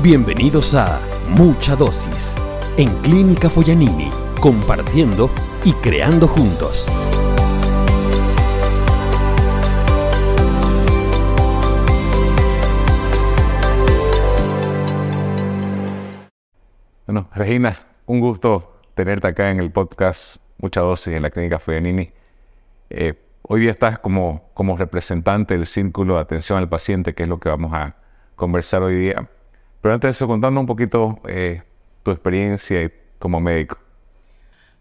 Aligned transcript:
Bienvenidos 0.00 0.74
a 0.74 1.00
Mucha 1.28 1.74
Dosis 1.74 2.36
en 2.76 2.86
Clínica 3.02 3.50
Foyanini, 3.50 4.08
compartiendo 4.40 5.28
y 5.64 5.72
creando 5.72 6.28
juntos. 6.28 6.86
Bueno, 17.04 17.28
Regina, 17.34 17.76
un 18.06 18.20
gusto 18.20 18.80
tenerte 18.94 19.26
acá 19.26 19.50
en 19.50 19.58
el 19.58 19.72
podcast 19.72 20.36
Mucha 20.58 20.80
Dosis 20.80 21.14
en 21.14 21.22
la 21.22 21.30
Clínica 21.30 21.58
Foyanini. 21.58 22.12
Eh, 22.90 23.14
hoy 23.42 23.62
día 23.62 23.72
estás 23.72 23.98
como, 23.98 24.48
como 24.54 24.76
representante 24.76 25.54
del 25.54 25.66
Círculo 25.66 26.14
de 26.14 26.20
Atención 26.20 26.56
al 26.56 26.68
Paciente, 26.68 27.16
que 27.16 27.24
es 27.24 27.28
lo 27.28 27.40
que 27.40 27.48
vamos 27.48 27.72
a 27.74 27.96
conversar 28.36 28.84
hoy 28.84 28.94
día. 28.94 29.28
Pero 29.80 29.94
antes 29.94 30.08
de 30.08 30.12
eso, 30.12 30.26
contando 30.26 30.60
un 30.60 30.66
poquito 30.66 31.20
eh, 31.28 31.62
tu 32.02 32.10
experiencia 32.10 32.90
como 33.18 33.40
médico. 33.40 33.78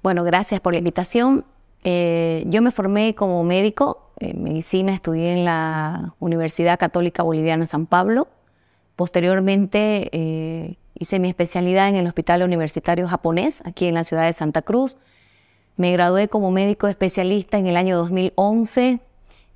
Bueno, 0.01 0.23
gracias 0.23 0.59
por 0.59 0.73
la 0.73 0.79
invitación. 0.79 1.45
Eh, 1.83 2.43
yo 2.47 2.61
me 2.61 2.71
formé 2.71 3.15
como 3.15 3.43
médico 3.43 4.11
en 4.19 4.43
medicina, 4.43 4.93
estudié 4.93 5.33
en 5.33 5.45
la 5.45 6.13
Universidad 6.19 6.79
Católica 6.79 7.23
Boliviana 7.23 7.65
San 7.65 7.85
Pablo. 7.85 8.27
Posteriormente 8.95 10.09
eh, 10.11 10.77
hice 10.95 11.19
mi 11.19 11.29
especialidad 11.29 11.87
en 11.87 11.95
el 11.95 12.07
Hospital 12.07 12.41
Universitario 12.41 13.07
Japonés, 13.07 13.61
aquí 13.65 13.85
en 13.85 13.93
la 13.93 14.03
ciudad 14.03 14.25
de 14.25 14.33
Santa 14.33 14.63
Cruz. 14.63 14.97
Me 15.75 15.91
gradué 15.91 16.27
como 16.27 16.49
médico 16.49 16.87
especialista 16.87 17.59
en 17.59 17.67
el 17.67 17.77
año 17.77 17.95
2011 17.97 18.99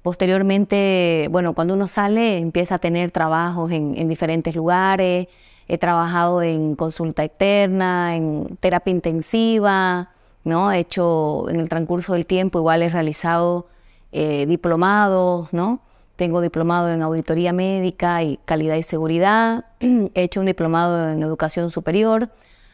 Posteriormente, 0.02 1.28
bueno, 1.30 1.54
cuando 1.54 1.76
uno 1.76 1.88
sale 1.88 2.38
empieza 2.38 2.76
a 2.76 2.80
tener 2.80 3.12
trabajos 3.12 3.72
en, 3.72 4.08
diferentes 4.10 4.56
lugares. 4.56 5.28
He 5.68 5.78
trabajado 5.78 6.42
en 6.42 6.76
consulta 6.76 7.24
externa, 7.24 8.16
en 8.16 8.58
terapia 8.60 8.92
intensiva, 8.92 10.10
¿no? 10.44 10.72
He 10.72 10.80
hecho 10.80 11.48
en 11.50 11.60
el 11.60 11.70
transcurso 11.70 12.14
del 12.14 12.26
tiempo, 12.26 12.60
igual 12.60 12.82
he 12.82 12.90
realizado 12.90 13.68
eh, 14.12 14.46
diplomados, 14.48 15.54
¿no? 15.54 15.82
Tengo 16.16 16.42
diplomado 16.42 16.92
en 16.92 17.02
auditoría 17.04 17.54
médica 17.54 18.24
y 18.24 18.38
calidad 18.46 18.76
y 18.76 18.84
seguridad. 18.84 19.66
He 19.80 20.24
hecho 20.24 20.40
un 20.40 20.48
diplomado 20.48 21.10
en 21.10 21.22
educación 21.24 21.72
superior. 21.72 22.30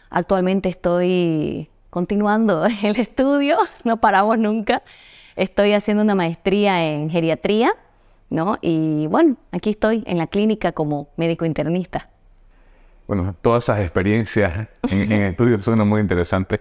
Actualmente 0.10 0.70
estoy 0.70 1.70
continuando 1.90 2.66
el 2.84 3.00
estudio, 3.00 3.58
no 3.84 3.98
paramos 3.98 4.38
nunca. 4.38 4.82
Estoy 5.38 5.74
haciendo 5.74 6.04
una 6.04 6.16
maestría 6.16 6.84
en 6.84 7.12
geriatría, 7.12 7.72
¿no? 8.32 8.58
Y 8.60 9.06
bueno, 9.08 9.38
aquí 9.52 9.70
estoy 9.70 10.04
en 10.08 10.18
la 10.18 10.26
clínica 10.26 10.72
como 10.72 11.10
médico 11.16 11.46
internista. 11.46 12.10
Bueno, 13.08 13.36
todas 13.42 13.66
esas 13.66 13.82
experiencias 13.82 14.68
en, 14.90 15.12
en 15.12 15.22
estudios 15.22 15.64
son 15.64 15.88
muy 15.88 16.02
interesantes. 16.02 16.60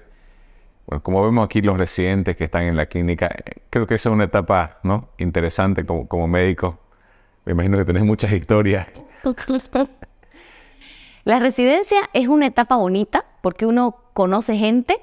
Bueno, 0.86 1.02
como 1.02 1.24
vemos 1.24 1.46
aquí 1.46 1.62
los 1.62 1.78
residentes 1.78 2.36
que 2.36 2.44
están 2.44 2.64
en 2.64 2.77
la 2.77 2.84
clínica, 2.84 3.34
creo 3.70 3.86
que 3.86 3.94
esa 3.94 4.10
es 4.10 4.12
una 4.12 4.24
etapa 4.24 4.78
¿no? 4.83 5.08
interesante 5.16 5.86
como, 5.86 6.06
como 6.06 6.28
médico. 6.28 6.78
Me 7.46 7.52
imagino 7.52 7.78
que 7.78 7.86
tenés 7.86 8.05
muchas 8.05 8.30
historias. 8.30 8.88
La 11.24 11.40
residencia 11.40 12.11
es 12.12 12.28
una 12.28 12.46
etapa 12.46 12.77
bonita 12.77 13.24
porque 13.40 13.64
uno 13.64 13.96
conoce 14.12 14.58
gente, 14.58 15.00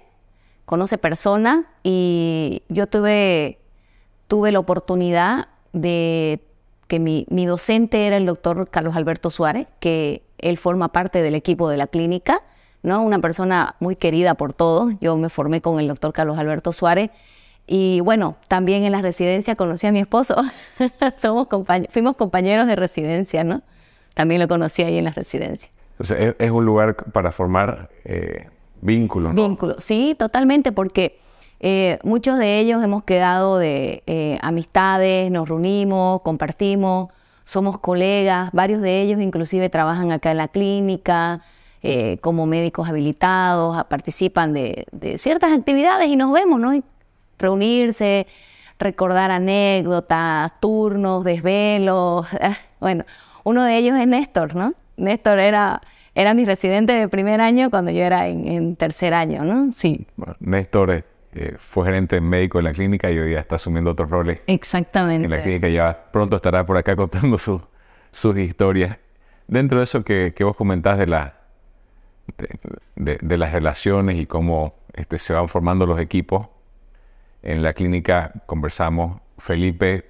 conoce 0.65 0.99
personas 0.99 1.65
y 1.81 2.61
yo 2.69 2.85
tuve 2.85 3.58
tuve 4.34 4.52
la 4.52 4.58
oportunidad 4.58 5.50
de 5.73 6.39
que 6.88 7.00
mi, 7.00 7.45
docente 7.45 8.08
era 8.08 8.17
el 8.17 8.26
doctor 8.26 8.67
Carlos 8.67 8.95
Alberto 8.95 9.30
Suárez, 9.30 9.67
que 9.80 10.23
él 10.39 10.58
forma 10.58 10.88
parte 10.88 11.22
del 11.22 11.36
equipo 11.36 11.70
de 11.70 11.78
la 11.78 11.86
clínica, 11.86 12.42
¿no? 12.81 13.04
Una 13.04 13.20
persona 13.20 13.76
muy 13.80 13.95
querida 13.95 14.34
por 14.34 14.52
todos. 14.52 14.95
Yo 15.02 15.16
me 15.17 15.30
formé 15.30 15.61
con 15.61 15.80
el 15.80 15.88
doctor 15.88 16.14
Carlos 16.14 16.39
Alberto 16.39 16.72
Suárez. 16.72 17.11
Y 17.67 17.99
bueno, 17.99 18.38
también 18.48 18.86
en 18.86 18.92
la 18.92 19.04
residencia 19.04 19.55
conocí 19.55 19.86
a 19.86 19.92
mi 19.92 19.99
esposo. 19.99 20.36
Somos 21.17 21.48
fuimos 21.92 22.16
compañeros 22.16 22.66
de 22.66 22.76
residencia, 22.76 23.43
¿no? 23.43 23.61
También 24.16 24.42
lo 24.42 24.48
conocí 24.48 24.82
ahí 24.82 24.98
en 24.98 25.04
la 25.04 25.11
residencia. 25.11 25.72
O 25.99 26.04
sea, 26.04 26.17
es, 26.17 26.49
un 26.49 26.66
lugar 26.66 26.95
para 26.95 27.32
formar 27.32 27.92
eh, 28.04 28.48
vínculos, 28.82 29.36
¿no? 29.36 29.48
Vínculos, 29.48 29.83
sí, 29.83 30.16
totalmente, 30.17 30.72
porque 30.72 31.20
eh, 31.65 31.97
muchos 32.03 32.37
de 32.39 32.59
ellos 32.59 32.83
hemos 32.83 33.05
quedado 33.05 33.57
de 33.57 34.03
eh, 34.05 34.37
amistades, 34.41 35.31
nos 35.31 35.47
reunimos, 35.47 36.21
compartimos, 36.21 37.07
somos 37.45 37.79
colegas, 37.79 38.51
varios 38.51 38.81
de 38.81 39.01
ellos 39.01 39.21
inclusive 39.21 39.69
trabajan 39.69 40.11
acá 40.11 40.31
en 40.31 40.37
la 40.39 40.49
clínica 40.49 41.39
eh, 41.81 42.17
como 42.17 42.45
médicos 42.47 42.89
habilitados, 42.89 43.81
participan 43.85 44.51
de, 44.51 44.85
ciertas 45.17 45.53
actividades 45.53 46.09
y 46.09 46.17
nos 46.17 46.33
vemos, 46.33 46.59
¿no? 46.59 46.73
reunirse, 47.39 48.27
recordar 48.77 49.31
anécdotas, 49.31 50.59
turnos, 50.59 51.23
desvelos. 51.23 52.27
bueno, 52.81 53.05
uno 53.45 53.63
de 53.63 53.77
ellos 53.77 53.97
es 53.97 54.05
Néstor, 54.05 54.53
¿no? 54.53 54.73
Néstor 54.97 55.39
era 55.39 55.80
era 56.13 56.33
mi 56.33 56.43
residente 56.45 56.91
de 56.91 57.07
primer 57.07 57.39
año 57.41 57.69
cuando 57.69 57.89
yo 57.89 58.03
era 58.03 58.27
en, 58.27 58.75
tercer 58.75 59.13
año, 59.13 59.43
¿no? 59.45 59.71
Sí. 59.71 60.05
Néstor 60.41 61.05
eh, 61.36 61.55
fue 61.58 61.86
gerente 61.86 62.21
médico 62.21 62.60
en 62.60 62.66
la 62.66 62.73
clínica 62.73 63.10
y 63.10 63.17
hoy 63.17 63.33
ya 63.33 63.39
está 63.39 63.55
asumiendo 63.55 63.92
otros 63.92 64.10
roles. 64.10 64.42
Exactamente. 64.45 65.26
En 65.26 65.32
la 65.32 65.42
clínica 65.42 65.67
ya 65.67 66.11
pronto 66.11 66.36
estará 66.36 66.66
por 66.66 66.77
acá 66.77 66.95
contando 66.98 67.38
sus 67.38 68.38
historias. 68.38 68.98
Dentro 69.48 69.80
de 69.80 69.86
eso 69.86 70.04
que, 70.04 70.33
vos 70.42 70.55
comentás 70.55 70.98
de, 70.99 71.08
la, 71.08 71.39
de, 72.95 73.38
las 73.38 73.52
relaciones 73.52 74.17
y 74.17 74.26
cómo 74.26 74.76
este, 74.93 75.20
se 75.20 75.33
van 75.33 75.48
formando 75.48 75.86
los 75.86 75.99
equipos, 75.99 76.48
en 77.42 77.61
la 77.61 77.73
clínica 77.73 78.32
conversamos 78.45 79.20
Felipe 79.38 80.10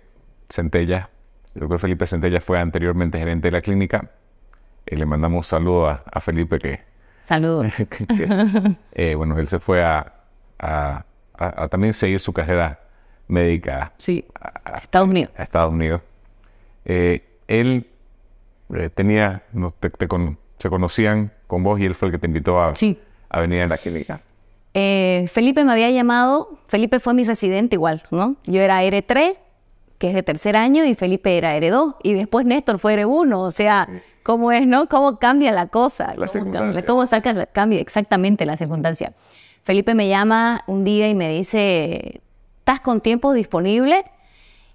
Centella. 0.49 1.09
El 1.55 1.61
doctor 1.61 1.79
Felipe 1.79 2.05
Centella 2.05 2.41
fue 2.41 2.59
anteriormente 2.59 3.17
gerente 3.17 3.47
de 3.47 3.51
la 3.53 3.61
clínica. 3.61 4.11
y 4.85 4.95
le 4.95 5.05
mandamos 5.05 5.37
un 5.37 5.43
saludo 5.43 5.87
a, 5.87 6.21
Felipe 6.21 6.59
que... 6.59 6.81
Saludos. 7.27 7.71
Eh, 8.91 9.15
bueno, 9.15 9.39
él 9.39 9.47
se 9.47 9.59
fue 9.59 9.83
a, 9.83 10.13
a, 10.59 11.05
también 11.69 11.93
seguir 11.93 12.19
su 12.19 12.33
carrera 12.33 12.79
médica. 13.27 13.93
Sí, 13.97 14.25
a, 14.39 14.77
Estados 14.77 15.09
Unidos. 15.09 15.31
A 15.37 15.43
Estados 15.43 15.73
Unidos. 15.73 16.01
Eh, 16.85 17.23
él 17.47 17.87
eh, 18.73 18.89
tenía, 18.89 19.43
se 20.57 20.69
conocían 20.69 21.31
con 21.47 21.63
vos 21.63 21.79
y 21.79 21.85
él 21.85 21.95
fue 21.95 22.07
el 22.07 22.11
que 22.11 22.19
te 22.19 22.27
invitó 22.27 22.59
a, 22.59 22.73
a 23.29 23.39
venir 23.39 23.61
a 23.61 23.67
la 23.67 23.77
clínica. 23.77 24.21
Eh, 24.73 25.27
Felipe 25.31 25.63
me 25.63 25.71
había 25.71 25.91
llamado, 25.91 26.57
Felipe 26.65 26.99
fue 26.99 27.13
mi 27.13 27.23
residente 27.23 27.75
igual, 27.75 28.01
¿no? 28.09 28.35
Yo 28.45 28.59
era 28.59 28.83
R3, 28.83 29.35
que 29.99 30.07
es 30.07 30.15
de 30.15 30.23
tercer 30.23 30.55
año, 30.57 30.83
y 30.83 30.95
Felipe 30.95 31.37
era 31.37 31.55
R2, 31.57 31.97
y 32.01 32.13
después 32.13 32.45
Néstor 32.45 32.79
fue 32.79 32.95
R1, 32.97 33.35
o 33.35 33.51
sea, 33.51 33.87
¿cómo 34.23 34.51
es, 34.51 34.65
no? 34.65 34.89
¿Cómo 34.89 35.19
cambia 35.19 35.51
la 35.51 35.67
cosa? 35.67 36.15
La 36.17 36.27
¿Cómo, 36.27 36.73
¿Cómo 36.87 37.05
saca, 37.05 37.45
cambia 37.47 37.79
exactamente 37.79 38.47
la 38.47 38.57
circunstancia? 38.57 39.13
Felipe 39.63 39.95
me 39.95 40.09
llama 40.09 40.61
un 40.67 40.83
día 40.83 41.09
y 41.09 41.15
me 41.15 41.29
dice, 41.29 42.21
¿estás 42.59 42.81
con 42.81 42.99
tiempo 42.99 43.31
disponible? 43.31 44.03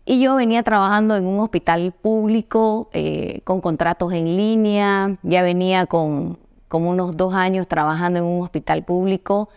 Y 0.06 0.18
yo 0.18 0.34
venía 0.34 0.62
trabajando 0.62 1.14
en 1.14 1.26
un 1.26 1.40
hospital 1.40 1.92
público 1.92 2.88
eh, 2.94 3.42
con 3.44 3.60
contratos 3.60 4.14
en 4.14 4.38
línea, 4.38 5.18
ya 5.22 5.42
venía 5.42 5.84
con 5.84 6.38
como 6.68 6.90
unos 6.90 7.16
dos 7.16 7.34
años 7.34 7.68
trabajando 7.68 8.18
en 8.18 8.24
un 8.24 8.42
hospital 8.42 8.84
público 8.84 9.50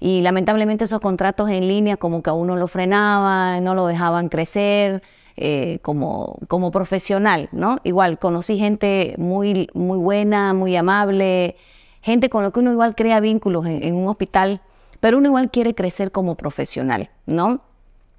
y 0.00 0.22
lamentablemente 0.22 0.84
esos 0.84 1.00
contratos 1.00 1.50
en 1.50 1.68
línea 1.68 1.98
como 1.98 2.22
que 2.22 2.30
a 2.30 2.32
uno 2.32 2.56
lo 2.56 2.66
frenaban, 2.66 3.64
no 3.64 3.74
lo 3.74 3.86
dejaban 3.86 4.30
crecer 4.30 5.02
eh, 5.36 5.80
como, 5.82 6.38
como 6.48 6.70
profesional, 6.70 7.50
¿no? 7.52 7.78
Igual 7.84 8.18
conocí 8.18 8.56
gente 8.56 9.14
muy, 9.18 9.68
muy 9.74 9.98
buena, 9.98 10.54
muy 10.54 10.76
amable, 10.76 11.56
gente 12.00 12.30
con 12.30 12.42
la 12.42 12.50
que 12.50 12.60
uno 12.60 12.72
igual 12.72 12.94
crea 12.94 13.20
vínculos 13.20 13.66
en 13.66 13.94
un 13.94 14.08
hospital 14.08 14.62
pero 15.00 15.18
uno 15.18 15.28
igual 15.28 15.50
quiere 15.50 15.74
crecer 15.74 16.10
como 16.12 16.36
profesional, 16.36 17.10
¿no? 17.26 17.62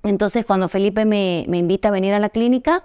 Entonces, 0.03 0.45
cuando 0.45 0.69
Felipe 0.69 1.05
me, 1.05 1.41
invita 1.41 1.89
a 1.89 1.91
venir 1.91 2.13
a 2.13 2.19
la 2.19 2.29
clínica, 2.29 2.83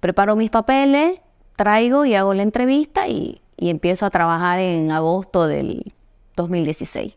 preparo 0.00 0.36
mis 0.36 0.50
papeles, 0.50 1.20
traigo 1.56 2.04
y 2.04 2.14
hago 2.14 2.34
la 2.34 2.42
entrevista 2.42 3.08
y, 3.08 3.40
empiezo 3.56 4.06
a 4.06 4.10
trabajar 4.10 4.58
en 4.58 4.90
agosto 4.90 5.46
del 5.46 5.94
2016. 6.34 7.16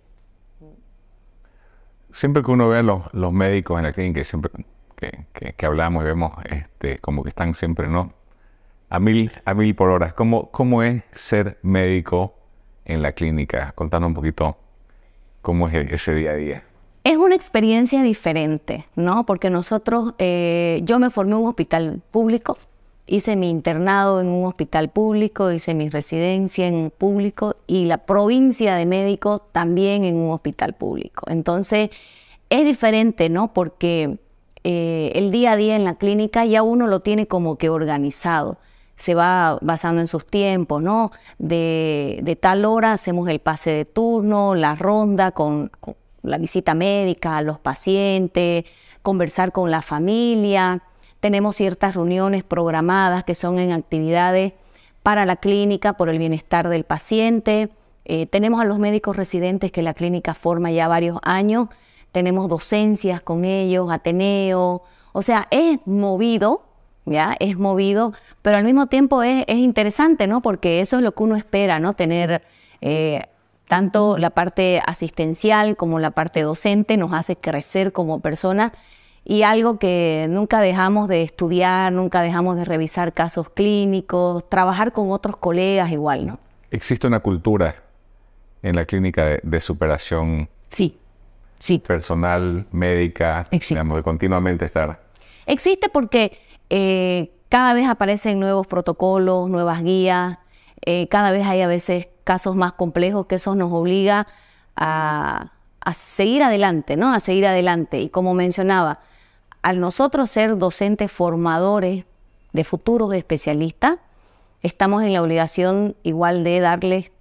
Siempre 2.11 2.43
que 2.43 2.51
uno 2.51 2.69
ve 2.69 2.77
a 2.77 2.83
los, 2.83 3.33
médicos 3.33 3.79
en 3.79 3.83
la 3.83 3.91
clínica, 3.91 4.23
siempre 4.23 4.51
que, 4.95 5.65
hablamos 5.65 6.03
y 6.03 6.05
vemos 6.05 6.33
este, 6.47 6.99
como 6.99 7.23
que 7.23 7.29
están 7.29 7.55
siempre, 7.55 7.87
¿no? 7.87 8.13
A 8.89 8.99
mil, 8.99 9.31
a 9.43 9.55
mil 9.55 9.73
por 9.73 9.89
hora. 9.89 10.11
¿Cómo, 10.11 10.51
¿Cómo 10.51 10.83
es 10.83 11.03
ser 11.13 11.57
médico 11.63 12.35
en 12.85 13.01
la 13.01 13.13
clínica? 13.13 13.71
Contanos 13.71 14.09
un 14.09 14.13
poquito 14.13 14.59
¿Cómo 15.45 15.67
es 15.67 15.91
ese 15.91 16.15
día 16.15 16.31
a 16.31 16.35
día? 16.37 16.63
Es 17.03 17.17
una 17.17 17.35
experiencia 17.35 18.01
diferente, 18.01 18.87
¿no? 18.95 19.27
Porque 19.27 19.51
nosotros, 19.51 20.15
eh, 20.17 20.81
yo 20.85 20.97
me 20.97 21.11
formé 21.11 21.33
en 21.33 21.37
un 21.37 21.47
hospital 21.47 22.01
público, 22.09 22.57
hice 23.05 23.35
mi 23.35 23.51
internado 23.51 24.21
en 24.21 24.27
un 24.29 24.45
hospital 24.45 24.89
público, 24.89 25.51
hice 25.51 25.75
mi 25.75 25.87
residencia 25.87 26.65
en 26.65 26.73
un 26.73 26.89
público 26.89 27.57
y 27.67 27.85
la 27.85 28.07
provincia 28.07 28.73
de 28.73 28.87
médico 28.87 29.47
también 29.51 30.03
en 30.03 30.15
un 30.15 30.31
hospital 30.31 30.73
público. 30.73 31.27
Entonces, 31.29 31.91
es 32.49 32.65
diferente, 32.65 33.29
¿no? 33.29 33.53
Porque 33.53 34.17
eh, 34.63 35.11
el 35.13 35.29
día 35.29 35.51
a 35.51 35.57
día 35.57 35.75
en 35.75 35.83
la 35.83 35.93
clínica 35.93 36.43
ya 36.45 36.63
uno 36.63 36.87
lo 36.87 37.01
tiene 37.01 37.27
como 37.27 37.59
que 37.59 37.69
organizado 37.69 38.57
se 38.95 39.13
va 39.13 39.57
basando 39.61 40.01
en 40.01 40.07
sus 40.07 40.25
tiempos, 40.25 40.81
¿no? 40.81 41.11
De, 41.37 42.37
tal 42.41 42.65
hora 42.65 42.93
hacemos 42.93 43.27
el 43.29 43.39
pase 43.39 43.71
de 43.71 43.85
turno, 43.85 44.55
la 44.55 44.75
ronda 44.75 45.31
con, 45.31 45.71
la 46.23 46.37
visita 46.37 46.73
médica 46.73 47.37
a 47.37 47.41
los 47.41 47.59
pacientes, 47.59 48.65
conversar 49.01 49.51
con 49.51 49.69
la 49.69 49.81
familia. 49.81 50.81
Tenemos 51.19 51.55
ciertas 51.55 51.95
reuniones 51.95 52.43
programadas 52.43 53.23
que 53.23 53.35
son 53.35 53.59
en 53.59 53.71
actividades 53.71 54.53
para 55.03 55.25
la 55.25 55.35
clínica 55.35 55.93
por 55.93 56.09
el 56.09 56.17
bienestar 56.17 56.69
del 56.69 56.83
paciente. 56.83 57.69
Eh, 58.05 58.27
tenemos 58.27 58.61
a 58.61 58.65
los 58.65 58.79
médicos 58.79 59.15
residentes 59.15 59.71
que 59.71 59.81
la 59.81 59.93
clínica 59.93 60.33
forma 60.33 60.71
ya 60.71 60.87
varios 60.87 61.19
años. 61.23 61.67
Tenemos 62.11 62.47
docencias 62.47 63.21
con 63.21 63.43
ellos, 63.45 63.91
Ateneo. 63.91 64.83
O 65.11 65.21
sea, 65.21 65.47
es 65.51 65.79
movido 65.85 66.63
¿ya? 67.05 67.35
Es 67.39 67.57
movido, 67.57 68.13
pero 68.41 68.57
al 68.57 68.63
mismo 68.63 68.87
tiempo 68.87 69.23
es, 69.23 69.45
interesante, 69.47 70.27
¿no? 70.27 70.41
Porque 70.41 70.81
eso 70.81 70.97
es 70.97 71.03
lo 71.03 71.13
que 71.13 71.23
uno 71.23 71.35
espera, 71.35 71.79
¿no? 71.79 71.93
Tener 71.93 72.41
eh, 72.81 73.21
tanto 73.67 74.17
la 74.17 74.31
parte 74.31 74.81
asistencial 74.85 75.75
como 75.75 75.99
la 75.99 76.11
parte 76.11 76.41
docente 76.41 76.97
nos 76.97 77.13
hace 77.13 77.35
crecer 77.35 77.91
como 77.91 78.19
personas 78.19 78.71
y 79.23 79.41
algo 79.41 79.79
que 79.79 80.27
nunca 80.29 80.59
dejamos 80.59 81.07
de 81.07 81.23
estudiar, 81.23 81.91
nunca 81.91 82.21
dejamos 82.21 82.57
de 82.57 82.65
revisar 82.65 83.11
casos 83.11 83.49
clínicos, 83.49 84.47
trabajar 84.47 84.91
con 84.91 85.11
otros 85.11 85.35
colegas 85.37 85.91
igual, 85.91 86.27
¿no? 86.27 86.39
¿Existe 86.69 87.07
una 87.07 87.19
cultura 87.19 87.75
en 88.61 88.75
la 88.75 88.85
clínica 88.85 89.39
de, 89.41 89.59
superación 89.59 90.47
sí, 90.69 90.97
sí. 91.57 91.79
personal, 91.79 92.67
médica, 92.71 93.47
digamos, 93.51 93.97
de 93.97 94.03
continuamente 94.03 94.65
estar? 94.65 94.99
Existe 95.47 95.89
porque 95.89 96.37
eh, 96.69 97.31
cada 97.49 97.73
vez 97.73 97.87
aparecen 97.87 98.39
nuevos 98.39 98.67
protocolos, 98.67 99.49
nuevas 99.49 99.83
guías, 99.83 100.39
eh, 100.85 101.07
cada 101.07 101.31
vez 101.31 101.45
hay 101.45 101.61
a 101.61 101.67
veces 101.67 102.07
casos 102.23 102.55
más 102.55 102.73
complejos 102.73 103.27
que 103.27 103.35
eso 103.35 103.55
nos 103.55 103.71
obliga 103.71 104.27
a, 104.75 105.51
seguir 105.93 106.43
adelante, 106.43 106.97
¿no? 106.97 107.13
A 107.13 107.19
seguir 107.19 107.45
adelante. 107.45 107.99
Y 108.01 108.09
como 108.09 108.33
mencionaba, 108.33 108.99
al 109.61 109.79
nosotros 109.79 110.29
ser 110.29 110.57
docentes 110.57 111.11
formadores 111.11 112.05
de 112.53 112.63
futuros 112.63 113.13
especialistas, 113.13 113.97
estamos 114.61 115.03
en 115.03 115.13
la 115.13 115.21
obligación 115.21 115.95
igual 116.03 116.43
de 116.43 116.59
darles 116.59 117.11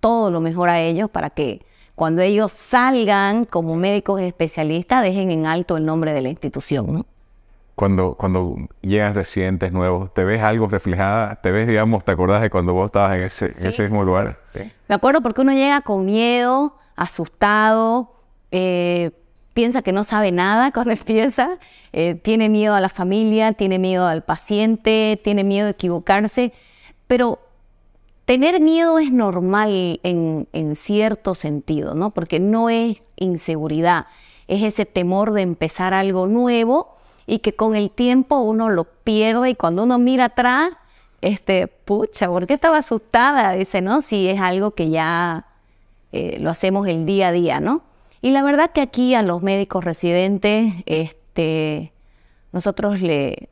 todo 0.00 0.30
lo 0.30 0.40
mejor 0.40 0.70
a 0.70 0.80
ellos 0.80 1.10
para 1.10 1.30
que 1.30 1.64
cuando 1.94 2.22
ellos 2.22 2.50
salgan 2.50 3.44
como 3.44 3.76
médicos 3.76 4.20
especialistas 4.20 5.02
dejen 5.02 5.30
en 5.30 5.46
alto 5.46 5.76
el 5.76 5.84
nombre 5.84 6.12
de 6.12 6.22
la 6.22 6.30
institución, 6.30 6.92
¿no? 6.92 7.06
Cuando, 7.74 8.14
cuando 8.14 8.56
llegan 8.82 9.14
residentes 9.14 9.72
nuevos, 9.72 10.14
¿te 10.14 10.24
ves 10.24 10.40
algo 10.42 10.68
reflejada? 10.68 11.36
¿Te 11.36 11.50
ves, 11.50 11.66
digamos, 11.66 12.04
te 12.04 12.12
acordás 12.12 12.40
de 12.40 12.50
cuando 12.50 12.72
vos 12.72 12.86
estabas 12.86 13.16
en 13.16 13.22
ese, 13.24 13.54
ese 13.58 13.82
mismo 13.82 14.04
lugar? 14.04 14.38
¿Sí? 14.52 14.60
Me 14.88 14.94
acuerdo 14.94 15.22
porque 15.22 15.40
uno 15.40 15.52
llega 15.52 15.80
con 15.80 16.04
miedo, 16.04 16.76
asustado, 16.94 18.12
eh, 18.52 19.10
piensa 19.54 19.82
que 19.82 19.92
no 19.92 20.04
sabe 20.04 20.30
nada 20.30 20.70
cuando 20.70 20.92
empieza, 20.92 21.58
eh, 21.92 22.14
tiene 22.14 22.48
miedo 22.48 22.74
a 22.74 22.80
la 22.80 22.88
familia, 22.88 23.52
tiene 23.54 23.80
miedo 23.80 24.06
al 24.06 24.22
paciente, 24.22 25.20
tiene 25.22 25.42
miedo 25.42 25.64
de 25.64 25.72
equivocarse, 25.72 26.52
pero 27.08 27.40
tener 28.24 28.60
miedo 28.60 29.00
es 29.00 29.10
normal 29.10 29.98
en, 30.04 30.46
en 30.52 30.76
cierto 30.76 31.34
sentido, 31.34 31.94
¿no? 31.94 32.10
Porque 32.10 32.38
no 32.38 32.70
es 32.70 33.02
inseguridad, 33.16 34.06
es 34.46 34.62
ese 34.62 34.86
temor 34.86 35.32
de 35.32 35.42
empezar 35.42 35.92
algo 35.92 36.28
nuevo 36.28 36.94
y 37.26 37.38
que 37.38 37.54
con 37.54 37.74
el 37.74 37.90
tiempo 37.90 38.38
uno 38.38 38.68
lo 38.68 38.84
pierde 38.84 39.50
y 39.50 39.54
cuando 39.54 39.84
uno 39.84 39.98
mira 39.98 40.26
atrás, 40.26 40.72
este, 41.20 41.68
pucha, 41.68 42.28
¿por 42.28 42.46
qué 42.46 42.54
estaba 42.54 42.78
asustada? 42.78 43.52
Dice, 43.52 43.80
¿no? 43.80 44.02
Si 44.02 44.28
es 44.28 44.40
algo 44.40 44.72
que 44.72 44.90
ya 44.90 45.46
eh, 46.12 46.36
lo 46.38 46.50
hacemos 46.50 46.86
el 46.86 47.06
día 47.06 47.28
a 47.28 47.32
día, 47.32 47.60
¿no? 47.60 47.82
Y 48.20 48.30
la 48.30 48.42
verdad 48.42 48.70
que 48.72 48.80
aquí 48.80 49.14
a 49.14 49.22
los 49.22 49.42
médicos 49.42 49.84
residentes, 49.84 50.74
este, 50.86 51.92
nosotros 52.52 53.00
le, 53.00 53.48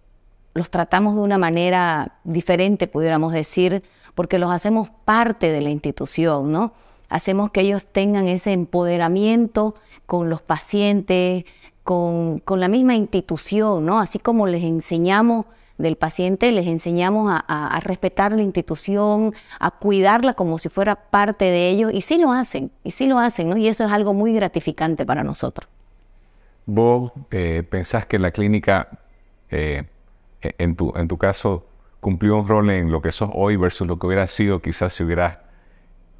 los 0.54 0.70
tratamos 0.70 1.14
de 1.14 1.22
una 1.22 1.38
manera 1.38 2.16
diferente, 2.24 2.86
pudiéramos 2.86 3.32
decir, 3.32 3.82
porque 4.14 4.38
los 4.38 4.50
hacemos 4.50 4.90
parte 5.04 5.50
de 5.50 5.60
la 5.62 5.70
institución, 5.70 6.52
¿no? 6.52 6.72
Hacemos 7.08 7.50
que 7.50 7.60
ellos 7.62 7.84
tengan 7.84 8.28
ese 8.28 8.52
empoderamiento 8.52 9.74
con 10.06 10.30
los 10.30 10.40
pacientes, 10.42 11.44
con, 11.84 12.43
la 12.49 12.69
misma 12.69 12.94
institución, 12.94 13.84
¿no? 13.84 13.99
Así 13.99 14.19
como 14.19 14.46
les 14.46 14.62
enseñamos 14.62 15.46
del 15.79 15.96
paciente, 15.96 16.52
les 16.52 16.67
enseñamos 16.67 17.32
a, 17.32 17.81
respetar 17.82 18.32
la 18.32 18.43
institución, 18.43 19.34
a 19.58 19.70
cuidarla 19.70 20.34
como 20.34 20.58
si 20.58 20.69
fuera 20.69 20.94
parte 20.94 21.46
de 21.46 21.70
ellos, 21.70 21.93
y 21.93 22.02
sí 22.02 22.19
lo 22.19 22.32
hacen, 22.32 22.70
y 22.84 22.93
sí 22.93 23.06
lo 23.06 23.19
hacen, 23.19 23.49
¿no? 23.49 23.56
Y 23.56 23.67
eso 23.69 23.84
es 23.84 23.90
algo 23.90 24.14
muy 24.14 24.32
gratificante 24.32 25.05
para 25.05 25.25
nosotros. 25.25 25.69
¿Vos 26.67 27.12
eh, 27.32 27.64
pensás 27.69 28.06
que 28.06 28.20
la 28.20 28.31
clínica, 28.31 28.88
eh, 29.50 29.84
en, 30.40 30.76
tu, 30.76 30.93
en 30.94 31.08
tu 31.08 31.19
caso, 31.19 31.67
cumplió 31.99 32.37
un 32.37 32.46
rol 32.46 32.70
en 32.70 32.93
lo 32.93 33.02
que 33.02 33.11
sos 33.11 33.31
hoy 33.32 33.56
versus 33.56 33.88
lo 33.88 33.99
que 33.99 34.06
hubiera 34.06 34.29
sido 34.29 34.61
quizás 34.61 34.93
si 34.93 35.02
hubieras 35.02 35.38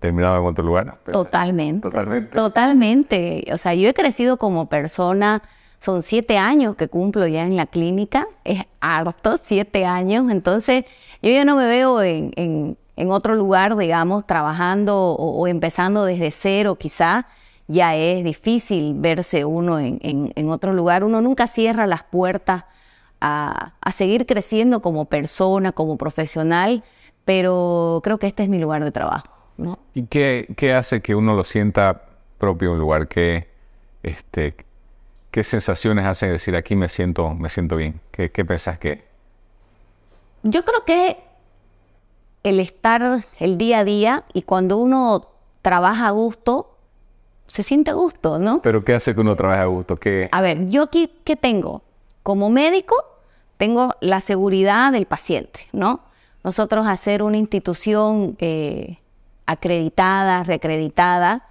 terminado 0.03 0.37
en 0.39 0.45
otro 0.45 0.65
lugar. 0.65 0.99
Totalmente. 1.11 1.89
Totalmente. 1.89 2.37
Totalmente. 2.37 3.45
O 3.53 3.57
sea, 3.57 3.73
yo 3.73 3.89
he 3.89 3.95
crecido 3.95 4.37
como 4.37 4.67
persona. 4.67 5.43
Son 5.79 6.03
siete 6.03 6.37
años 6.37 6.77
que 6.77 6.89
cumplo 6.89 7.27
ya 7.27 7.45
en 7.45 7.57
la 7.57 7.67
clínica. 7.67 8.27
Es 8.45 8.65
harto, 8.81 9.37
siete 9.37 9.87
años. 9.87 10.31
Entonces, 10.31 10.85
yo 11.23 11.31
ya 11.31 11.45
no 11.45 11.57
me 11.57 11.67
veo 11.67 12.03
en, 12.03 12.77
otro 13.09 13.35
lugar, 13.35 13.77
digamos, 13.77 14.27
trabajando 14.27 14.97
o, 14.97 15.47
empezando 15.47 16.05
desde 16.05 16.31
cero, 16.31 16.77
quizá. 16.77 17.27
Ya 17.69 17.95
es 17.97 18.23
difícil 18.25 18.95
verse 18.97 19.45
uno 19.45 19.79
en, 19.81 20.51
otro 20.51 20.73
lugar. 20.73 21.05
Uno 21.05 21.21
nunca 21.21 21.47
cierra 21.47 21.87
las 21.87 22.03
puertas 22.03 22.65
a, 23.21 23.75
a 23.81 23.93
seguir 23.93 24.27
creciendo 24.27 24.83
como 24.83 25.07
persona, 25.07 25.73
como 25.73 25.97
profesional, 25.97 26.83
pero 27.25 28.01
creo 28.03 28.19
que 28.19 28.27
este 28.27 28.43
es 28.43 28.49
mi 28.49 28.59
lugar 28.59 28.85
de 28.85 28.91
trabajo. 28.91 29.42
¿Y 29.95 30.07
qué, 30.07 30.75
hace 30.77 31.03
que 31.03 31.15
uno 31.15 31.35
lo 31.35 31.45
sienta 31.45 32.03
propio 32.39 32.69
en 32.69 32.75
un 32.75 32.81
lugar? 32.81 33.09
¿Qué, 33.09 33.49
este, 34.03 34.55
¿Qué 35.31 35.45
sensaciones 35.45 36.07
hace 36.07 36.29
decir 36.29 36.57
aquí 36.57 36.77
me 36.77 36.89
siento, 36.89 37.35
me 37.35 37.49
siento 37.49 37.77
bien? 37.77 38.01
¿Qué, 38.11 38.31
qué 38.31 38.45
pensás 38.45 38.79
que? 38.79 39.05
Yo 40.43 40.65
creo 40.65 40.85
que 40.85 41.19
el 42.43 42.59
estar 42.61 43.25
el 43.39 43.59
día 43.59 43.81
a 43.81 43.85
día 43.85 44.25
y 44.33 44.43
cuando 44.43 44.79
uno 44.79 45.29
trabaja 45.63 46.09
a 46.09 46.11
gusto, 46.11 46.77
se 47.47 47.63
siente 47.63 47.91
a 47.91 47.95
gusto, 47.95 48.39
¿no? 48.39 48.63
Pero 48.63 48.85
¿qué 48.85 48.95
hace 48.95 49.15
que 49.15 49.21
uno 49.21 49.37
trabaje 49.37 49.61
a 49.61 49.67
gusto? 49.67 49.97
¿Qué... 49.97 50.29
A 50.33 50.41
ver, 50.41 50.67
yo 50.69 50.83
aquí, 50.85 51.11
¿qué 51.25 51.37
tengo? 51.37 51.83
Como 52.23 52.51
médico, 52.51 52.97
tengo 53.59 53.95
la 54.01 54.21
seguridad 54.21 54.91
del 54.91 55.07
paciente, 55.07 55.69
¿no? 55.73 56.01
Nosotros 56.43 56.87
hacer 56.87 57.23
una 57.23 57.37
institución 57.37 58.37
eh, 58.41 58.99
acreditada, 59.53 60.43
reacreditada, 60.43 61.47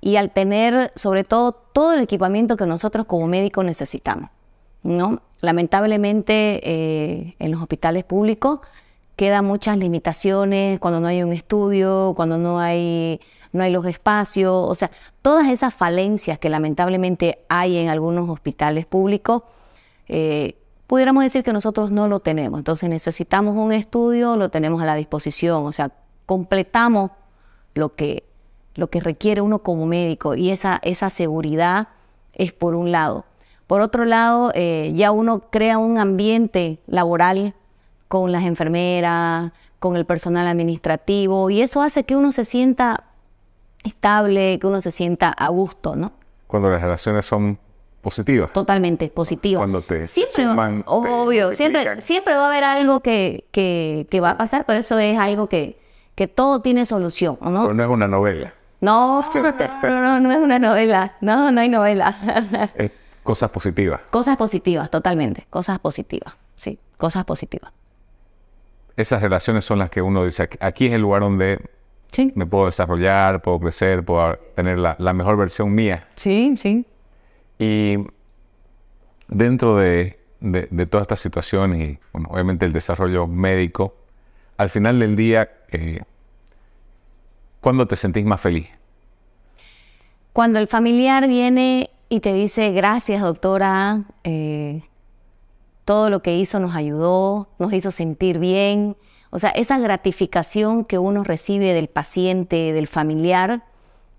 y 0.00 0.16
al 0.16 0.30
tener 0.32 0.92
sobre 0.96 1.24
todo 1.24 1.52
todo 1.52 1.94
el 1.94 2.00
equipamiento 2.00 2.56
que 2.56 2.66
nosotros 2.66 3.06
como 3.06 3.26
médicos 3.26 3.64
necesitamos. 3.64 4.30
¿no? 4.84 5.22
Lamentablemente 5.40 6.60
eh, 6.62 7.36
en 7.38 7.50
los 7.50 7.60
hospitales 7.60 8.04
públicos 8.04 8.60
quedan 9.16 9.44
muchas 9.44 9.78
limitaciones 9.78 10.78
cuando 10.78 11.00
no 11.00 11.08
hay 11.08 11.22
un 11.22 11.32
estudio, 11.32 12.12
cuando 12.16 12.36
no 12.38 12.58
hay, 12.60 13.20
no 13.52 13.62
hay 13.62 13.72
los 13.72 13.86
espacios, 13.86 14.52
o 14.52 14.74
sea, 14.74 14.90
todas 15.22 15.48
esas 15.48 15.72
falencias 15.72 16.38
que 16.38 16.50
lamentablemente 16.50 17.38
hay 17.48 17.78
en 17.78 17.88
algunos 17.88 18.28
hospitales 18.28 18.86
públicos, 18.86 19.42
eh, 20.08 20.56
pudiéramos 20.86 21.22
decir 21.22 21.42
que 21.42 21.52
nosotros 21.52 21.90
no 21.90 22.08
lo 22.08 22.20
tenemos. 22.20 22.58
Entonces 22.58 22.88
necesitamos 22.88 23.56
un 23.56 23.72
estudio, 23.72 24.36
lo 24.36 24.50
tenemos 24.50 24.82
a 24.82 24.84
la 24.84 24.96
disposición, 24.96 25.64
o 25.64 25.72
sea, 25.72 25.92
completamos 26.26 27.10
lo 27.74 27.94
que, 27.94 28.24
lo 28.74 28.88
que 28.88 29.00
requiere 29.00 29.40
uno 29.40 29.60
como 29.60 29.86
médico 29.86 30.34
y 30.34 30.50
esa, 30.50 30.80
esa 30.82 31.10
seguridad 31.10 31.88
es 32.32 32.52
por 32.52 32.74
un 32.74 32.92
lado. 32.92 33.24
Por 33.66 33.80
otro 33.80 34.04
lado, 34.04 34.52
eh, 34.54 34.92
ya 34.94 35.10
uno 35.10 35.44
crea 35.50 35.78
un 35.78 35.98
ambiente 35.98 36.78
laboral 36.86 37.54
con 38.08 38.30
las 38.30 38.44
enfermeras, 38.44 39.52
con 39.78 39.96
el 39.96 40.04
personal 40.04 40.46
administrativo 40.46 41.50
y 41.50 41.62
eso 41.62 41.82
hace 41.82 42.04
que 42.04 42.16
uno 42.16 42.32
se 42.32 42.44
sienta 42.44 43.04
estable, 43.84 44.58
que 44.58 44.66
uno 44.66 44.80
se 44.80 44.90
sienta 44.90 45.30
a 45.30 45.48
gusto, 45.48 45.96
¿no? 45.96 46.12
Cuando 46.46 46.70
las 46.70 46.80
relaciones 46.80 47.26
son 47.26 47.58
positivas. 48.00 48.52
Totalmente 48.52 49.08
positiva. 49.08 49.58
Cuando 49.58 49.80
te 49.80 50.06
siempre, 50.06 50.44
suman, 50.44 50.82
te 50.82 50.88
obvio, 50.88 51.52
siempre, 51.54 52.00
siempre 52.00 52.34
va 52.34 52.44
a 52.44 52.48
haber 52.48 52.64
algo 52.64 53.00
que, 53.00 53.46
que, 53.50 54.06
que 54.10 54.20
va 54.20 54.30
a 54.30 54.38
pasar, 54.38 54.64
pero 54.66 54.80
eso 54.80 54.98
es 54.98 55.18
algo 55.18 55.48
que, 55.48 55.78
que 56.14 56.28
todo 56.28 56.60
tiene 56.60 56.84
solución, 56.86 57.38
¿o 57.40 57.50
¿no? 57.50 57.62
Pero 57.62 57.74
no 57.74 57.82
es 57.82 57.88
una 57.88 58.06
novela. 58.08 58.54
No, 58.80 59.22
no, 59.34 59.50
no, 59.82 60.20
no 60.20 60.32
es 60.32 60.38
una 60.38 60.58
novela. 60.58 61.14
No, 61.20 61.50
no 61.50 61.60
hay 61.60 61.68
novela. 61.68 62.14
Es 62.76 62.90
cosas 63.22 63.50
positivas. 63.50 64.00
Cosas 64.10 64.36
positivas, 64.36 64.90
totalmente. 64.90 65.46
Cosas 65.48 65.78
positivas. 65.78 66.34
Sí, 66.56 66.78
cosas 66.98 67.24
positivas. 67.24 67.72
Esas 68.96 69.22
relaciones 69.22 69.64
son 69.64 69.78
las 69.78 69.90
que 69.90 70.02
uno 70.02 70.24
dice, 70.24 70.48
aquí 70.60 70.86
es 70.86 70.92
el 70.92 71.00
lugar 71.00 71.22
donde 71.22 71.58
Sí, 72.12 72.30
me 72.36 72.46
puedo 72.46 72.66
desarrollar, 72.66 73.42
puedo 73.42 73.58
crecer, 73.58 74.04
puedo 74.04 74.36
tener 74.54 74.78
la, 74.78 74.94
la 75.00 75.12
mejor 75.12 75.36
versión 75.36 75.74
mía. 75.74 76.06
sí, 76.14 76.54
sí. 76.56 76.86
Y 77.58 77.96
dentro 79.28 79.76
de, 79.76 80.18
de- 80.40 80.68
de 80.70 80.86
todas 80.86 81.02
estas 81.04 81.20
situaciones 81.20 81.80
y, 81.80 81.98
bueno, 82.12 82.28
obviamente 82.30 82.66
el 82.66 82.72
desarrollo 82.72 83.26
médico, 83.26 83.96
al 84.56 84.70
final 84.70 85.00
del 85.00 85.16
día, 85.16 85.50
eh, 85.70 86.02
¿cuándo 87.60 87.86
te 87.86 87.96
sentís 87.96 88.24
más 88.24 88.40
feliz? 88.40 88.68
Cuando 90.32 90.58
el 90.58 90.66
familiar 90.66 91.28
viene 91.28 91.90
y 92.08 92.20
te 92.20 92.32
dice, 92.32 92.72
gracias 92.72 93.22
doctora, 93.22 94.04
eh, 94.24 94.82
todo 95.84 96.10
lo 96.10 96.22
que 96.22 96.36
hizo 96.36 96.60
nos 96.60 96.74
ayudó, 96.74 97.48
nos 97.58 97.72
hizo 97.72 97.90
sentir 97.90 98.38
bien. 98.38 98.96
O 99.30 99.38
sea, 99.38 99.50
esa 99.50 99.78
gratificación 99.78 100.84
que 100.84 100.98
uno 100.98 101.24
recibe 101.24 101.72
del 101.74 101.88
paciente, 101.88 102.72
del 102.72 102.86
familiar, 102.86 103.64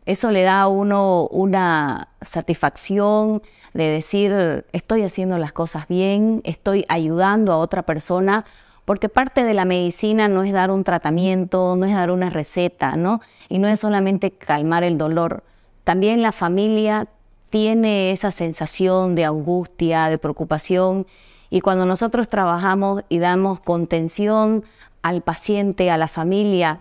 eso 0.05 0.31
le 0.31 0.43
da 0.43 0.61
a 0.61 0.67
uno 0.67 1.27
una 1.27 2.09
satisfacción 2.21 3.41
de 3.73 3.85
decir, 3.85 4.65
estoy 4.71 5.01
haciendo 5.03 5.37
las 5.37 5.51
cosas 5.51 5.87
bien, 5.87 6.41
estoy 6.43 6.85
ayudando 6.87 7.51
a 7.51 7.57
otra 7.57 7.83
persona, 7.83 8.45
porque 8.85 9.09
parte 9.09 9.43
de 9.43 9.53
la 9.53 9.65
medicina 9.65 10.27
no 10.27 10.43
es 10.43 10.53
dar 10.53 10.71
un 10.71 10.83
tratamiento, 10.83 11.75
no 11.75 11.85
es 11.85 11.93
dar 11.93 12.11
una 12.11 12.29
receta, 12.29 12.95
¿no? 12.95 13.19
Y 13.49 13.59
no 13.59 13.67
es 13.67 13.79
solamente 13.79 14.31
calmar 14.31 14.83
el 14.83 14.97
dolor. 14.97 15.43
También 15.83 16.21
la 16.21 16.31
familia 16.31 17.07
tiene 17.49 18.11
esa 18.11 18.31
sensación 18.31 19.15
de 19.15 19.25
angustia, 19.25 20.09
de 20.09 20.17
preocupación, 20.17 21.07
y 21.49 21.61
cuando 21.61 21.85
nosotros 21.85 22.29
trabajamos 22.29 23.03
y 23.09 23.19
damos 23.19 23.59
contención 23.59 24.63
al 25.01 25.21
paciente, 25.21 25.89
a 25.89 25.97
la 25.97 26.07
familia, 26.07 26.79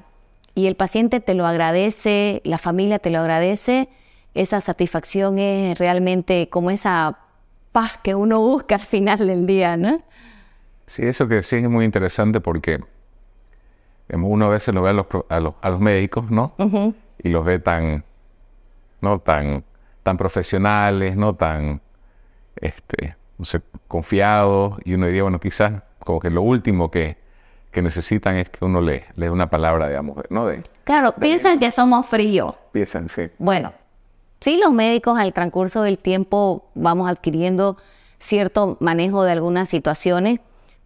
y 0.55 0.67
el 0.67 0.77
paciente 0.77 1.21
te 1.21 1.35
lo 1.35 1.47
agradece, 1.47 2.41
la 2.45 2.59
familia 2.59 2.99
te 2.99 3.11
lo 3.11 3.19
agradece, 3.19 3.89
esa 4.35 4.61
satisfacción 4.61 5.39
es 5.39 5.79
realmente 5.79 6.49
como 6.49 6.71
esa 6.71 7.19
paz 7.73 7.99
que 7.99 8.15
uno 8.15 8.41
busca 8.41 8.77
al 8.77 8.81
final 8.81 9.19
del 9.19 9.47
día, 9.47 9.77
¿no? 9.77 10.03
Sí, 10.87 11.03
eso 11.07 11.27
que 11.29 11.43
sí 11.43 11.57
es 11.57 11.69
muy 11.69 11.85
interesante 11.85 12.41
porque 12.41 12.81
uno 14.13 14.47
a 14.47 14.49
veces 14.49 14.75
lo 14.75 14.83
ve 14.83 14.91
a 14.91 14.93
los, 14.93 15.07
a 15.29 15.41
los, 15.41 15.55
a 15.61 15.71
los 15.71 15.81
médicos, 15.81 16.31
¿no? 16.31 16.55
Y 17.23 17.29
los 17.31 17.45
ve 17.45 17.59
tan, 17.59 18.05
no 19.01 19.19
tan, 19.19 19.65
tan 20.03 20.17
profesionales, 20.17 21.17
no 21.17 21.35
tan, 21.35 21.81
este, 22.57 23.17
no 23.39 23.45
sé, 23.45 23.63
confiados. 23.89 24.79
Y 24.85 24.95
uno 24.95 25.07
diría, 25.07 25.23
bueno, 25.23 25.41
quizás 25.41 25.83
como 26.01 26.21
que 26.21 26.29
lo 26.31 26.43
último 26.43 26.91
que, 26.91 27.17
que 27.71 27.81
necesitan 27.83 28.37
es 28.37 28.51
que 28.51 28.65
uno 28.65 28.81
le, 28.83 29.07
le 29.17 29.27
dé 29.27 29.31
una 29.31 29.49
palabra, 29.49 29.89
digamos, 29.89 30.19
¿no? 30.29 30.47
De, 30.47 30.63
Claro, 30.85 31.15
piensan 31.15 31.59
que 31.59 31.71
somos 31.71 32.07
fríos. 32.07 32.55
piensan, 32.73 33.09
sí. 33.09 33.31
Bueno, 33.39 33.73
sí, 34.41 34.59
los 34.63 34.73
médicos 34.73 35.19
al 35.19 35.33
transcurso 35.33 35.83
del 35.83 35.99
tiempo 35.99 36.67
vamos 36.75 37.09
adquiriendo 37.09 37.79
cierto 38.19 38.77
manejo 38.81 39.25
de 39.25 39.33
algunas 39.33 39.69
situaciones, 39.71 40.41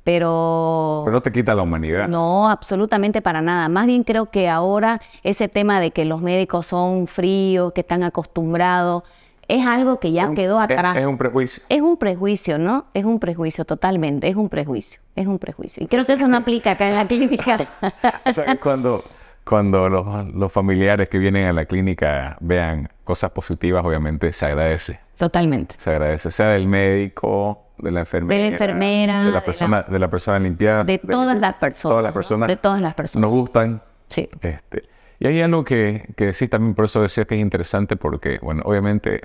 pero 0.08 1.02
Pero 1.04 1.12
no 1.12 1.20
te 1.20 1.30
quita 1.30 1.54
la 1.54 1.60
humanidad. 1.62 2.08
no, 2.08 2.48
absolutamente 2.48 3.20
para 3.20 3.42
nada. 3.42 3.68
Más 3.68 3.86
bien 3.86 4.04
creo 4.04 4.30
que 4.30 4.48
ahora 4.48 5.02
ese 5.22 5.48
tema 5.48 5.80
de 5.80 5.90
que 5.90 6.06
los 6.06 6.22
médicos 6.22 6.66
son 6.66 7.06
fríos, 7.06 7.72
que 7.74 7.82
están 7.82 8.02
acostumbrados, 8.02 9.02
es 9.48 9.66
algo 9.66 10.00
que 10.00 10.12
ya 10.12 10.22
Es 10.22 10.28
un- 10.30 10.34
quedó 10.34 10.58
atrás. 10.60 10.96
Es, 10.96 11.04
un 11.04 11.18
prejuicio. 11.18 11.62
Es 11.68 11.82
un 11.82 11.98
prejuicio, 11.98 12.58
¿no? 12.58 12.86
Es 12.94 13.04
un 13.04 13.20
prejuicio, 13.20 13.66
totalmente. 13.66 14.28
Es 14.28 14.36
un 14.36 14.48
prejuicio. 14.48 14.98
Es 15.14 15.26
un 15.26 15.38
prejuicio. 15.38 15.84
Y 15.84 15.86
creo 15.86 16.02
que 16.06 16.14
eso 16.14 16.26
no 16.26 16.38
aplica 16.38 16.70
acá 16.70 16.88
en 16.88 16.94
la 16.96 17.06
clínica. 17.06 17.58
O 18.24 18.32
sea, 18.32 18.56
cuando, 18.56 19.04
cuando 19.44 19.90
los, 19.90 20.26
los 20.34 20.50
familiares 20.50 21.10
que 21.10 21.18
vienen 21.18 21.46
a 21.48 21.52
la 21.52 21.66
clínica 21.66 22.38
vean 22.40 22.88
cosas 23.04 23.30
positivas, 23.32 23.84
obviamente 23.84 24.32
se 24.32 24.46
agradece. 24.46 25.00
Totalmente. 25.18 25.74
Se 25.78 25.90
agradece, 25.90 26.30
sea 26.30 26.48
del 26.48 26.66
médico, 26.66 27.64
de 27.78 27.90
la 27.90 28.00
enfermera, 28.00 28.46
enfermera, 28.46 29.18
de 29.20 29.24
de 29.26 29.30
la 29.32 29.38
la- 29.38 29.44
persona, 29.44 29.82
de 29.82 29.98
la 29.98 30.08
persona 30.10 30.38
limpiada, 30.38 30.84
De 30.84 30.98
todas 30.98 31.38
las 31.38 31.54
personas. 31.54 31.92
Todas 31.94 32.02
las 32.04 32.10
¿no? 32.10 32.14
personas 32.14 32.48
De 32.48 32.56
todas 32.56 32.80
las 32.80 32.94
personas. 32.94 33.22
nos 33.30 33.38
gustan. 33.38 33.82
Sí. 34.08 34.28
Este, 34.40 34.84
y 35.20 35.26
hay 35.26 35.42
algo 35.42 35.64
que, 35.64 36.08
que 36.16 36.26
decís 36.26 36.48
también, 36.50 36.74
por 36.74 36.84
eso 36.86 37.02
decía 37.02 37.24
que 37.24 37.34
es 37.34 37.40
interesante, 37.40 37.96
porque, 37.96 38.38
bueno, 38.40 38.62
obviamente, 38.64 39.20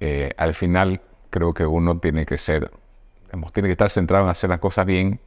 eh, 0.00 0.30
al 0.36 0.54
final 0.54 1.00
creo 1.30 1.54
que 1.54 1.64
uno 1.66 1.98
tiene 1.98 2.24
que 2.26 2.38
ser, 2.38 2.70
digamos, 3.26 3.52
tiene 3.52 3.68
que 3.68 3.72
estar 3.72 3.90
centrado 3.90 4.24
en 4.24 4.30
hacer 4.30 4.50
las 4.50 4.58
cosas 4.60 4.86
bien, 4.86 5.20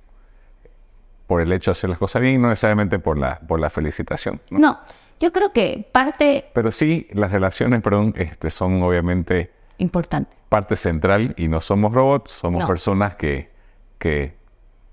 por 1.27 1.42
el 1.42 1.51
hecho 1.51 1.72
de 1.72 1.74
hacer 1.74 1.89
las 1.89 2.00
cosas 2.00 2.22
bien, 2.22 2.42
no 2.42 2.50
necesariamente 2.50 3.00
por 3.00 3.18
la, 3.18 3.39
por 3.39 3.60
la 3.60 3.70
felicitación. 3.70 4.39
¿no? 4.51 4.60
No, 4.60 4.80
yo 5.20 5.32
creo 5.34 5.51
que 5.51 5.88
parte 5.92 6.46
Pero 6.54 6.72
sí, 6.72 7.08
las 7.13 7.32
relaciones, 7.32 7.82
perdón, 7.82 8.13
este, 8.18 8.50
son 8.51 8.82
obviamente 8.84 9.51
importante. 9.80 10.32
Parte 10.55 10.75
central 10.77 11.33
y 11.38 11.50
no 11.50 11.59
somos 11.59 11.93
robots, 11.93 12.31
somos 12.31 12.62
No. 12.62 12.67
personas 12.67 13.15
que, 13.15 13.50
que 13.97 14.38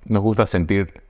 nos 0.07 0.21
gusta 0.23 0.45
sentir 0.47 1.03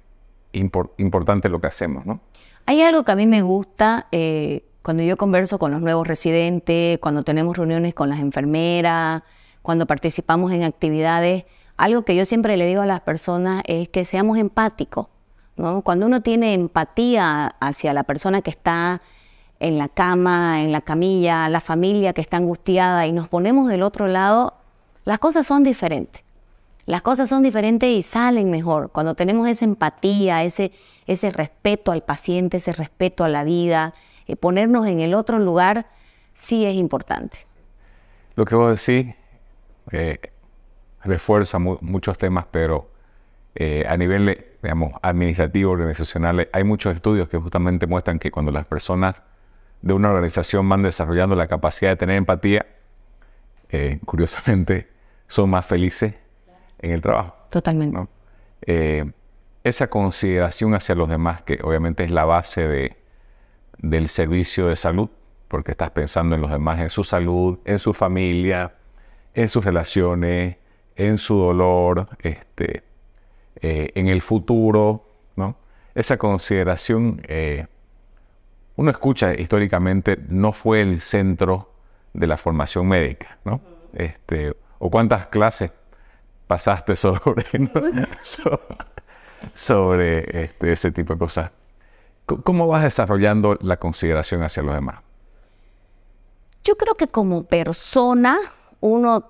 impor- 0.53 0.91
importante 0.99 1.49
lo 1.49 1.59
que 1.59 1.69
hacemos, 1.69 2.05
¿no? 2.05 2.21
Hay 2.67 2.83
algo 2.83 3.03
que 3.05 3.13
a 3.13 3.17
mí 3.17 3.27
me 3.27 3.41
gusta 3.41 4.09
eh, 4.13 4.65
cuando 4.83 5.03
yo 5.03 5.17
converso 5.17 5.59
con 5.59 5.71
los 5.73 5.81
nuevos 5.81 6.07
residentes, 6.07 6.99
cuando 6.99 7.23
tenemos 7.23 7.57
reuniones 7.57 7.95
con 7.95 8.11
las 8.11 8.21
enfermeras, 8.21 9.23
cuando 9.63 9.87
participamos 9.87 10.53
en 10.53 10.65
actividades. 10.65 11.45
Algo 11.79 12.03
que 12.05 12.15
yo 12.15 12.25
siempre 12.27 12.57
le 12.59 12.67
digo 12.67 12.83
a 12.83 12.87
las 12.87 13.01
personas 13.01 13.63
es 13.67 13.89
que 13.89 14.05
seamos 14.05 14.37
empáticos. 14.37 15.07
¿no? 15.57 15.81
Cuando 15.83 16.05
uno 16.07 16.21
tiene 16.21 16.53
empatía 16.55 17.47
hacia 17.59 17.95
la 17.95 18.05
persona 18.05 18.43
que 18.43 18.51
está 18.51 19.01
en 19.63 19.79
la 19.79 19.89
cama, 19.89 20.63
en 20.63 20.73
la 20.73 20.81
camilla, 20.81 21.49
la 21.49 21.61
familia 21.61 22.13
que 22.13 22.21
está 22.21 22.37
angustiada 22.37 23.07
y 23.07 23.13
nos 23.13 23.29
ponemos 23.29 23.69
del 23.69 23.83
otro 23.83 24.09
lado, 24.09 24.55
las 25.05 25.19
cosas 25.19 25.47
son 25.47 25.63
diferentes. 25.63 26.23
Las 26.85 27.01
cosas 27.03 27.29
son 27.29 27.45
diferentes 27.45 27.89
y 27.89 28.03
salen 28.03 28.51
mejor 28.51 28.91
cuando 28.91 29.15
tenemos 29.15 29.47
esa 29.47 29.65
empatía, 29.65 30.43
ese, 30.43 30.73
ese 31.07 31.31
respeto 31.31 31.93
al 31.93 32.03
paciente, 32.03 32.57
ese 32.57 32.73
respeto 32.73 33.23
a 33.23 33.29
la 33.29 33.45
vida, 33.45 33.95
eh, 34.27 34.35
ponernos 34.35 34.87
en 34.89 34.99
el 34.99 35.15
otro 35.15 35.39
lugar, 35.39 35.87
sí 36.35 36.67
es 36.67 36.75
importante. 36.75 37.39
Lo 38.35 38.45
que 38.45 38.57
vos 38.57 38.85
decís 38.85 39.15
eh, 39.93 40.19
refuerza 41.05 41.61
mu- 41.61 41.79
muchos 41.83 42.19
temas, 42.19 42.47
pero 42.51 42.91
eh, 43.55 43.85
a 43.89 43.97
nivel, 43.97 44.45
digamos, 44.61 44.93
administrativo, 45.03 45.71
organizacional, 45.71 46.49
hay 46.53 46.65
muchos 46.65 46.95
estudios 46.97 47.29
que 47.29 47.39
justamente 47.39 47.87
muestran 47.87 48.19
que 48.19 48.33
cuando 48.33 48.51
las 48.51 48.67
personas 48.67 49.15
de 49.83 49.95
una 49.95 50.11
organización 50.11 50.69
van 50.69 50.83
desarrollando 50.83 51.37
la 51.37 51.49
capacidad 51.49 51.91
de 51.91 51.97
tener 51.97 52.17
empatía, 52.17 52.67
eh, 53.69 54.01
curiosamente, 54.05 54.89
son 55.27 55.51
más 55.51 55.67
felices 55.67 56.15
en 56.79 56.93
el 56.93 57.01
trabajo. 57.01 57.35
Totalmente. 57.51 57.97
¿no? 57.97 58.09
Eh, 58.63 59.11
esa 59.65 59.89
consideración 59.89 60.75
hacia 60.75 60.95
los 60.95 61.09
demás, 61.09 61.43
que 61.43 61.59
obviamente 61.63 62.05
es 62.05 62.11
la 62.11 62.25
base 62.25 62.67
de, 62.67 62.97
del 63.79 64.09
servicio 64.09 64.67
de 64.67 64.77
salud, 64.77 65.09
porque 65.49 65.73
estás 65.73 65.91
pensando 65.91 66.35
en 66.35 66.41
los 66.41 66.51
demás, 66.51 66.81
en 66.81 66.91
su 66.91 67.05
salud, 67.05 67.59
en 67.65 67.79
su 67.79 67.93
familia, 67.93 68.75
en 69.35 69.49
sus 69.49 69.65
relaciones, 69.65 70.57
en 70.97 71.19
su 71.19 71.37
dolor, 71.37 72.09
este, 72.21 72.83
eh, 73.57 73.91
en 73.95 74.09
el 74.09 74.21
futuro, 74.21 75.05
¿no? 75.37 75.57
Esa 75.95 76.17
consideración, 76.17 77.23
eh, 77.29 77.67
uno 78.77 78.91
escucha 78.91 79.35
históricamente, 79.35 80.19
no 80.29 80.53
fue 80.53 80.81
el 80.83 81.01
centro 81.01 81.73
de 82.13 82.27
la 82.27 82.37
formación 82.37 82.87
médica, 82.89 83.39
¿no? 83.45 83.61
Este, 83.93 84.55
o 84.79 84.91
cuántas 84.91 85.27
clases 85.27 85.71
pasaste 86.47 86.97
sobre, 86.97 87.47
¿no? 87.59 87.71
So- 88.21 88.61
sobre 89.55 90.45
este, 90.45 90.73
ese 90.73 90.91
tipo 90.93 91.15
de 91.15 91.19
cosas. 91.19 91.51
¿Cómo 92.27 92.69
vas 92.69 92.85
desarrollando 92.85 93.59
la 93.61 93.79
consideración 93.79 94.43
hacia 94.43 94.63
los 94.63 94.75
demás? 94.75 95.01
Yo 96.65 96.77
creo 96.77 96.95
que 96.95 97.09
como 97.09 97.43
persona, 97.45 98.39
uno 98.81 99.27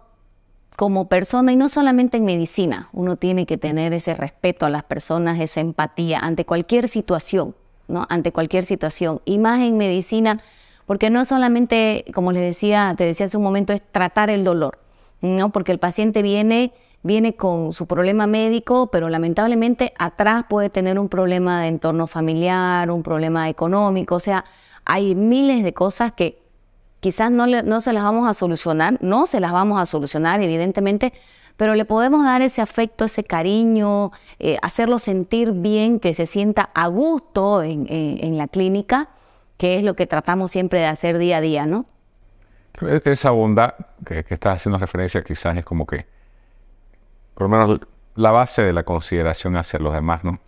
como 0.77 1.09
persona, 1.09 1.53
y 1.53 1.57
no 1.57 1.69
solamente 1.69 2.19
en 2.19 2.25
medicina, 2.25 2.89
uno 2.93 3.17
tiene 3.17 3.47
que 3.47 3.57
tener 3.57 3.93
ese 3.93 4.15
respeto 4.15 4.67
a 4.67 4.71
las 4.71 4.83
personas, 4.83 5.41
esa 5.41 5.61
empatía 5.61 6.19
ante 6.19 6.45
cualquier 6.45 6.89
situación, 6.89 7.55
¿no? 7.93 8.07
Ante 8.09 8.33
cualquier 8.33 8.65
situación. 8.65 9.21
Y 9.25 9.39
más 9.39 9.61
en 9.61 9.77
medicina, 9.77 10.41
porque 10.87 11.11
no 11.11 11.25
solamente, 11.25 12.05
como 12.15 12.33
les 12.33 12.43
decía, 12.43 12.95
te 12.97 13.05
decía 13.05 13.27
hace 13.27 13.37
un 13.37 13.43
momento, 13.43 13.73
es 13.73 13.83
tratar 13.93 14.31
el 14.31 14.45
dolor. 14.45 14.79
¿no? 15.21 15.51
Porque 15.51 15.73
el 15.73 15.79
paciente 15.79 16.23
viene, 16.23 16.73
viene 17.03 17.35
con 17.37 17.73
su 17.73 17.87
problema 17.87 18.27
médico, 18.27 18.89
pero 18.91 19.09
lamentablemente 19.09 19.93
atrás 19.99 20.45
puede 20.49 20.69
tener 20.69 20.99
un 20.99 21.09
problema 21.09 21.63
de 21.63 21.69
entorno 21.69 22.07
familiar, 22.07 22.91
un 22.91 23.03
problema 23.03 23.49
económico, 23.49 24.17
o 24.17 24.21
sea, 24.21 24.45
hay 24.85 25.15
miles 25.15 25.63
de 25.63 25.73
cosas 25.73 26.13
que 26.13 26.43
quizás 26.99 27.31
no, 27.31 27.47
no 27.47 27.81
se 27.81 27.93
las 27.93 28.03
vamos 28.03 28.29
a 28.29 28.35
solucionar, 28.35 28.99
no 29.01 29.27
se 29.27 29.41
las 29.41 29.53
vamos 29.53 29.81
a 29.81 29.87
solucionar, 29.87 30.41
evidentemente, 30.41 31.13
pero 31.57 31.75
le 31.75 31.85
podemos 31.85 32.25
dar 32.25 32.43
ese 32.43 32.61
afecto, 32.61 33.05
ese 33.05 33.25
cariño, 33.25 34.13
eh, 34.39 34.57
hacerlo 34.63 34.99
sentir 34.99 35.53
bien, 35.53 36.01
que 36.01 36.15
se 36.15 36.27
sienta 36.27 36.71
a 36.75 36.87
gusto 36.89 37.63
en, 37.63 38.39
la 38.39 38.49
clínica, 38.49 39.09
que 39.57 39.79
es 39.79 39.85
lo 39.85 39.95
que 39.95 40.07
tratamos 40.07 40.51
siempre 40.51 40.81
de 40.81 40.87
hacer 40.87 41.19
día 41.19 41.39
a 41.39 41.41
día, 41.41 41.67
¿no? 41.67 41.87
Esa 43.05 43.31
bondad 43.31 43.75
que, 44.05 44.25
que 44.25 44.35
estás 44.35 44.57
haciendo 44.57 44.79
referencia 44.79 45.23
quizás 45.23 45.57
es 45.57 45.65
como 45.65 45.87
que, 45.87 46.07
por 47.35 47.43
lo 47.43 47.49
menos 47.49 47.81
la 48.15 48.31
base 48.31 48.63
de 48.63 48.73
la 48.73 48.83
consideración 48.83 49.57
hacia 49.57 49.79
los 49.79 49.95
demás, 49.95 50.25
¿no? 50.25 50.41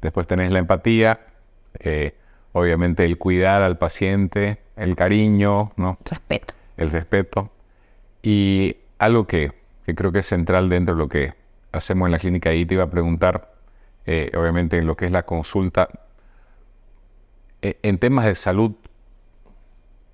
Después 0.00 0.26
tenés 0.26 0.50
la 0.50 0.58
empatía, 0.58 1.20
eh, 1.78 2.16
obviamente 2.52 3.04
el 3.04 3.18
cuidar 3.18 3.62
al 3.62 3.78
paciente, 3.78 4.58
el 4.76 4.96
cariño, 4.96 5.72
¿no? 5.76 5.98
Respeto. 6.04 6.54
El 6.76 6.90
respeto. 6.90 7.50
Y 8.22 8.76
algo 8.98 9.26
que 9.26 9.52
que 9.84 9.94
creo 9.94 10.12
que 10.12 10.20
es 10.20 10.26
central 10.26 10.68
dentro 10.68 10.94
de 10.94 10.98
lo 10.98 11.08
que 11.08 11.34
hacemos 11.72 12.06
en 12.06 12.12
la 12.12 12.18
clínica 12.18 12.52
y 12.52 12.64
te 12.66 12.74
iba 12.74 12.84
a 12.84 12.90
preguntar, 12.90 13.54
eh, 14.06 14.30
obviamente, 14.36 14.78
en 14.78 14.86
lo 14.86 14.96
que 14.96 15.06
es 15.06 15.12
la 15.12 15.24
consulta, 15.24 15.88
eh, 17.62 17.78
en 17.82 17.98
temas 17.98 18.26
de 18.26 18.34
salud, 18.34 18.72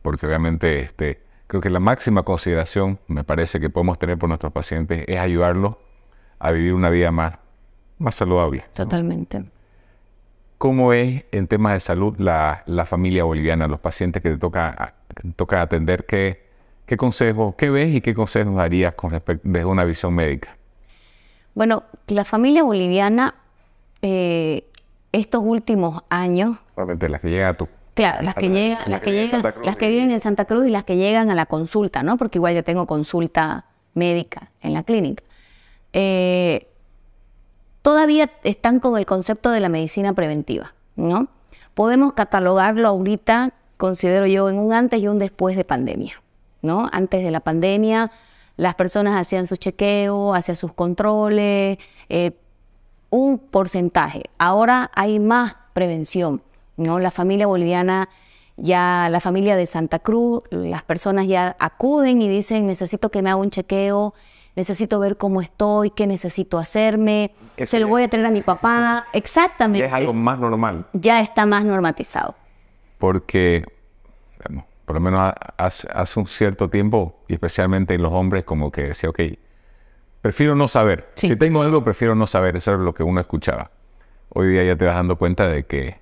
porque 0.02 0.26
obviamente 0.26 0.80
este, 0.80 1.22
creo 1.46 1.60
que 1.60 1.70
la 1.70 1.80
máxima 1.80 2.22
consideración, 2.22 2.98
me 3.08 3.24
parece, 3.24 3.60
que 3.60 3.70
podemos 3.70 3.98
tener 3.98 4.18
por 4.18 4.28
nuestros 4.28 4.52
pacientes 4.52 5.04
es 5.06 5.18
ayudarlos 5.18 5.76
a 6.38 6.52
vivir 6.52 6.74
una 6.74 6.90
vida 6.90 7.10
más, 7.10 7.34
más 7.98 8.14
saludable. 8.14 8.64
Totalmente. 8.74 9.44
¿Cómo 10.58 10.92
es 10.92 11.24
en 11.30 11.46
temas 11.46 11.74
de 11.74 11.80
salud 11.80 12.16
la, 12.18 12.64
familia 12.84 13.24
boliviana, 13.24 13.68
los 13.68 13.80
pacientes 13.80 14.22
que 14.22 14.30
te 14.30 14.38
toca, 14.38 14.94
toca 15.36 15.62
atender? 15.62 16.04
¿Qué, 16.04 16.47
¿Qué 16.88 16.96
consejos, 16.96 17.54
qué 17.56 17.68
ves 17.68 17.94
y 17.94 18.00
qué 18.00 18.14
consejos 18.14 18.56
darías 18.56 18.94
con 18.94 19.10
respecto 19.10 19.46
desde 19.46 19.66
una 19.66 19.84
visión 19.84 20.14
médica? 20.14 20.56
Bueno, 21.52 21.82
la 22.06 22.24
familia 22.24 22.62
boliviana, 22.62 23.34
eh, 24.00 24.64
estos 25.12 25.42
últimos 25.44 26.02
años. 26.08 26.56
Obviamente 26.76 27.10
las 27.10 27.20
que 27.20 27.28
llegan 27.28 27.50
a 27.50 27.54
tu. 27.54 27.68
Claro, 27.92 28.22
las 28.22 28.34
que 28.34 28.48
llegan, 28.48 28.90
las, 28.90 29.02
que, 29.02 29.12
llegan, 29.12 29.42
las 29.62 29.76
que 29.76 29.90
viven 29.90 30.10
en 30.10 30.18
Santa 30.18 30.46
Cruz 30.46 30.66
y 30.66 30.70
las 30.70 30.84
que 30.84 30.96
llegan 30.96 31.30
a 31.30 31.34
la 31.34 31.44
consulta, 31.44 32.02
¿no? 32.02 32.16
Porque 32.16 32.38
igual 32.38 32.54
yo 32.54 32.64
tengo 32.64 32.86
consulta 32.86 33.66
médica 33.92 34.50
en 34.62 34.72
la 34.72 34.82
clínica. 34.82 35.22
Eh, 35.92 36.68
todavía 37.82 38.30
están 38.44 38.80
con 38.80 38.96
el 38.96 39.04
concepto 39.04 39.50
de 39.50 39.60
la 39.60 39.68
medicina 39.68 40.14
preventiva, 40.14 40.72
¿no? 40.96 41.28
Podemos 41.74 42.14
catalogarlo 42.14 42.88
ahorita, 42.88 43.52
considero 43.76 44.26
yo, 44.26 44.48
en 44.48 44.58
un 44.58 44.72
antes 44.72 45.02
y 45.02 45.08
un 45.08 45.18
después 45.18 45.54
de 45.54 45.64
pandemia. 45.64 46.14
¿No? 46.62 46.88
Antes 46.92 47.24
de 47.24 47.30
la 47.30 47.40
pandemia, 47.40 48.10
las 48.56 48.74
personas 48.74 49.16
hacían 49.16 49.46
su 49.46 49.56
chequeo, 49.56 50.34
hacían 50.34 50.56
sus 50.56 50.72
controles, 50.72 51.78
eh, 52.08 52.32
un 53.10 53.38
porcentaje. 53.38 54.24
Ahora 54.38 54.90
hay 54.94 55.20
más 55.20 55.56
prevención, 55.72 56.42
¿no? 56.76 56.98
La 56.98 57.10
familia 57.10 57.46
boliviana, 57.46 58.08
ya 58.56 59.08
la 59.10 59.20
familia 59.20 59.56
de 59.56 59.66
Santa 59.66 60.00
Cruz, 60.00 60.42
las 60.50 60.82
personas 60.82 61.26
ya 61.26 61.56
acuden 61.58 62.20
y 62.20 62.28
dicen, 62.28 62.66
necesito 62.66 63.10
que 63.10 63.22
me 63.22 63.30
haga 63.30 63.36
un 63.36 63.50
chequeo, 63.50 64.14
necesito 64.56 64.98
ver 64.98 65.16
cómo 65.16 65.40
estoy, 65.40 65.90
qué 65.90 66.08
necesito 66.08 66.58
hacerme, 66.58 67.30
se 67.64 67.78
lo 67.78 67.86
voy 67.86 68.02
a 68.02 68.08
traer 68.08 68.26
a 68.26 68.30
mi 68.30 68.42
papá. 68.42 69.06
Exactamente. 69.12 69.86
es 69.86 69.92
algo 69.92 70.12
más 70.12 70.38
normal. 70.38 70.86
Ya 70.92 71.20
está 71.20 71.46
más 71.46 71.64
normatizado. 71.64 72.34
Porque, 72.98 73.64
por 74.88 74.94
lo 74.94 75.02
menos 75.02 75.34
hace, 75.58 76.18
un 76.18 76.26
cierto 76.26 76.70
tiempo, 76.70 77.22
y 77.28 77.34
especialmente 77.34 77.92
en 77.92 78.00
los 78.00 78.10
hombres, 78.10 78.44
como 78.44 78.72
que 78.72 78.84
decía, 78.84 79.10
ok, 79.10 79.20
prefiero 80.22 80.54
no 80.54 80.66
saber. 80.66 81.10
Si 81.12 81.36
tengo 81.36 81.60
algo, 81.60 81.84
prefiero 81.84 82.14
no 82.14 82.26
saber. 82.26 82.56
Eso 82.56 82.72
es 82.72 82.80
lo 82.80 82.94
que 82.94 83.02
uno 83.02 83.20
escuchaba. 83.20 83.70
Hoy 84.30 84.48
día 84.48 84.64
ya 84.64 84.76
te 84.76 84.86
vas 84.86 84.94
dando 84.94 85.16
cuenta 85.16 85.46
de 85.46 85.66
que 85.66 85.98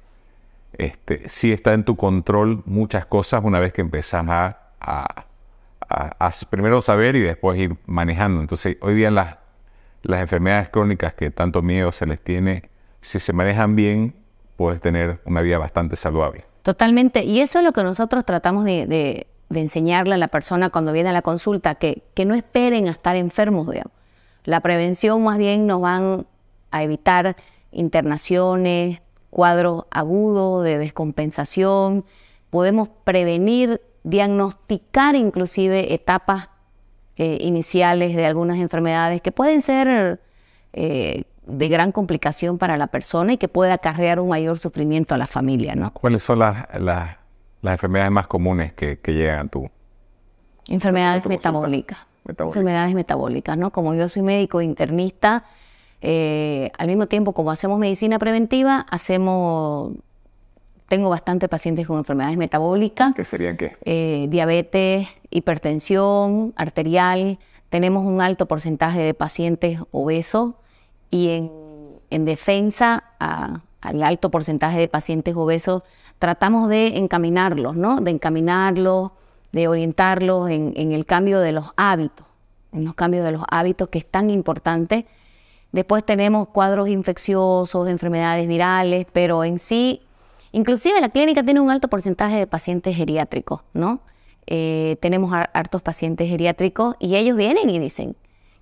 este, 0.75 1.29
sí 1.29 1.53
está 1.53 1.73
en 1.73 1.83
tu 1.83 1.97
control 1.97 2.63
muchas 2.65 3.07
cosas 3.07 3.43
una 3.43 3.59
vez 3.59 3.73
que 3.73 3.81
empezás 3.81 4.25
a, 4.29 4.57
a, 4.81 6.31
primero 6.49 6.81
saber 6.81 7.17
y 7.17 7.23
después 7.23 7.59
ir 7.59 7.75
manejando. 7.87 8.41
Entonces, 8.41 8.77
hoy 8.83 8.95
día 8.95 9.11
las, 9.11 9.39
las 10.03 10.21
enfermedades 10.21 10.69
crónicas 10.69 11.13
que 11.15 11.33
tanto 11.33 11.61
miedo 11.61 11.91
se 11.91 12.07
les 12.07 12.21
tiene, 12.21 12.71
si 13.01 13.19
se 13.19 13.33
manejan 13.33 13.75
bien, 13.75 14.15
puedes 14.55 14.81
tener 14.81 15.19
una 15.25 15.41
vida 15.41 15.59
bastante 15.59 15.97
saludable. 15.97 16.45
Totalmente. 16.67 17.23
Y 17.23 17.43
eso 17.43 17.61
es 17.61 17.65
lo 17.65 17.71
que 17.71 17.85
nosotros 17.85 18.25
tratamos 18.25 18.65
de, 18.65 19.29
enseñarle 19.51 20.17
a 20.17 20.19
la 20.19 20.27
persona 20.27 20.69
cuando 20.69 20.91
viene 20.91 21.11
a 21.11 21.13
la 21.13 21.23
consulta, 21.23 21.77
que, 21.77 22.03
no 22.27 22.35
esperen 22.35 22.89
a 22.89 22.91
estar 22.91 23.15
enfermos. 23.15 23.69
La 24.43 24.59
prevención 24.59 25.23
más 25.23 25.39
bien 25.39 25.69
nos 25.69 25.81
van 25.81 26.27
a 26.73 26.83
evitar 26.83 27.37
internaciones, 27.71 29.01
cuadros 29.31 29.85
agudos 29.93 30.65
de 30.65 30.79
descompensación. 30.79 32.05
Podemos 32.51 32.89
prevenir, 33.05 33.81
diagnosticar 34.03 35.15
inclusive 35.15 35.95
etapas 35.95 36.49
eh, 37.17 37.39
iniciales 37.43 38.17
de 38.17 38.27
algunas 38.27 38.59
enfermedades 38.59 39.23
que 39.23 39.31
pueden 39.31 39.63
ser 39.63 40.21
eh, 40.73 41.27
de 41.47 41.69
gran 41.69 41.93
complicación 41.93 42.59
para 42.59 42.77
la 42.77 42.89
persona 42.89 43.35
y 43.35 43.37
que 43.39 43.49
puede 43.49 43.73
acarrear 43.73 44.21
un 44.21 44.29
mayor 44.29 44.59
sufrimiento 44.59 45.15
a 45.15 45.19
la 45.19 45.27
familia, 45.27 45.75
¿no? 45.75 45.93
¿Cuáles 45.93 46.23
son 46.23 46.41
las, 46.41 46.67
las, 46.81 47.17
enfermedades 47.63 48.13
más 48.13 48.27
comunes 48.27 48.73
que, 48.73 48.99
llegan 49.07 49.47
a 49.47 49.49
tu? 49.49 49.71
Enfermedades 50.69 51.25
metabólicas. 51.27 51.99
Enfermedades 52.27 52.95
metabólicas, 52.95 53.57
¿no? 53.57 53.71
Como 53.71 53.95
yo 53.95 54.09
soy 54.09 54.23
médico 54.23 54.61
internista, 54.61 55.45
eh, 56.03 56.73
al 56.77 56.89
mismo 56.89 57.07
tiempo 57.07 57.33
como 57.33 57.53
hacemos 57.53 57.79
medicina 57.79 58.19
preventiva, 58.19 58.85
hacemos 58.91 59.93
tengo 60.89 61.09
bastante 61.09 61.49
pacientes 61.49 61.87
con 61.87 61.99
enfermedades 61.99 62.37
metabólicas. 62.37 63.15
¿Qué 63.15 63.25
serían 63.25 63.57
qué? 63.57 63.77
Eh, 63.85 64.27
diabetes, 64.29 65.09
hipertensión 65.31 66.53
arterial. 66.57 67.39
Tenemos 67.71 68.05
un 68.05 68.21
alto 68.21 68.47
porcentaje 68.47 69.01
de 69.01 69.15
pacientes 69.15 69.81
obesos 69.91 70.55
y 71.11 71.29
en, 72.11 72.25
defensa 72.25 73.05
al 73.19 74.03
alto 74.03 74.31
porcentaje 74.31 74.79
de 74.79 74.89
pacientes 74.89 75.37
obesos, 75.37 75.83
tratamos 76.19 76.69
de 76.69 76.97
encaminarlos, 76.99 77.77
¿no? 77.77 78.01
De 78.01 78.11
encaminarlos, 78.11 79.13
de 79.53 79.69
orientarlos 79.69 80.51
en, 80.51 80.93
el 80.93 81.07
cambio 81.07 81.41
de 81.41 81.53
los 81.53 81.67
hábitos, 81.77 82.27
en 82.73 82.85
los 82.85 82.95
cambios 82.95 83.25
de 83.25 83.33
los 83.33 83.43
hábitos 83.51 83.89
que 83.89 83.99
es 83.99 84.07
tan 84.07 84.31
importante. 84.31 85.07
Después 85.73 86.05
tenemos 86.05 86.49
cuadros 86.49 86.89
infecciosos, 86.89 87.89
enfermedades 87.89 88.49
virales, 88.49 89.07
pero 89.13 89.45
en 89.45 89.59
sí, 89.59 90.03
inclusive 90.53 91.01
la 91.01 91.11
clínica 91.11 91.43
tiene 91.43 91.61
un 91.61 91.71
alto 91.71 91.89
porcentaje 91.89 92.37
de 92.37 92.47
pacientes 92.47 92.97
geriátricos, 92.97 93.63
¿no? 93.73 94.01
Eh, 94.47 94.97
tenemos 95.01 95.33
hartos 95.35 95.83
pacientes 95.83 96.29
geriátricos 96.29 96.95
y 97.01 97.17
ellos 97.17 97.37
vienen 97.37 97.69
y 97.69 97.79
dicen, 97.79 98.17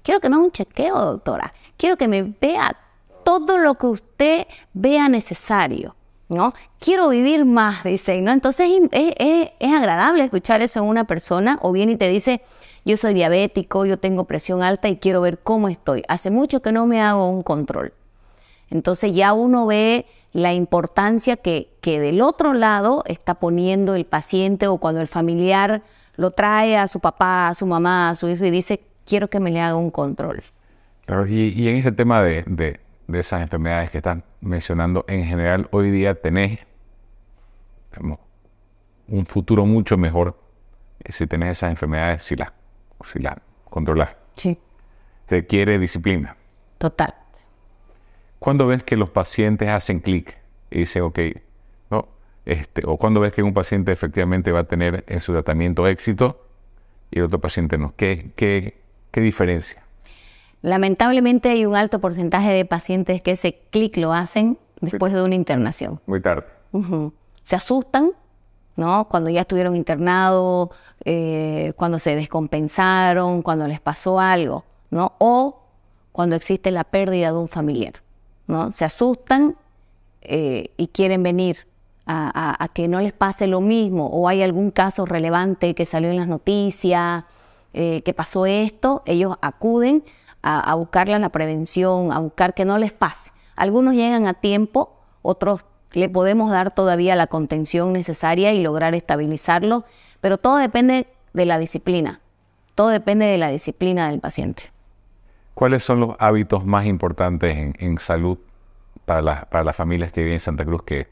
quiero 0.04 0.20
que 0.20 0.28
me 0.28 0.36
haga 0.36 0.44
un 0.44 0.52
chequeo, 0.52 0.94
doctora 0.94 1.52
quiero 1.76 1.96
que 1.96 2.08
me 2.08 2.22
vea 2.40 2.76
todo 3.24 3.58
lo 3.58 3.74
que 3.74 3.86
usted 3.86 4.46
vea 4.72 5.08
necesario. 5.08 5.96
¿no? 6.28 6.54
Quiero 6.80 7.10
vivir 7.10 7.44
más, 7.44 7.84
dice, 7.84 8.20
¿no? 8.22 8.32
Entonces 8.32 8.70
es, 8.90 9.50
agradable 9.60 10.24
escuchar 10.24 10.62
eso 10.62 10.80
en 10.80 10.86
una 10.86 11.04
persona 11.04 11.58
o 11.60 11.70
bien 11.70 11.90
y 11.90 11.96
te 11.96 12.08
dice, 12.08 12.40
yo 12.84 12.96
soy 12.96 13.14
diabético, 13.14 13.84
yo 13.84 13.98
tengo 13.98 14.24
presión 14.24 14.62
alta 14.62 14.88
y 14.88 14.96
quiero 14.96 15.20
ver 15.20 15.38
cómo 15.38 15.68
estoy. 15.68 16.02
Hace 16.08 16.30
mucho 16.30 16.60
que 16.62 16.72
no 16.72 16.86
me 16.86 17.00
hago 17.00 17.28
un 17.28 17.42
control. 17.42 17.92
Entonces 18.70 19.12
ya 19.12 19.34
uno 19.34 19.66
ve 19.66 20.06
la 20.32 20.54
importancia 20.54 21.36
que, 21.36 21.68
que 21.80 22.00
del 22.00 22.22
otro 22.22 22.54
lado 22.54 23.04
está 23.06 23.34
poniendo 23.34 23.94
el 23.94 24.06
paciente 24.06 24.66
o 24.66 24.78
cuando 24.78 25.00
el 25.02 25.06
familiar 25.06 25.82
lo 26.16 26.30
trae 26.30 26.76
a 26.76 26.86
su 26.86 27.00
papá, 27.00 27.48
a 27.48 27.54
su 27.54 27.66
mamá, 27.66 28.10
a 28.10 28.14
su 28.14 28.28
hijo 28.28 28.44
y 28.44 28.50
dice, 28.50 28.80
quiero 29.06 29.28
que 29.28 29.40
me 29.40 29.50
le 29.50 29.60
haga 29.60 29.76
un 29.76 29.90
control. 29.90 30.42
Claro, 31.06 31.26
y, 31.26 31.68
en 31.68 31.76
ese 31.76 31.92
tema 31.92 32.22
de, 32.22 32.80
esas 33.12 33.42
enfermedades 33.42 33.90
que 33.90 33.98
están 33.98 34.24
mencionando, 34.40 35.04
en 35.08 35.24
general 35.24 35.68
hoy 35.70 35.90
día 35.90 36.14
tenés 36.14 36.60
un 39.06 39.26
futuro 39.26 39.66
mucho 39.66 39.96
mejor 39.96 40.38
si 41.08 41.26
tenés 41.26 41.50
esas 41.58 41.70
enfermedades, 41.70 42.22
si 42.22 42.36
las, 42.36 42.52
si 43.04 43.18
las 43.18 43.36
controlas. 43.64 44.14
Sí. 44.36 44.58
Requiere 45.28 45.78
disciplina. 45.78 46.36
Total. 46.78 47.14
¿Cuándo 48.38 48.66
ves 48.66 48.82
que 48.82 48.96
los 48.96 49.10
pacientes 49.10 49.68
hacen 49.68 50.00
clic 50.00 50.36
y 50.70 50.80
dicen, 50.80 51.02
ok, 51.02 51.18
no, 51.90 52.08
este, 52.44 52.82
o 52.84 52.96
cuando 52.96 53.20
ves 53.20 53.32
que 53.32 53.42
un 53.42 53.54
paciente 53.54 53.92
efectivamente 53.92 54.52
va 54.52 54.60
a 54.60 54.64
tener 54.64 55.04
en 55.06 55.20
su 55.20 55.32
tratamiento 55.32 55.86
éxito 55.86 56.46
y 57.10 57.18
el 57.18 57.26
otro 57.26 57.40
paciente 57.40 57.78
no? 57.78 57.94
¿Qué, 57.96 58.32
qué, 58.36 58.82
¿Qué 59.14 59.20
diferencia? 59.20 59.80
Lamentablemente 60.60 61.48
hay 61.48 61.66
un 61.66 61.76
alto 61.76 62.00
porcentaje 62.00 62.50
de 62.50 62.64
pacientes 62.64 63.22
que 63.22 63.30
ese 63.30 63.60
clic 63.70 63.96
lo 63.96 64.12
hacen 64.12 64.58
después 64.80 65.12
de 65.12 65.22
una 65.22 65.36
internación. 65.36 66.00
Muy 66.06 66.20
tarde. 66.20 66.46
Se 67.44 67.54
asustan, 67.54 68.10
¿no? 68.74 69.06
Cuando 69.08 69.30
ya 69.30 69.42
estuvieron 69.42 69.76
internados, 69.76 70.70
eh, 71.04 71.74
cuando 71.76 72.00
se 72.00 72.16
descompensaron, 72.16 73.42
cuando 73.42 73.68
les 73.68 73.78
pasó 73.78 74.18
algo, 74.18 74.64
¿no? 74.90 75.12
O 75.18 75.62
cuando 76.10 76.34
existe 76.34 76.72
la 76.72 76.82
pérdida 76.82 77.30
de 77.30 77.38
un 77.38 77.46
familiar, 77.46 77.92
¿no? 78.48 78.72
Se 78.72 78.84
asustan 78.84 79.54
eh, 80.22 80.72
y 80.76 80.88
quieren 80.88 81.22
venir 81.22 81.68
a, 82.04 82.68
que 82.74 82.88
no 82.88 83.00
les 83.00 83.12
pase 83.12 83.46
lo 83.46 83.60
mismo 83.60 84.08
o 84.08 84.28
hay 84.28 84.42
algún 84.42 84.72
caso 84.72 85.06
relevante 85.06 85.76
que 85.76 85.86
salió 85.86 86.10
en 86.10 86.16
las 86.16 86.26
noticias, 86.26 87.24
eh, 87.74 88.02
que 88.02 88.14
pasó 88.14 88.46
esto, 88.46 89.02
ellos 89.04 89.36
acuden 89.42 90.04
a, 90.42 90.74
buscarle 90.74 91.18
la 91.18 91.30
prevención, 91.30 92.12
a 92.12 92.18
buscar 92.18 92.54
que 92.54 92.64
no 92.64 92.78
les 92.78 92.92
pase. 92.92 93.32
Algunos 93.56 93.94
llegan 93.94 94.26
a 94.26 94.34
tiempo, 94.34 94.96
otros 95.22 95.64
le 95.92 96.08
podemos 96.08 96.50
dar 96.50 96.72
todavía 96.72 97.16
la 97.16 97.26
contención 97.26 97.92
necesaria 97.92 98.52
y 98.52 98.62
lograr 98.62 98.94
estabilizarlo, 98.94 99.84
pero 100.20 100.38
todo 100.38 100.56
depende 100.56 101.06
de 101.32 101.46
la 101.46 101.58
disciplina, 101.58 102.20
todo 102.74 102.88
depende 102.88 103.26
de 103.26 103.38
la 103.38 103.48
disciplina 103.48 104.08
del 104.08 104.20
paciente. 104.20 104.70
¿Cuáles 105.54 105.84
son 105.84 106.00
los 106.00 106.16
hábitos 106.18 106.64
más 106.64 106.86
importantes 106.86 107.74
en, 107.78 107.98
salud 107.98 108.38
para, 109.04 109.46
para 109.46 109.64
las 109.64 109.76
familias 109.76 110.12
que 110.12 110.20
viven 110.20 110.34
en 110.34 110.40
Santa 110.40 110.64
Cruz 110.64 110.82
que 110.82 111.08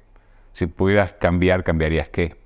si 0.52 0.66
pudieras 0.66 1.12
cambiar, 1.14 1.64
cambiarías 1.64 2.08
qué? 2.08 2.36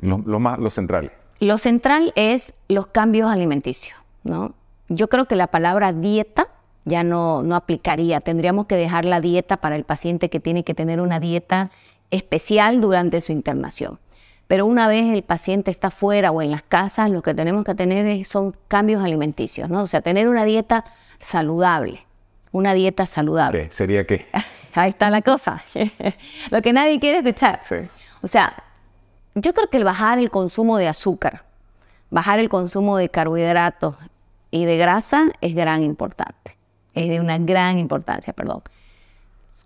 Lo, 0.00 0.18
más, 0.38 0.58
lo 0.58 0.70
central. 0.70 1.12
Lo 1.40 1.58
central 1.58 2.12
es 2.16 2.54
los 2.68 2.86
cambios 2.88 3.30
alimenticios, 3.30 3.98
¿no? 4.24 4.54
Yo 4.88 5.08
creo 5.08 5.24
que 5.24 5.36
la 5.36 5.46
palabra 5.46 5.92
dieta 5.92 6.48
ya 6.84 7.02
no, 7.02 7.42
no 7.42 7.56
aplicaría. 7.56 8.20
Tendríamos 8.20 8.66
que 8.66 8.76
dejar 8.76 9.04
la 9.04 9.20
dieta 9.20 9.56
para 9.56 9.76
el 9.76 9.84
paciente 9.84 10.28
que 10.28 10.40
tiene 10.40 10.64
que 10.64 10.74
tener 10.74 11.00
una 11.00 11.18
dieta 11.18 11.70
especial 12.10 12.80
durante 12.80 13.20
su 13.20 13.32
internación. 13.32 13.98
Pero 14.48 14.66
una 14.66 14.88
vez 14.88 15.14
el 15.14 15.22
paciente 15.22 15.70
está 15.70 15.90
fuera 15.90 16.32
o 16.32 16.42
en 16.42 16.50
las 16.50 16.62
casas, 16.62 17.08
lo 17.08 17.22
que 17.22 17.34
tenemos 17.34 17.64
que 17.64 17.74
tener 17.74 18.24
son 18.26 18.56
cambios 18.66 19.02
alimenticios, 19.02 19.70
¿no? 19.70 19.82
O 19.82 19.86
sea, 19.86 20.00
tener 20.00 20.28
una 20.28 20.44
dieta 20.44 20.84
saludable. 21.20 22.04
Una 22.52 22.74
dieta 22.74 23.06
saludable. 23.06 23.70
¿Sería 23.70 24.04
qué? 24.06 24.26
Ahí 24.74 24.90
está 24.90 25.08
la 25.08 25.22
cosa. 25.22 25.62
Lo 26.50 26.62
que 26.62 26.72
nadie 26.72 26.98
quiere 26.98 27.18
escuchar. 27.18 27.60
O 28.22 28.28
sea, 28.28 28.64
yo 29.34 29.54
creo 29.54 29.68
que 29.68 29.76
el 29.76 29.84
bajar 29.84 30.18
el 30.18 30.30
consumo 30.30 30.78
de 30.78 30.88
azúcar, 30.88 31.44
bajar 32.10 32.38
el 32.38 32.48
consumo 32.48 32.96
de 32.96 33.08
carbohidratos 33.08 33.96
y 34.50 34.64
de 34.64 34.76
grasa 34.76 35.26
es 35.40 35.54
gran 35.54 35.82
importante. 35.82 36.56
Es 36.94 37.08
de 37.08 37.20
una 37.20 37.38
gran 37.38 37.78
importancia, 37.78 38.32
perdón. 38.32 38.62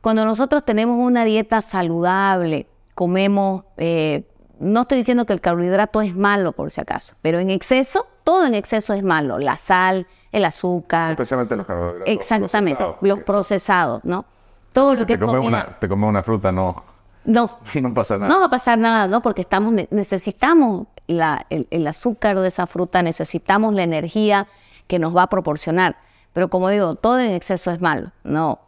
Cuando 0.01 0.25
nosotros 0.27 0.65
tenemos 0.65 0.99
una 0.99 1.25
dieta 1.25 1.63
saludable, 1.63 2.67
comemos, 2.95 3.65
eh, 3.79 4.25
no 4.59 4.83
estoy 4.83 4.99
diciendo 4.99 5.25
que 5.25 5.33
el 5.33 5.41
carbohidrato 5.41 6.03
es 6.03 6.15
malo 6.15 6.53
por 6.53 6.71
si 6.71 6.83
acaso, 6.83 7.15
pero 7.23 7.39
en 7.39 7.49
exceso, 7.49 8.07
todo 8.23 8.47
en 8.47 8.55
exceso 8.55 8.93
es 8.93 9.03
malo. 9.03 9.39
La 9.39 9.57
sal, 9.57 10.07
el 10.31 10.45
azúcar. 10.45 11.13
Especialmente 11.13 11.57
los 11.57 11.67
carbohidratos. 11.67 12.09
Exactamente, 12.09 12.85
los 13.01 13.21
procesados, 13.21 14.05
¿no? 14.05 14.27
Todo 14.75 14.95
lo 14.95 15.07
que 15.07 15.17
te 15.17 15.25
comes, 15.25 15.47
una, 15.47 15.79
te 15.79 15.89
comes 15.89 16.09
una 16.09 16.23
fruta, 16.23 16.53
no. 16.53 16.94
No. 17.25 17.59
no 17.81 17.95
pasa 17.95 18.19
nada. 18.19 18.33
No 18.33 18.41
va 18.41 18.47
a 18.47 18.51
pasar 18.51 18.79
nada, 18.79 19.07
¿no? 19.07 19.23
Porque 19.23 19.43
estamos, 19.43 19.75
necesitamos 19.91 20.87
la, 21.07 21.47
el, 21.51 21.87
azúcar 21.87 22.39
de 22.39 22.49
esa 22.49 22.67
fruta, 22.67 23.03
necesitamos 23.03 23.75
la 23.75 23.83
energía 23.83 24.47
que 24.87 24.99
nos 24.99 25.17
va 25.17 25.23
a 25.23 25.27
proporcionar. 25.29 25.97
Pero 26.33 26.49
como 26.51 26.69
digo, 26.69 26.97
todo 26.97 27.21
en 27.21 27.33
exceso 27.33 27.71
es 27.71 27.81
malo. 27.81 28.11
No. 28.25 28.61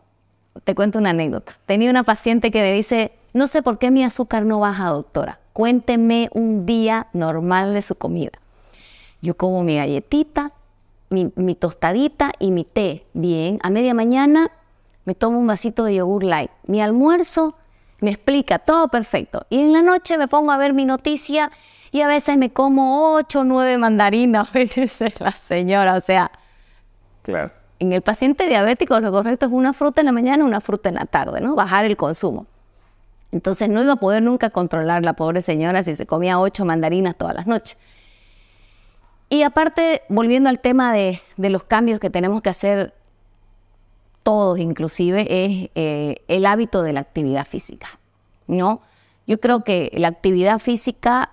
Te 0.65 0.75
cuento 0.75 0.99
una 0.99 1.11
anécdota. 1.11 1.57
Tenía 1.67 1.91
una 1.91 2.05
paciente 2.05 2.51
que 2.51 2.61
me 2.61 2.73
dice, 2.73 3.13
no 3.35 3.47
sé 3.47 3.63
por 3.63 3.79
qué 3.79 3.91
mi 3.91 4.05
azúcar 4.05 4.45
no 4.45 4.61
baja, 4.61 4.89
doctora. 4.89 5.41
Cuénteme 5.53 6.29
un 6.33 6.65
día 6.65 7.09
normal 7.13 7.75
de 7.75 7.83
su 7.83 7.97
comida. 7.97 8.33
Yo 9.21 9.37
como 9.37 9.63
mi 9.65 9.77
galletita, 9.77 10.53
mi, 11.11 11.33
mi 11.35 11.55
tostadita 11.55 12.33
y 12.39 12.51
mi 12.51 12.65
té. 12.65 13.07
Bien, 13.13 13.59
a 13.63 13.71
media 13.71 13.95
mañana 13.95 14.51
me 15.05 15.15
tomo 15.15 15.39
un 15.39 15.47
vasito 15.47 15.85
de 15.85 15.97
yogur 15.97 16.25
light. 16.25 16.51
Mi 16.67 16.81
almuerzo 16.81 17.57
me 18.01 18.11
explica 18.11 18.59
todo 18.59 18.89
perfecto. 18.89 19.47
Y 19.51 19.61
en 19.61 19.73
la 19.73 19.83
noche 19.83 20.19
me 20.19 20.29
pongo 20.29 20.53
a 20.53 20.59
ver 20.59 20.73
mi 20.73 20.85
noticia 20.85 21.51
y 21.93 22.03
a 22.03 22.09
veces 22.09 22.37
me 22.37 22.51
como 22.51 23.15
ocho 23.15 23.41
o 23.41 23.45
nueve 23.45 23.79
mandarinas, 23.79 24.53
dice 24.77 25.13
la 25.19 25.33
señora. 25.33 25.97
O 25.97 26.01
sea, 26.01 26.31
claro. 27.23 27.53
en 27.79 27.93
el 27.93 28.03
paciente 28.03 28.47
diabético 28.47 28.99
lo 29.01 29.11
correcto 29.11 29.47
es 29.47 29.53
una 29.53 29.73
fruta 29.73 30.01
en 30.01 30.07
la 30.07 30.13
mañana 30.13 30.45
y 30.45 30.47
una 30.47 30.61
fruta 30.61 30.89
en 30.89 30.97
la 30.97 31.07
tarde, 31.07 31.41
¿no? 31.41 31.55
Bajar 31.55 31.85
el 31.85 31.97
consumo. 31.97 32.47
Entonces 33.33 33.69
no 33.69 33.83
iba 33.83 33.95
a 33.95 33.97
poder 33.97 34.23
nunca 34.23 34.51
controlar 34.51 35.05
la 35.05 35.15
pobre 35.15 35.43
señora 35.43 35.83
si 35.83 35.97
se 35.97 36.07
comía 36.07 36.39
ocho 36.39 36.65
mandarinas 36.65 37.17
todas 37.17 37.35
las 37.35 37.47
noches. 37.47 37.77
Y 39.29 39.43
aparte, 39.43 40.03
volviendo 40.09 40.49
al 40.49 40.61
tema 40.61 40.93
de, 40.93 41.21
de 41.37 41.51
los 41.51 41.65
cambios 41.65 41.99
que 41.99 42.11
tenemos 42.11 42.43
que 42.43 42.51
hacer 42.51 42.95
todos 44.27 44.59
inclusive, 44.59 45.21
es 45.21 45.71
eh, 45.77 46.17
el 46.27 46.47
hábito 46.47 46.83
de 46.83 46.93
la 46.93 46.99
actividad 46.99 47.47
física, 47.47 47.87
¿no? 48.49 48.81
Yo 49.29 49.39
creo 49.39 49.63
que 49.63 49.93
la 49.95 50.09
actividad 50.09 50.59
física 50.59 51.31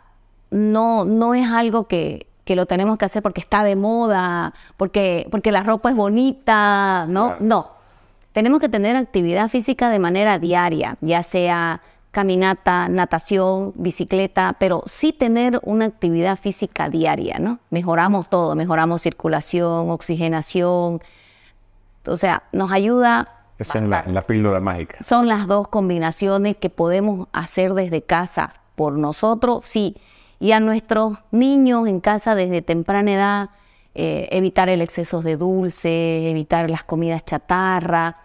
no, 0.52 1.04
no 1.04 1.34
es 1.34 1.50
algo 1.50 1.88
que, 1.88 2.28
lo 2.46 2.68
tenemos 2.68 3.00
que 3.00 3.06
hacer 3.06 3.24
porque 3.24 3.42
está 3.42 3.64
de 3.64 3.76
moda, 3.76 4.54
porque, 4.78 5.28
porque 5.32 5.52
la 5.52 5.64
ropa 5.64 5.90
es 5.90 5.96
bonita, 5.96 7.08
¿no? 7.10 7.36
No. 7.40 7.72
Tenemos 8.32 8.60
que 8.60 8.70
tener 8.70 8.96
actividad 8.96 9.50
física 9.50 9.90
de 9.90 9.98
manera 9.98 10.38
diaria, 10.38 10.98
ya 11.02 11.24
sea 11.24 11.82
caminata, 12.12 12.90
natación, 12.90 13.74
bicicleta, 13.74 14.56
pero 14.60 14.84
sí 14.86 15.14
tener 15.14 15.60
una 15.64 15.86
actividad 15.86 16.38
física 16.38 16.90
diaria, 16.90 17.40
¿no? 17.40 17.58
Mejoramos 17.72 18.30
todo, 18.30 18.54
mejoramos 18.54 19.02
circulación, 19.02 19.90
oxigenación, 19.90 21.02
o 22.08 22.18
sea, 22.18 22.44
nos 22.52 22.72
ayuda. 22.72 23.30
Esa 23.58 23.80
es 23.80 23.86
la, 23.86 24.22
píldora 24.24 24.60
mágica. 24.60 25.04
Son 25.04 25.28
las 25.28 25.48
dos 25.48 25.68
combinaciones 25.68 26.58
que 26.58 26.70
podemos 26.70 27.28
hacer 27.32 27.74
desde 27.74 28.02
casa 28.02 28.54
por 28.76 28.94
nosotros, 28.94 29.64
sí, 29.66 29.96
y 30.40 30.52
a 30.52 30.60
nuestros 30.60 31.18
niños 31.32 31.88
en 31.88 32.00
casa 32.00 32.36
desde 32.36 32.62
temprana 32.62 33.14
edad, 33.14 33.50
eh, 33.96 34.28
evitar 34.32 34.70
el 34.70 34.82
exceso 34.82 35.22
de 35.22 35.38
dulce, 35.38 36.30
evitar 36.30 36.70
las 36.70 36.84
comidas 36.84 37.24
chatarra. 37.24 38.18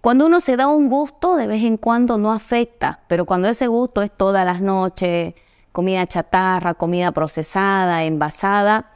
Cuando 0.00 0.26
uno 0.26 0.40
se 0.40 0.56
da 0.56 0.66
un 0.66 0.88
gusto, 0.88 1.36
de 1.36 1.46
vez 1.46 1.62
en 1.64 1.76
cuando 1.78 2.18
no 2.18 2.32
afecta, 2.32 3.00
pero 3.06 3.24
cuando 3.24 3.48
ese 3.48 3.68
gusto 3.68 4.02
es 4.02 4.10
todas 4.10 4.44
las 4.44 4.60
noches, 4.60 5.34
comida 5.72 6.06
chatarra, 6.06 6.74
comida 6.74 7.12
procesada, 7.12 8.04
envasada, 8.04 8.90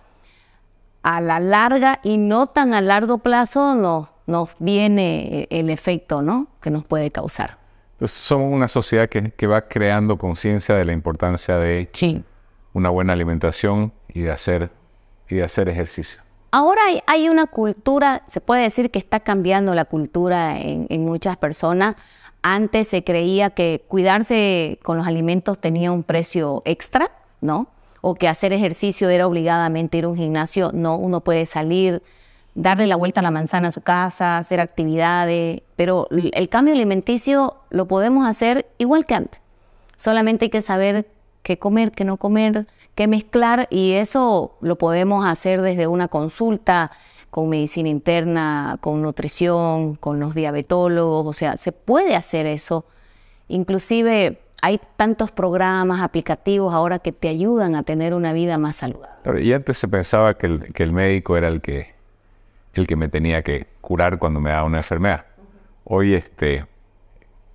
a 1.02 1.20
la 1.20 1.40
larga 1.40 2.00
y 2.02 2.18
no 2.18 2.48
tan 2.48 2.74
a 2.74 2.80
largo 2.80 3.18
plazo 3.18 3.74
nos, 3.74 4.08
nos 4.30 4.50
viene 4.58 5.46
el 5.50 5.70
efecto 5.70 6.22
¿no? 6.22 6.46
que 6.60 6.70
nos 6.70 6.84
puede 6.84 7.10
causar. 7.10 7.58
Entonces 7.92 8.16
somos 8.16 8.52
una 8.52 8.68
sociedad 8.68 9.08
que, 9.08 9.46
va 9.46 9.68
creando 9.68 10.16
conciencia 10.16 10.74
de 10.74 10.84
la 10.84 10.92
importancia 10.92 11.58
de 11.58 11.90
una 12.72 12.88
buena 12.88 13.12
alimentación 13.12 13.92
y 14.08 14.22
de 14.22 14.30
hacer, 14.30 14.70
y 15.28 15.34
de 15.36 15.42
hacer 15.42 15.68
ejercicio. 15.68 16.22
Ahora 16.52 16.80
hay, 17.06 17.28
una 17.28 17.46
cultura, 17.46 18.22
se 18.26 18.40
puede 18.40 18.62
decir 18.62 18.90
que 18.90 18.98
está 18.98 19.20
cambiando 19.20 19.74
la 19.74 19.84
cultura 19.84 20.58
en, 20.58 20.86
en 20.88 21.04
muchas 21.04 21.36
personas. 21.36 21.96
Antes 22.42 22.88
se 22.88 23.04
creía 23.04 23.50
que 23.50 23.84
cuidarse 23.86 24.78
con 24.82 24.96
los 24.96 25.06
alimentos 25.06 25.60
tenía 25.60 25.92
un 25.92 26.02
precio 26.02 26.62
extra, 26.64 27.10
¿no? 27.40 27.68
o 28.00 28.14
que 28.14 28.28
hacer 28.28 28.52
ejercicio 28.52 29.08
era 29.08 29.26
obligadamente 29.26 29.98
ir 29.98 30.04
a 30.04 30.08
un 30.08 30.16
gimnasio. 30.16 30.70
No, 30.72 30.96
uno 30.96 31.20
puede 31.20 31.46
salir, 31.46 32.02
darle 32.54 32.86
la 32.86 32.96
vuelta 32.96 33.20
a 33.20 33.22
la 33.22 33.30
manzana 33.30 33.68
a 33.68 33.72
su 33.72 33.80
casa, 33.80 34.38
hacer 34.38 34.60
actividades, 34.60 35.62
pero 35.76 36.08
el 36.10 36.48
cambio 36.48 36.74
alimenticio 36.74 37.56
lo 37.70 37.86
podemos 37.86 38.26
hacer 38.26 38.66
igual 38.78 39.06
que 39.06 39.14
antes. 39.14 39.40
Solamente 39.96 40.46
hay 40.46 40.50
que 40.50 40.62
saber 40.62 41.06
qué 41.42 41.58
comer, 41.58 41.92
qué 41.92 42.04
no 42.04 42.16
comer, 42.16 42.66
qué 42.94 43.06
mezclar 43.06 43.66
y 43.70 43.92
eso 43.92 44.56
lo 44.60 44.76
podemos 44.76 45.24
hacer 45.26 45.62
desde 45.62 45.86
una 45.86 46.08
consulta 46.08 46.90
con 47.30 47.48
medicina 47.48 47.88
interna, 47.88 48.78
con 48.80 49.02
nutrición, 49.02 49.94
con 49.94 50.18
los 50.18 50.34
diabetólogos, 50.34 51.26
o 51.26 51.32
sea, 51.32 51.56
se 51.56 51.72
puede 51.72 52.16
hacer 52.16 52.46
eso. 52.46 52.84
Inclusive 53.48 54.40
hay 54.62 54.80
tantos 54.96 55.30
programas, 55.30 56.00
aplicativos 56.00 56.72
ahora 56.74 56.98
que 56.98 57.12
te 57.12 57.28
ayudan 57.28 57.74
a 57.74 57.82
tener 57.82 58.14
una 58.14 58.32
vida 58.32 58.58
más 58.58 58.76
saludable. 58.76 59.42
y 59.42 59.52
antes 59.52 59.78
se 59.78 59.88
pensaba 59.88 60.34
que 60.34 60.46
el, 60.46 60.92
médico 60.92 61.36
era 61.36 61.48
el 61.48 61.60
que, 61.60 61.94
el 62.74 62.86
que 62.86 62.96
me 62.96 63.08
tenía 63.08 63.42
que 63.42 63.66
curar 63.80 64.18
cuando 64.18 64.40
me 64.40 64.50
daba 64.50 64.64
una 64.64 64.78
enfermedad. 64.78 65.26
Hoy 65.84 66.14
este, 66.14 66.66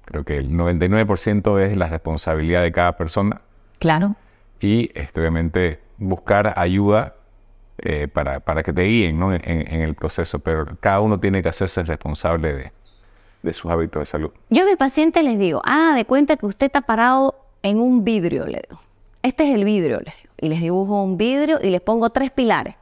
creo 0.05 0.23
que 0.23 0.37
el 0.37 0.51
99% 0.51 1.59
es 1.61 1.77
la 1.77 1.87
responsabilidad 1.87 2.63
de 2.63 2.71
cada 2.71 2.97
persona. 2.97 3.41
Claro. 3.79 4.15
Y 4.59 4.91
este, 4.95 5.21
obviamente 5.21 5.79
buscar 5.97 6.53
ayuda 6.57 7.15
eh, 7.77 8.07
para, 8.07 8.39
para, 8.39 8.63
que 8.63 8.73
te 8.73 8.83
guíen 8.83 9.19
¿no? 9.19 9.33
en, 9.33 9.41
en, 9.45 9.81
el 9.81 9.95
proceso, 9.95 10.39
pero 10.39 10.77
cada 10.79 11.01
uno 11.01 11.19
tiene 11.19 11.41
que 11.41 11.49
hacerse 11.49 11.83
responsable 11.83 12.53
de, 12.53 12.71
de 13.43 13.53
sus 13.53 13.69
hábitos 13.71 14.01
de 14.01 14.05
salud. 14.05 14.31
Yo 14.49 14.63
a 14.63 14.65
mi 14.65 14.75
paciente 14.75 15.23
les 15.23 15.37
digo, 15.37 15.61
ah, 15.65 15.93
de 15.95 16.05
cuenta 16.05 16.37
que 16.37 16.45
usted 16.45 16.67
está 16.67 16.81
parado 16.81 17.35
en 17.63 17.79
un 17.79 18.03
vidrio, 18.03 18.45
le 18.45 18.61
digo. 18.67 18.81
Este 19.23 19.47
es 19.47 19.55
el 19.55 19.63
vidrio, 19.65 19.99
les 20.01 20.15
digo. 20.17 20.33
Y 20.39 20.49
les 20.49 20.61
dibujo 20.61 21.01
un 21.01 21.17
vidrio 21.17 21.59
y 21.61 21.69
les 21.69 21.81
pongo 21.81 22.09
tres 22.11 22.31
pilares. 22.31 22.75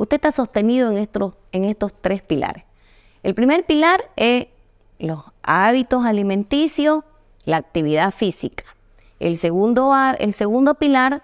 Usted 0.00 0.14
está 0.14 0.32
sostenido 0.32 0.90
en 0.90 0.96
estos, 0.96 1.34
en 1.52 1.66
estos 1.66 1.92
tres 1.92 2.22
pilares. 2.22 2.64
El 3.22 3.34
primer 3.34 3.66
pilar 3.66 4.10
es 4.16 4.46
los 4.98 5.24
hábitos 5.42 6.06
alimenticios, 6.06 7.04
la 7.44 7.58
actividad 7.58 8.10
física. 8.10 8.64
El 9.18 9.36
segundo, 9.36 9.92
el 10.18 10.32
segundo 10.32 10.76
pilar 10.76 11.22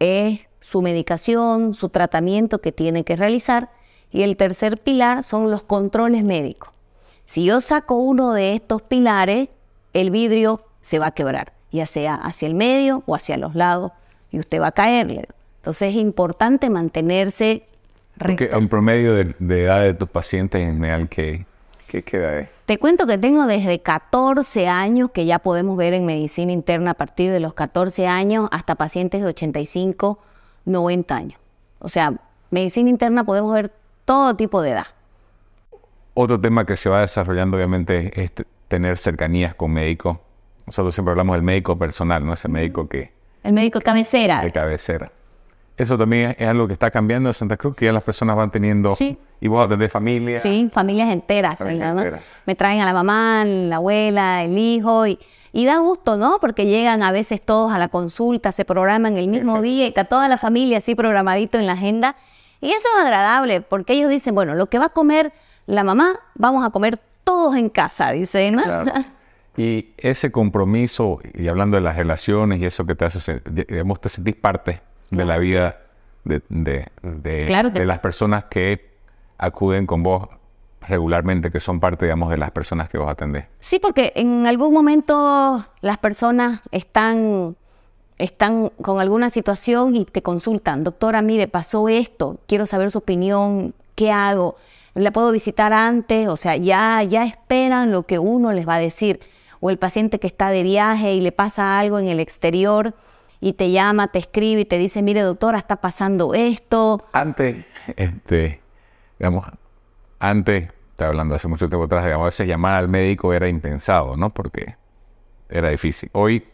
es 0.00 0.40
su 0.58 0.82
medicación, 0.82 1.74
su 1.74 1.88
tratamiento 1.88 2.60
que 2.60 2.72
tiene 2.72 3.04
que 3.04 3.14
realizar. 3.14 3.70
Y 4.10 4.22
el 4.22 4.36
tercer 4.36 4.82
pilar 4.82 5.22
son 5.22 5.48
los 5.48 5.62
controles 5.62 6.24
médicos. 6.24 6.70
Si 7.26 7.44
yo 7.44 7.60
saco 7.60 7.94
uno 7.94 8.32
de 8.32 8.54
estos 8.54 8.82
pilares, 8.82 9.50
el 9.92 10.10
vidrio 10.10 10.64
se 10.80 10.98
va 10.98 11.06
a 11.06 11.14
quebrar, 11.14 11.52
ya 11.70 11.86
sea 11.86 12.16
hacia 12.16 12.48
el 12.48 12.56
medio 12.56 13.04
o 13.06 13.14
hacia 13.14 13.36
los 13.36 13.54
lados, 13.54 13.92
y 14.32 14.40
usted 14.40 14.60
va 14.60 14.66
a 14.66 14.72
caerle. 14.72 15.28
Entonces 15.58 15.90
es 15.90 15.94
importante 16.00 16.70
mantenerse 16.70 17.68
Porque 18.18 18.48
promedio 18.68 19.14
de, 19.14 19.34
edad 19.62 19.82
de 19.82 19.94
tus 19.94 20.08
pacientes 20.08 20.60
en 20.60 20.74
general, 20.74 21.08
¿qué, 21.08 21.44
qué, 21.86 22.02
queda 22.02 22.40
es? 22.40 22.48
Te 22.64 22.78
cuento 22.78 23.06
que 23.06 23.18
tengo 23.18 23.46
desde 23.46 23.80
14 23.80 24.68
años, 24.68 25.10
que 25.12 25.26
ya 25.26 25.38
podemos 25.38 25.76
ver 25.76 25.92
en 25.92 26.06
medicina 26.06 26.52
interna 26.52 26.92
a 26.92 26.94
partir 26.94 27.30
de 27.30 27.40
los 27.40 27.54
14 27.54 28.06
años, 28.06 28.48
hasta 28.52 28.74
pacientes 28.74 29.20
de 29.22 29.28
85, 29.28 30.18
90 30.64 31.16
años. 31.16 31.40
O 31.78 31.88
sea, 31.88 32.14
medicina 32.50 32.88
interna 32.88 33.24
podemos 33.24 33.52
ver 33.52 33.70
todo 34.04 34.34
tipo 34.34 34.62
de 34.62 34.70
edad. 34.70 34.86
Otro 36.14 36.40
tema 36.40 36.64
que 36.64 36.76
se 36.76 36.88
va 36.88 37.02
desarrollando 37.02 37.56
obviamente 37.58 38.22
es 38.22 38.32
tener 38.68 38.96
cercanías 38.96 39.54
con 39.54 39.72
médicos. 39.72 40.18
Nosotros 40.64 40.94
siempre 40.94 41.12
hablamos 41.12 41.36
del 41.36 41.42
médico 41.42 41.78
personal, 41.78 42.24
¿no? 42.24 42.32
Ese 42.32 42.48
médico 42.48 42.88
que... 42.88 43.12
El 43.42 43.52
médico 43.52 43.80
cabecera. 43.80 44.40
De 44.40 44.50
cabecera. 44.50 45.12
Eso 45.76 45.98
también 45.98 46.34
es 46.38 46.48
algo 46.48 46.66
que 46.66 46.72
está 46.72 46.90
cambiando 46.90 47.28
en 47.28 47.34
Santa 47.34 47.56
Cruz, 47.56 47.76
que 47.76 47.84
ya 47.84 47.92
las 47.92 48.02
personas 48.02 48.34
van 48.34 48.50
teniendo... 48.50 48.94
Sí. 48.94 49.18
Y 49.40 49.48
vos 49.48 49.66
atendés 49.66 49.92
familias. 49.92 50.42
Sí, 50.42 50.70
familias 50.72 51.10
enteras. 51.10 51.58
Me 52.46 52.54
traen 52.54 52.80
a 52.80 52.86
la 52.86 52.94
mamá, 52.94 53.44
la 53.44 53.76
abuela, 53.76 54.42
el 54.42 54.56
hijo 54.58 55.06
y... 55.06 55.18
Y 55.52 55.64
da 55.64 55.78
gusto, 55.78 56.18
¿no? 56.18 56.38
Porque 56.38 56.66
llegan 56.66 57.02
a 57.02 57.12
veces 57.12 57.40
todos 57.40 57.72
a 57.72 57.78
la 57.78 57.88
consulta, 57.88 58.52
se 58.52 58.66
programan 58.66 59.16
el 59.16 59.26
mismo 59.26 59.62
día 59.62 59.86
y 59.86 59.88
está 59.88 60.04
toda 60.04 60.28
la 60.28 60.36
familia 60.36 60.78
así 60.78 60.94
programadito 60.94 61.58
en 61.58 61.64
la 61.64 61.72
agenda. 61.72 62.14
Y 62.60 62.72
eso 62.72 62.86
es 62.94 63.04
agradable 63.04 63.62
porque 63.62 63.94
ellos 63.94 64.10
dicen, 64.10 64.34
bueno, 64.34 64.54
lo 64.54 64.66
que 64.66 64.78
va 64.78 64.86
a 64.86 64.90
comer 64.90 65.32
la 65.64 65.82
mamá, 65.82 66.20
vamos 66.34 66.62
a 66.62 66.68
comer 66.68 67.00
todos 67.24 67.56
en 67.56 67.70
casa, 67.70 68.12
dice, 68.12 68.50
¿no? 68.50 68.62
Y 69.58 69.94
ese 69.96 70.30
compromiso, 70.30 71.20
y 71.32 71.48
hablando 71.48 71.78
de 71.78 71.80
las 71.80 71.96
relaciones 71.96 72.60
y 72.60 72.66
eso 72.66 72.84
que 72.84 72.94
te 72.94 73.06
hace, 73.06 73.40
digamos, 73.46 73.98
te 74.02 74.10
sentís 74.10 74.36
parte 74.36 74.82
de 75.10 75.24
la 75.24 75.38
vida 75.38 75.78
de, 76.24 76.42
de, 77.02 77.84
las 77.86 77.98
personas 78.00 78.44
que 78.44 78.90
acuden 79.38 79.86
con 79.86 80.02
vos 80.02 80.28
regularmente, 80.80 81.50
que 81.50 81.60
son 81.60 81.80
parte, 81.80 82.06
digamos, 82.06 82.30
de 82.30 82.36
las 82.36 82.50
personas 82.50 82.88
que 82.88 82.98
vos 82.98 83.08
atendés. 83.08 83.46
Sí, 83.60 83.78
porque 83.78 84.12
en 84.16 84.46
algún 84.46 84.72
momento 84.72 85.64
las 85.80 85.98
personas 85.98 86.60
están, 86.70 87.56
están 88.18 88.70
con 88.82 89.00
alguna 89.00 89.30
situación 89.30 89.96
y 89.96 90.04
te 90.04 90.22
consultan, 90.22 90.84
doctora, 90.84 91.22
mire, 91.22 91.48
pasó 91.48 91.88
esto, 91.88 92.38
quiero 92.46 92.66
saber 92.66 92.90
su 92.90 92.98
opinión, 92.98 93.74
¿qué 93.94 94.12
hago? 94.12 94.56
¿La 94.94 95.12
puedo 95.12 95.30
visitar 95.30 95.72
antes? 95.72 96.28
O 96.28 96.36
sea, 96.36 96.56
ya, 96.56 97.02
ya 97.02 97.24
esperan 97.24 97.92
lo 97.92 98.04
que 98.04 98.18
uno 98.18 98.52
les 98.52 98.66
va 98.66 98.76
a 98.76 98.78
decir. 98.78 99.20
O 99.60 99.70
el 99.70 99.78
paciente 99.78 100.18
que 100.18 100.26
está 100.26 100.50
de 100.50 100.62
viaje 100.62 101.14
y 101.14 101.20
le 101.20 101.32
pasa 101.32 101.78
algo 101.78 101.98
en 101.98 102.08
el 102.08 102.20
exterior 102.20 102.94
y 103.40 103.54
te 103.54 103.70
llama, 103.70 104.08
te 104.08 104.18
escribe 104.18 104.62
y 104.62 104.64
te 104.64 104.78
dice, 104.78 105.02
mire 105.02 105.20
doctora, 105.20 105.58
está 105.58 105.76
pasando 105.76 106.34
esto. 106.34 107.04
Antes, 107.12 107.64
este, 107.96 108.60
digamos, 109.18 109.46
antes 110.18 110.70
Estoy 110.96 111.08
hablando 111.08 111.34
hace 111.34 111.46
mucho 111.46 111.68
tiempo 111.68 111.84
atrás, 111.84 112.06
digamos, 112.06 112.24
a 112.24 112.28
veces 112.28 112.48
llamar 112.48 112.72
al 112.72 112.88
médico 112.88 113.34
era 113.34 113.48
impensado, 113.48 114.16
¿no? 114.16 114.30
Porque 114.30 114.76
era 115.50 115.68
difícil. 115.68 116.08
Hoy, 116.14 116.46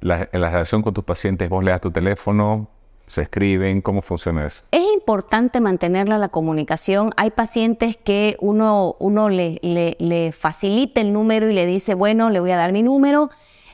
en 0.00 0.40
la 0.40 0.48
relación 0.50 0.80
con 0.80 0.94
tus 0.94 1.02
pacientes, 1.02 1.48
vos 1.48 1.64
le 1.64 1.72
das 1.72 1.80
tu 1.80 1.90
teléfono, 1.90 2.68
se 3.08 3.22
escriben, 3.22 3.80
¿cómo 3.80 4.00
funciona 4.00 4.46
eso? 4.46 4.62
Es 4.70 4.84
importante 4.94 5.60
mantenerla 5.60 6.18
la 6.18 6.28
comunicación. 6.28 7.10
Hay 7.16 7.32
pacientes 7.32 7.96
que 7.96 8.36
uno, 8.38 8.94
uno 9.00 9.28
le, 9.28 9.58
le, 9.60 10.30
facilita 10.30 11.00
el 11.00 11.12
número 11.12 11.50
y 11.50 11.52
le 11.52 11.66
dice, 11.66 11.94
bueno, 11.94 12.30
le 12.30 12.38
voy 12.38 12.52
a 12.52 12.56
dar 12.56 12.70
mi 12.70 12.84
número, 12.84 13.28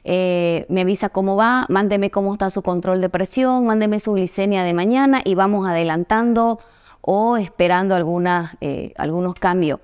eh, 0.05 0.67
me 0.69 0.83
avisa 0.83 1.09
cómo 1.09 1.37
va, 1.37 1.67
mándeme 1.69 2.11
cómo 2.11 2.33
está 2.33 2.51
su 2.51 2.63
control 2.63 3.01
de 3.01 3.09
presión, 3.09 3.67
mándeme 3.67 4.01
su 4.01 4.13
glicemia 4.13 4.65
de 4.65 4.75
mañana 4.75 5.21
y 5.25 5.35
vamos 5.35 5.67
adelantando 5.67 6.59
o 7.01 7.37
esperando 7.37 7.95
algunas, 7.95 8.57
eh, 8.61 8.93
algunos 8.97 9.35
cambios. 9.35 9.81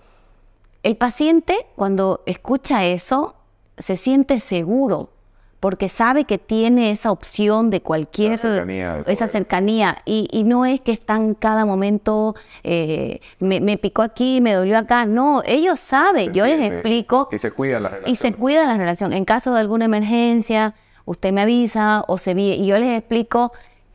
El 0.83 0.97
paciente 0.97 1.67
cuando 1.75 2.23
escucha 2.27 2.85
eso 2.85 3.35
se 3.77 3.97
siente 3.97 4.41
seguro 4.41 5.11
porque 5.61 5.89
sabe 5.89 6.25
que 6.25 6.39
tiene 6.39 6.91
esa 6.91 7.11
opción 7.11 7.71
de 7.71 7.81
cualquier 7.81 8.39
cercanía, 8.39 9.03
esa 9.07 9.27
cercanía 9.27 9.99
y, 10.05 10.45
no 10.45 10.67
es 10.67 10.81
que 10.81 10.93
están 10.93 11.35
cada 11.35 11.65
momento 11.65 12.35
eh, 12.63 13.21
me, 13.41 13.79
picó 13.79 14.03
aquí, 14.03 14.41
me 14.41 14.53
dolió 14.53 14.79
acá, 14.79 15.07
no, 15.07 15.43
ellos 15.45 15.81
saben, 15.81 16.33
yo 16.33 16.47
les 16.47 16.61
explico 16.61 17.29
y 17.33 17.39
se 17.39 17.51
cuida 17.51 17.81
la 17.81 17.89
relación. 17.89 18.13
Y 18.13 18.17
se 18.17 18.33
cuida 18.33 18.67
la 18.67 18.77
relación. 18.77 19.13
En 19.13 19.25
caso 19.25 19.55
de 19.55 19.61
alguna 19.61 19.87
emergencia, 19.87 20.75
usted 21.05 21.33
me 21.33 21.43
avisa 21.43 22.05
o 22.07 22.19
se 22.19 22.33
y 22.33 22.67
yo 22.67 22.79
les 22.79 22.99
explico 22.99 23.53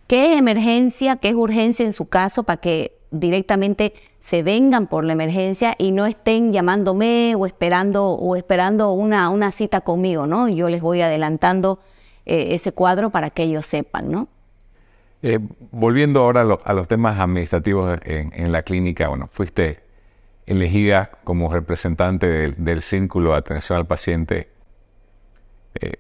qué 0.08 0.34
es 0.34 0.40
emergencia, 0.40 1.18
qué 1.18 1.30
es 1.30 1.36
urgencia 1.36 1.86
en 1.86 1.94
su 1.94 2.08
caso 2.10 2.44
para 2.44 2.58
que 2.58 3.01
directamente 3.12 3.94
se 4.20 4.42
vengan 4.42 4.88
por 4.88 5.04
la 5.04 5.14
emergencia 5.14 5.76
y 5.78 5.92
no 5.92 6.06
estén 6.06 6.54
llamándome 6.54 7.36
o 7.36 7.46
esperando 7.46 8.12
o 8.12 8.36
esperando 8.36 8.94
una, 8.94 9.30
una 9.30 9.52
cita 9.52 9.82
conmigo, 9.82 10.26
¿no? 10.26 10.48
Yo 10.48 10.70
les 10.70 10.82
voy 10.82 11.02
adelantando 11.02 11.80
eh, 12.26 12.56
ese 12.56 12.72
cuadro 12.72 13.10
para 13.10 13.30
que 13.30 13.44
ellos 13.44 13.66
sepan, 13.66 14.10
¿no? 14.10 14.28
Eh, 15.22 15.40
volviendo 15.72 16.22
ahora 16.22 16.42
a, 16.64 16.74
los 16.74 16.88
temas 16.88 17.20
administrativos 17.20 18.00
en, 18.04 18.52
la 18.52 18.64
clínica, 18.64 19.08
bueno, 19.08 19.30
fuiste 19.32 19.84
elegida 20.48 21.12
como 21.24 21.54
representante 21.54 22.52
del, 22.58 22.82
Círculo 22.82 23.32
de 23.32 23.38
Atención 23.38 23.78
al 23.78 23.86
Paciente. 23.86 24.50
Eh, 25.80 25.98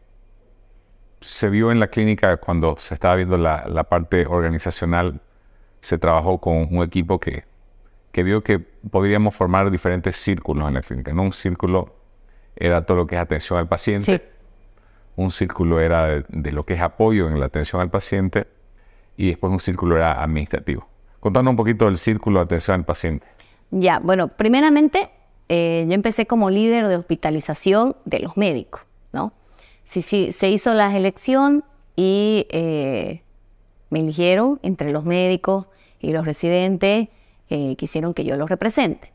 se 1.19 1.49
vio 1.49 1.71
en 1.71 1.79
la 1.79 1.87
clínica 1.87 2.37
cuando 2.37 2.77
se 2.79 2.95
estaba 2.95 3.15
viendo 3.15 3.37
la 3.37 3.83
parte 3.83 4.25
organizacional 4.25 5.21
se 5.81 5.97
trabajó 5.97 6.39
con 6.39 6.67
un 6.71 6.83
equipo 6.83 7.19
que, 7.19 7.43
que 8.11 8.23
vio 8.23 8.43
que 8.43 8.59
podríamos 8.59 9.35
formar 9.35 9.71
diferentes 9.71 10.17
círculos 10.17 10.67
en 10.67 10.75
la 10.75 10.81
clínica. 10.81 11.13
¿no? 11.13 11.23
Un 11.23 11.33
círculo 11.33 11.95
era 12.55 12.83
todo 12.83 12.97
lo 12.97 13.07
que 13.07 13.15
es 13.15 13.21
atención 13.21 13.59
al 13.59 13.67
paciente, 13.67 14.29
un 15.15 15.31
círculo 15.31 15.79
era 15.79 16.23
de, 16.27 16.51
lo 16.51 16.65
que 16.65 16.73
es 16.73 16.81
apoyo 16.81 17.27
en 17.27 17.39
la 17.39 17.47
atención 17.47 17.81
al 17.81 17.89
paciente 17.89 18.47
y 19.17 19.27
después 19.27 19.51
un 19.51 19.59
círculo 19.59 19.97
era 19.97 20.21
administrativo. 20.21 20.87
Contanos 21.19 21.51
un 21.51 21.55
poquito 21.57 21.85
del 21.85 21.97
círculo 21.97 22.39
de 22.39 22.45
atención 22.45 22.75
al 22.75 22.85
paciente. 22.85 23.25
Ya, 23.71 23.99
bueno, 23.99 24.29
primeramente 24.29 25.11
eh, 25.49 25.85
yo 25.87 25.93
empecé 25.93 26.25
como 26.25 26.49
líder 26.49 26.87
de 26.87 26.95
hospitalización 26.95 27.95
de 28.05 28.19
los 28.19 28.37
médicos, 28.37 28.81
¿no? 29.11 29.33
Sí, 29.83 30.01
sí, 30.01 30.31
se 30.31 30.49
hizo 30.49 30.73
la 30.73 30.95
elección 30.95 31.63
y 31.95 32.47
eh, 32.49 33.23
me 33.91 33.99
eligieron 33.99 34.59
entre 34.63 34.91
los 34.91 35.05
médicos 35.05 35.67
y 35.99 36.11
los 36.13 36.25
residentes 36.25 37.09
eh, 37.49 37.75
quisieron 37.75 38.15
que 38.15 38.23
yo 38.23 38.35
los 38.37 38.49
represente. 38.49 39.11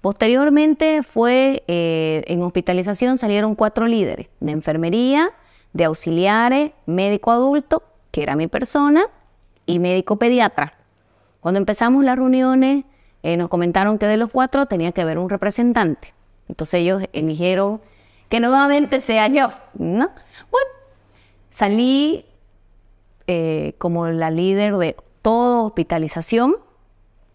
Posteriormente 0.00 1.02
fue 1.02 1.64
eh, 1.66 2.22
en 2.28 2.42
hospitalización 2.42 3.18
salieron 3.18 3.56
cuatro 3.56 3.88
líderes 3.88 4.28
de 4.38 4.52
enfermería, 4.52 5.30
de 5.72 5.84
auxiliares, 5.84 6.70
médico 6.86 7.32
adulto, 7.32 7.82
que 8.12 8.22
era 8.22 8.36
mi 8.36 8.46
persona, 8.46 9.06
y 9.66 9.80
médico 9.80 10.16
pediatra. 10.16 10.74
Cuando 11.40 11.58
empezamos 11.58 12.04
las 12.04 12.16
reuniones, 12.16 12.84
eh, 13.22 13.36
nos 13.36 13.48
comentaron 13.48 13.98
que 13.98 14.06
de 14.06 14.16
los 14.16 14.30
cuatro 14.30 14.66
tenía 14.66 14.92
que 14.92 15.02
haber 15.02 15.18
un 15.18 15.28
representante. 15.28 16.14
Entonces 16.48 16.80
ellos 16.80 17.02
eligieron 17.12 17.80
que 18.28 18.40
nuevamente 18.40 19.00
sea 19.00 19.28
yo, 19.28 19.48
¿no? 19.74 20.10
Bueno, 20.50 20.70
salí 21.50 22.24
como 23.78 24.06
la 24.06 24.30
líder 24.30 24.76
de 24.76 24.96
todo 25.22 25.66
hospitalización 25.66 26.56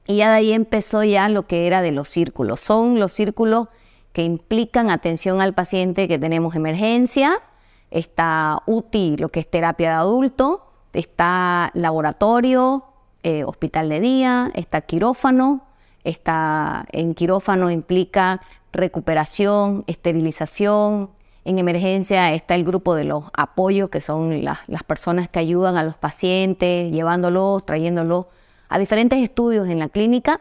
y 0.05 0.17
ya 0.17 0.29
de 0.29 0.35
ahí 0.35 0.51
empezó 0.53 1.03
ya 1.03 1.29
lo 1.29 1.47
que 1.47 1.67
era 1.67 1.81
de 1.81 1.91
los 1.91 2.09
círculos. 2.09 2.59
Son 2.59 2.99
los 2.99 3.13
círculos 3.13 3.67
que 4.11 4.23
implican 4.23 4.89
atención 4.89 5.41
al 5.41 5.53
paciente 5.53 6.07
que 6.07 6.19
tenemos 6.19 6.55
emergencia, 6.55 7.41
está 7.89 8.61
UTI, 8.65 9.17
lo 9.17 9.29
que 9.29 9.39
es 9.39 9.49
terapia 9.49 9.89
de 9.89 9.95
adulto, 9.95 10.65
está 10.93 11.71
laboratorio, 11.73 12.85
eh, 13.23 13.43
hospital 13.43 13.89
de 13.89 13.99
día, 14.01 14.51
está 14.53 14.81
quirófano, 14.81 15.65
está 16.03 16.85
en 16.91 17.13
quirófano 17.13 17.71
implica 17.71 18.41
recuperación, 18.73 19.83
esterilización. 19.87 21.11
En 21.45 21.59
emergencia 21.59 22.33
está 22.33 22.55
el 22.55 22.63
grupo 22.63 22.95
de 22.95 23.03
los 23.03 23.25
apoyos, 23.33 23.89
que 23.89 23.99
son 23.99 24.43
las, 24.43 24.59
las 24.67 24.83
personas 24.83 25.27
que 25.27 25.39
ayudan 25.39 25.75
a 25.75 25.83
los 25.83 25.97
pacientes, 25.97 26.91
llevándolos, 26.91 27.65
trayéndolos 27.65 28.27
a 28.69 28.79
diferentes 28.79 29.19
estudios 29.19 29.67
en 29.67 29.79
la 29.79 29.89
clínica. 29.89 30.39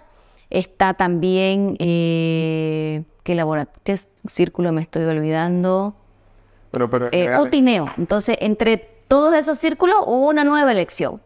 Está 0.48 0.94
también, 0.94 1.76
eh, 1.80 3.02
¿qué, 3.24 3.66
¿qué 3.82 3.96
círculo 4.26 4.70
me 4.72 4.82
estoy 4.82 5.04
olvidando? 5.04 5.94
Pero, 6.70 6.88
pero, 6.88 7.08
eh, 7.10 7.34
Otineo. 7.36 7.88
Entonces, 7.98 8.36
entre 8.40 8.76
todos 9.08 9.34
esos 9.34 9.58
círculos 9.58 9.96
hubo 10.06 10.28
una 10.28 10.44
nueva 10.44 10.72
elección. 10.72 11.20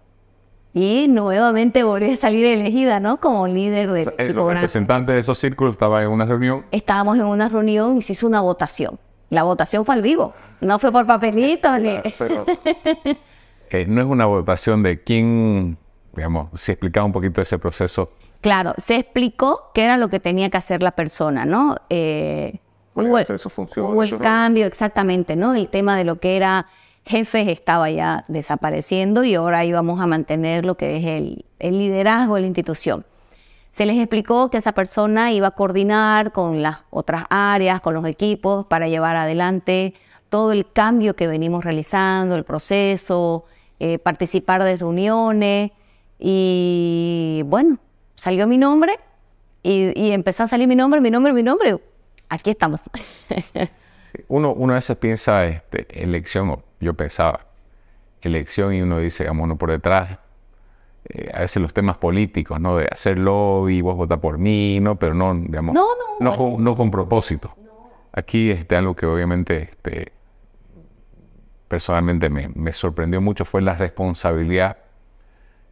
Y 0.73 1.07
nuevamente 1.09 1.85
volví 1.85 2.13
a 2.13 2.17
salir 2.17 2.45
elegida, 2.45 3.01
¿no? 3.01 3.19
Como 3.19 3.47
líder 3.47 3.91
del 3.93 4.13
el 4.19 4.35
representante 4.35 5.13
de 5.13 5.21
esos 5.21 5.39
círculos 5.39 5.73
estaba 5.75 6.03
en 6.03 6.09
una 6.09 6.27
reunión. 6.27 6.67
Estábamos 6.71 7.17
en 7.17 7.25
una 7.25 7.49
reunión 7.49 7.97
y 7.97 8.03
se 8.03 8.13
hizo 8.13 8.27
una 8.27 8.43
votación. 8.43 8.99
La 9.31 9.43
votación 9.43 9.85
fue 9.85 9.95
al 9.95 10.03
vivo, 10.03 10.35
no 10.61 10.79
fue 10.79 10.93
por 10.93 11.07
papelitos. 11.07 11.81
ni... 11.81 11.91
eh, 13.71 13.87
no 13.89 14.01
es 14.01 14.07
una 14.07 14.27
votación 14.27 14.83
de 14.83 15.03
quién, 15.03 15.79
digamos, 16.15 16.49
si 16.61 16.73
explicaba 16.73 17.07
un 17.07 17.13
poquito 17.13 17.43
ese 17.43 17.59
proceso. 17.59 18.13
Claro, 18.41 18.75
se 18.79 18.97
explicó 18.97 19.71
qué 19.75 19.85
era 19.85 19.97
lo 19.97 20.09
que 20.09 20.21
tenía 20.21 20.51
que 20.51 20.57
hacer 20.57 20.83
la 20.83 20.93
persona, 20.93 21.45
¿no? 21.45 21.77
Eh, 21.91 22.61
hubo, 22.95 23.23
su 23.25 23.51
función, 23.51 23.87
hubo 23.87 24.03
el 24.03 24.19
cambio, 24.19 24.67
exactamente, 24.67 25.35
¿no? 25.35 25.55
El 25.55 25.69
tema 25.69 25.97
de 25.97 26.05
lo 26.05 26.21
que 26.21 26.37
era 26.37 26.67
jefes 27.07 27.49
estaba 27.49 27.89
ya 27.89 28.25
desapareciendo 28.29 29.25
y 29.25 29.37
ahora 29.37 29.65
íbamos 29.65 30.01
a 30.01 30.07
mantener 30.07 30.65
lo 30.65 30.77
que 30.77 30.97
es 30.97 31.05
el, 31.05 31.45
liderazgo 31.79 32.35
de 32.35 32.43
la 32.43 32.47
institución. 32.49 33.07
Se 33.77 33.85
les 33.85 33.99
explicó 33.99 34.49
que 34.49 34.57
esa 34.57 34.73
persona 34.73 35.33
iba 35.33 35.49
a 35.49 35.51
coordinar 35.51 36.33
con 36.33 36.63
las 36.63 36.79
otras 36.89 37.25
áreas, 37.29 37.83
con 37.83 37.93
los 37.93 38.07
equipos, 38.07 38.65
para 38.65 38.89
llevar 38.89 39.17
adelante 39.17 39.93
todo 40.31 40.53
el 40.53 40.67
cambio 40.73 41.15
que 41.15 41.27
venimos 41.27 41.63
realizando, 41.63 42.37
el 42.37 42.45
proceso, 42.45 43.45
eh, 43.79 43.99
participar 43.99 44.65
de 44.65 44.79
reuniones 44.79 45.73
y 46.19 47.43
bueno, 47.45 47.77
salió 48.15 48.47
mi 48.47 48.57
nombre 48.57 48.99
y, 49.63 49.93
y, 49.95 50.13
empezó 50.13 50.45
a 50.45 50.49
salir 50.49 50.67
mi 50.67 50.75
nombre, 50.75 51.03
mi 51.03 51.11
nombre, 51.11 51.35
mi 51.35 51.43
nombre. 51.43 51.79
Aquí 52.31 52.49
estamos. 52.49 52.81
uno, 54.29 54.55
uno 54.55 54.73
a 54.73 54.77
veces 54.77 54.97
piensa 54.97 55.45
este, 55.45 56.03
elección 56.03 56.63
yo 56.81 56.95
pensaba, 56.95 57.45
elección 58.23 58.73
y 58.73 58.81
uno 58.81 59.01
dice, 59.01 59.29
uno 59.29 59.59
por 59.59 59.71
detrás, 59.71 60.19
eh, 61.09 61.31
a 61.33 61.41
veces 61.41 61.63
los 61.63 61.73
temas 61.73 61.99
políticos, 61.99 62.61
¿no? 62.61 62.77
De 62.77 62.89
hacer 62.91 63.19
lobby, 63.19 63.81
vos 63.81 63.97
votar 63.97 64.21
por 64.21 64.39
mí, 64.39 64.81
¿no? 64.81 64.97
Pero 64.97 65.15
no, 65.15 65.35
digamos, 65.35 65.75
no, 65.75 65.87
no, 66.21 66.59
no, 66.59 66.77
con, 66.77 66.91
propósito. 66.91 67.55
Aquí 68.13 68.51
este, 68.51 68.77
algo 68.77 68.97
que 68.97 69.07
obviamente 69.07 69.63
este, 69.63 70.13
personalmente 71.69 72.31
me, 72.31 72.49
me, 72.49 72.73
sorprendió 72.73 73.21
mucho 73.21 73.45
fue 73.45 73.63
la 73.63 73.75
responsabilidad 73.75 74.79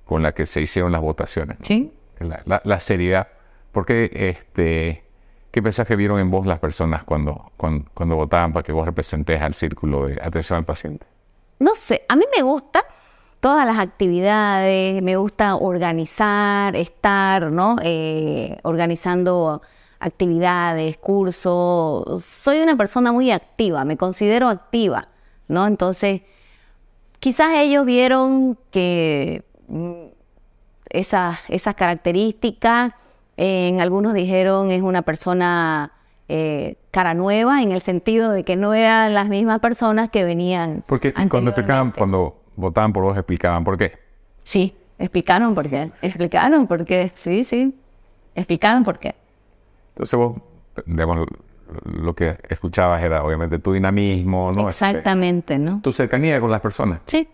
con 0.04 0.22
la 0.22 0.32
que 0.32 0.46
se 0.46 0.60
hicieron 0.60 0.92
las 0.92 1.00
votaciones. 1.00 1.58
Sí. 1.62 1.92
La, 2.20 2.60
la, 2.64 2.80
seriedad. 2.80 3.28
Porque, 3.72 4.10
este, 4.12 5.02
¿qué 5.50 5.62
mensaje 5.62 5.96
vieron 5.96 6.20
en 6.20 6.30
vos 6.30 6.46
las 6.46 6.60
personas 6.60 7.02
cuando, 7.02 7.50
cuando, 7.56 7.90
cuando 7.92 8.14
votaban 8.14 8.52
para 8.52 8.62
que 8.62 8.72
vos 8.72 8.86
representes 8.86 9.40
al 9.40 9.54
círculo 9.54 10.06
de 10.06 10.20
atención 10.22 10.58
al 10.58 10.64
paciente? 10.64 11.06
No 11.58 11.74
sé, 11.74 12.04
a 12.08 12.14
mí 12.14 12.24
me 12.36 12.42
gusta 12.42 12.84
todas 13.44 13.66
las 13.66 13.78
actividades, 13.78 15.02
me 15.02 15.18
gusta 15.18 15.56
organizar, 15.56 16.74
estar, 16.76 17.52
¿no? 17.52 17.76
Eh, 17.82 18.56
organizando 18.62 19.60
actividades, 19.98 20.96
cursos. 20.96 22.24
Soy 22.24 22.60
una 22.60 22.74
persona 22.78 23.12
muy 23.12 23.30
activa, 23.30 23.84
me 23.84 23.98
considero 23.98 24.48
activa, 24.48 25.08
¿no? 25.46 25.66
Entonces, 25.66 26.22
quizás 27.20 27.48
ellos 27.56 27.84
vieron 27.84 28.56
que 28.70 29.44
mm, 29.68 30.06
esas, 30.88 31.38
esas 31.48 31.74
características, 31.74 32.94
en 33.36 33.78
algunos 33.82 34.14
dijeron 34.14 34.70
es 34.70 34.80
una 34.80 35.02
persona 35.02 35.92
eh, 36.28 36.78
cara 36.90 37.12
nueva 37.12 37.60
en 37.60 37.72
el 37.72 37.82
sentido 37.82 38.30
de 38.30 38.42
que 38.42 38.56
no 38.56 38.72
eran 38.72 39.12
las 39.12 39.28
mismas 39.28 39.58
personas 39.60 40.08
que 40.08 40.24
venían. 40.24 40.82
Porque 40.86 41.12
cuando 41.12 41.50
explicaban, 41.50 41.90
cuando 41.90 42.43
votaban 42.56 42.92
por 42.92 43.04
vos, 43.04 43.16
explicaban 43.16 43.64
por 43.64 43.76
qué. 43.76 43.98
Sí, 44.42 44.74
explicaron 44.98 45.54
por 45.54 45.68
qué. 45.68 45.90
Explicaron 46.02 46.66
por 46.66 46.84
qué. 46.84 47.10
Sí, 47.14 47.44
sí. 47.44 47.74
Explicaron 48.34 48.84
por 48.84 48.98
qué. 48.98 49.14
Entonces 49.90 50.18
vos, 50.18 50.40
digamos, 50.86 51.26
lo 51.84 52.14
que 52.14 52.38
escuchabas 52.48 53.02
era 53.02 53.22
obviamente 53.24 53.58
tu 53.58 53.72
dinamismo, 53.72 54.52
¿no? 54.52 54.68
Este, 54.68 54.86
Exactamente, 54.86 55.58
¿no? 55.58 55.80
Tu 55.82 55.92
cercanía 55.92 56.40
con 56.40 56.50
las 56.50 56.60
personas. 56.60 57.00
Sí, 57.06 57.28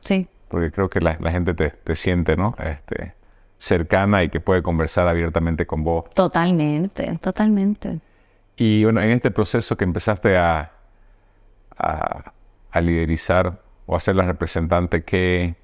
sí. 0.00 0.28
Porque 0.48 0.70
creo 0.70 0.88
que 0.88 1.00
la, 1.00 1.14
gente 1.30 1.54
te, 1.54 1.70
te, 1.70 1.96
siente, 1.96 2.36
¿no? 2.36 2.54
Este, 2.58 3.14
cercana 3.58 4.22
y 4.22 4.28
que 4.28 4.40
puede 4.40 4.62
conversar 4.62 5.08
abiertamente 5.08 5.66
con 5.66 5.82
vos. 5.82 6.04
Totalmente, 6.14 7.18
totalmente. 7.18 8.00
Y 8.56 8.84
bueno, 8.84 9.00
en 9.00 9.10
este 9.10 9.30
proceso 9.30 9.76
que 9.76 9.84
empezaste 9.84 10.36
a, 10.36 10.72
a, 11.78 12.32
liderizar 12.80 13.60
o 13.86 13.96
a 13.96 14.00
ser 14.00 14.16
la 14.16 14.24
representante, 14.24 15.04
¿qué, 15.04 15.54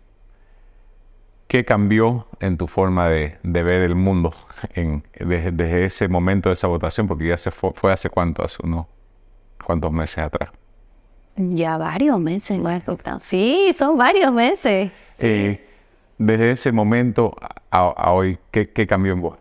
¿qué 1.49 1.65
cambió 1.65 2.27
en 2.41 2.57
tu 2.57 2.67
forma 2.67 3.09
de, 3.09 3.39
ver 3.43 3.83
el 3.83 3.95
mundo 3.95 4.33
en, 4.75 5.05
desde, 5.19 5.85
ese 5.85 6.09
momento 6.09 6.49
de 6.49 6.55
esa 6.55 6.69
votación? 6.69 7.09
Porque 7.09 7.27
ya 7.27 7.37
se 7.37 7.51
fue, 7.51 7.73
fue 7.75 7.93
hace 7.93 8.09
cuánto, 8.09 8.45
hace 8.45 8.59
unos 8.63 8.87
cuántos 9.65 9.93
meses 9.93 10.19
atrás. 10.19 10.51
Ya 11.37 11.79
varios 11.79 12.21
meses. 12.21 12.61
Sí, 13.21 13.73
son 13.75 13.97
varios 13.97 14.33
meses. 14.33 14.93
Eh, 15.19 15.67
desde 16.19 16.51
ese 16.53 16.73
momento 16.73 17.35
a, 17.71 18.13
hoy, 18.13 18.39
¿qué, 18.51 18.71
¿qué 18.71 18.87
cambió 18.87 19.13
en 19.13 19.23
vos? 19.23 19.39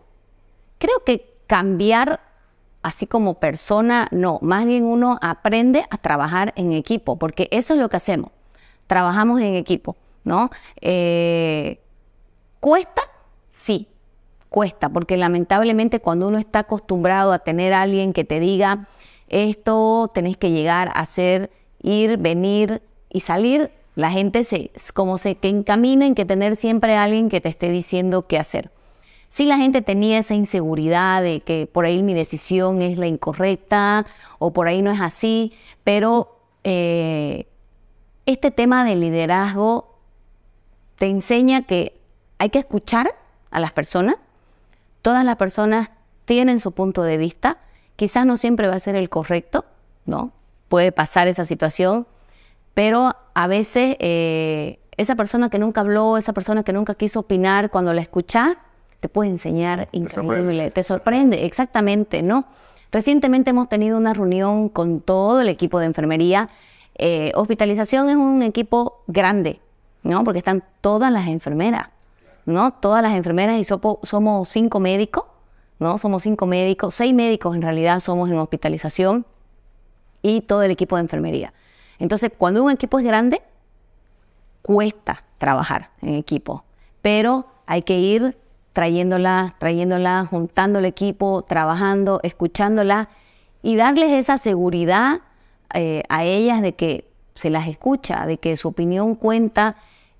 Creo 0.78 1.04
que 1.04 1.32
cambiar 1.46 2.20
así 2.82 3.06
como 3.06 3.34
persona, 3.34 4.08
no, 4.10 4.38
más 4.42 4.66
bien 4.66 4.84
uno 4.84 5.18
aprende 5.22 5.84
a 5.90 5.98
trabajar 5.98 6.52
en 6.56 6.72
equipo, 6.72 7.18
porque 7.18 7.48
eso 7.50 7.74
es 7.74 7.80
lo 7.80 7.88
que 7.88 7.96
hacemos, 7.96 8.32
trabajamos 8.92 9.40
en 9.40 9.54
equipo, 9.54 9.96
¿no? 10.22 10.50
Eh, 10.82 11.80
¿Cuesta? 12.60 13.00
Sí, 13.48 13.88
cuesta, 14.50 14.90
porque 14.90 15.16
lamentablemente 15.16 16.00
cuando 16.00 16.28
uno 16.28 16.36
está 16.36 16.58
acostumbrado 16.58 17.32
a 17.32 17.38
tener 17.38 17.72
a 17.72 17.80
alguien 17.80 18.12
que 18.12 18.24
te 18.24 18.38
diga, 18.38 18.88
esto 19.28 20.10
tenés 20.12 20.36
que 20.36 20.50
llegar 20.50 20.88
a 20.88 21.00
hacer, 21.00 21.50
ir, 21.80 22.18
venir 22.18 22.82
y 23.08 23.20
salir, 23.20 23.70
la 23.94 24.10
gente 24.10 24.44
se, 24.44 24.70
como 24.92 25.16
se 25.16 25.36
que 25.36 25.48
encamina 25.48 26.04
en 26.04 26.14
que 26.14 26.26
tener 26.26 26.56
siempre 26.56 26.94
a 26.94 27.04
alguien 27.04 27.30
que 27.30 27.40
te 27.40 27.48
esté 27.48 27.70
diciendo 27.70 28.26
qué 28.26 28.38
hacer. 28.38 28.72
Si 29.28 29.46
la 29.46 29.56
gente 29.56 29.80
tenía 29.80 30.18
esa 30.18 30.34
inseguridad 30.34 31.22
de 31.22 31.40
que 31.40 31.66
por 31.66 31.86
ahí 31.86 32.02
mi 32.02 32.12
decisión 32.12 32.82
es 32.82 32.98
la 32.98 33.06
incorrecta 33.06 34.04
o 34.38 34.52
por 34.52 34.68
ahí 34.68 34.82
no 34.82 34.90
es 34.90 35.00
así, 35.00 35.54
pero 35.82 36.36
eh, 36.62 37.46
este 38.26 38.50
tema 38.50 38.84
del 38.84 39.00
liderazgo 39.00 39.98
te 40.96 41.06
enseña 41.06 41.62
que 41.62 42.00
hay 42.38 42.50
que 42.50 42.58
escuchar 42.58 43.14
a 43.50 43.60
las 43.60 43.72
personas. 43.72 44.16
Todas 45.02 45.24
las 45.24 45.36
personas 45.36 45.90
tienen 46.24 46.60
su 46.60 46.72
punto 46.72 47.02
de 47.02 47.16
vista. 47.16 47.58
Quizás 47.96 48.24
no 48.24 48.36
siempre 48.36 48.68
va 48.68 48.74
a 48.74 48.80
ser 48.80 48.96
el 48.96 49.08
correcto, 49.08 49.64
¿no? 50.06 50.32
Puede 50.68 50.92
pasar 50.92 51.28
esa 51.28 51.44
situación, 51.44 52.06
pero 52.74 53.14
a 53.34 53.46
veces 53.46 53.96
eh, 53.98 54.78
esa 54.96 55.16
persona 55.16 55.50
que 55.50 55.58
nunca 55.58 55.80
habló, 55.80 56.16
esa 56.16 56.32
persona 56.32 56.62
que 56.62 56.72
nunca 56.72 56.94
quiso 56.94 57.20
opinar, 57.20 57.70
cuando 57.70 57.92
la 57.92 58.00
escuchas, 58.00 58.56
te 59.00 59.08
puede 59.08 59.30
enseñar 59.30 59.88
increíble, 59.92 60.70
te 60.70 60.84
sorprende, 60.84 61.44
exactamente, 61.44 62.22
¿no? 62.22 62.46
Recientemente 62.92 63.50
hemos 63.50 63.68
tenido 63.68 63.96
una 63.96 64.14
reunión 64.14 64.68
con 64.68 65.00
todo 65.00 65.40
el 65.40 65.48
equipo 65.48 65.80
de 65.80 65.86
enfermería. 65.86 66.48
Eh, 66.96 67.32
hospitalización 67.34 68.10
es 68.10 68.16
un 68.16 68.42
equipo 68.42 69.02
grande, 69.06 69.60
¿no? 70.02 70.24
Porque 70.24 70.38
están 70.38 70.62
todas 70.80 71.10
las 71.10 71.28
enfermeras, 71.28 71.88
¿no? 72.44 72.70
Todas 72.70 73.02
las 73.02 73.14
enfermeras 73.14 73.58
y 73.58 73.64
somos 73.64 74.48
cinco 74.48 74.80
médicos, 74.80 75.24
¿no? 75.78 75.98
Somos 75.98 76.22
cinco 76.22 76.46
médicos, 76.46 76.94
seis 76.94 77.14
médicos 77.14 77.56
en 77.56 77.62
realidad 77.62 78.00
somos 78.00 78.30
en 78.30 78.38
hospitalización 78.38 79.26
y 80.22 80.42
todo 80.42 80.62
el 80.62 80.70
equipo 80.70 80.96
de 80.96 81.02
enfermería. 81.02 81.52
Entonces, 81.98 82.30
cuando 82.36 82.62
un 82.62 82.70
equipo 82.70 82.98
es 82.98 83.04
grande, 83.04 83.42
cuesta 84.62 85.24
trabajar 85.38 85.90
en 86.02 86.14
equipo, 86.14 86.64
pero 87.00 87.46
hay 87.66 87.82
que 87.82 87.98
ir 87.98 88.36
trayéndola, 88.72 89.54
trayéndola, 89.58 90.26
juntando 90.28 90.78
el 90.78 90.84
equipo, 90.84 91.42
trabajando, 91.42 92.20
escuchándola 92.22 93.08
y 93.62 93.76
darles 93.76 94.10
esa 94.10 94.38
seguridad 94.38 95.20
eh, 95.74 96.02
a 96.08 96.24
ellas 96.24 96.62
de 96.62 96.74
que 96.74 97.10
se 97.34 97.50
las 97.50 97.68
escucha, 97.68 98.26
de 98.26 98.38
que 98.38 98.56
su 98.56 98.68
opinión 98.68 99.14
cuenta 99.14 99.76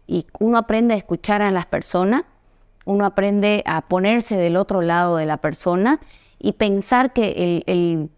y 0.06 0.26
uno 0.38 0.58
aprende 0.58 0.94
a 0.94 0.96
escuchar 0.96 1.42
a 1.42 1.50
las 1.50 1.66
personas 1.66 2.24
uno 2.84 3.04
aprende 3.04 3.62
a 3.66 3.82
ponerse 3.82 4.36
del 4.36 4.56
otro 4.56 4.82
lado 4.82 5.16
de 5.16 5.26
la 5.26 5.36
persona 5.36 6.00
y 6.38 6.52
pensar 6.52 7.12
que 7.12 7.62
el, 7.66 8.10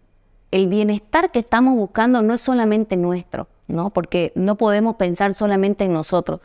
el 0.51 0.67
bienestar 0.67 1.31
que 1.31 1.39
estamos 1.39 1.75
buscando 1.75 2.21
no 2.21 2.33
es 2.33 2.41
solamente 2.41 2.97
nuestro, 2.97 3.47
¿no? 3.67 3.91
Porque 3.91 4.31
no 4.35 4.55
podemos 4.55 4.95
pensar 4.95 5.35
solamente 5.35 5.85
en 5.85 5.93
nosotros. 5.93 6.41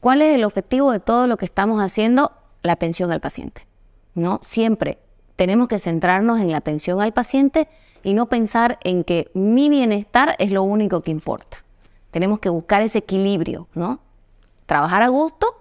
¿Cuál 0.00 0.22
es 0.22 0.34
el 0.34 0.44
objetivo 0.44 0.90
de 0.92 1.00
todo 1.00 1.26
lo 1.26 1.36
que 1.36 1.44
estamos 1.44 1.80
haciendo? 1.80 2.32
La 2.62 2.72
atención 2.72 3.12
al 3.12 3.20
paciente, 3.20 3.66
¿no? 4.14 4.40
Siempre 4.42 4.98
tenemos 5.36 5.68
que 5.68 5.78
centrarnos 5.78 6.40
en 6.40 6.50
la 6.50 6.58
atención 6.58 7.00
al 7.00 7.12
paciente 7.12 7.68
y 8.02 8.14
no 8.14 8.26
pensar 8.26 8.78
en 8.82 9.04
que 9.04 9.30
mi 9.34 9.68
bienestar 9.68 10.36
es 10.38 10.50
lo 10.50 10.62
único 10.62 11.02
que 11.02 11.10
importa. 11.10 11.58
Tenemos 12.10 12.38
que 12.38 12.48
buscar 12.48 12.82
ese 12.82 12.98
equilibrio, 12.98 13.68
¿no? 13.74 14.00
Trabajar 14.66 15.02
a 15.02 15.08
gusto, 15.08 15.54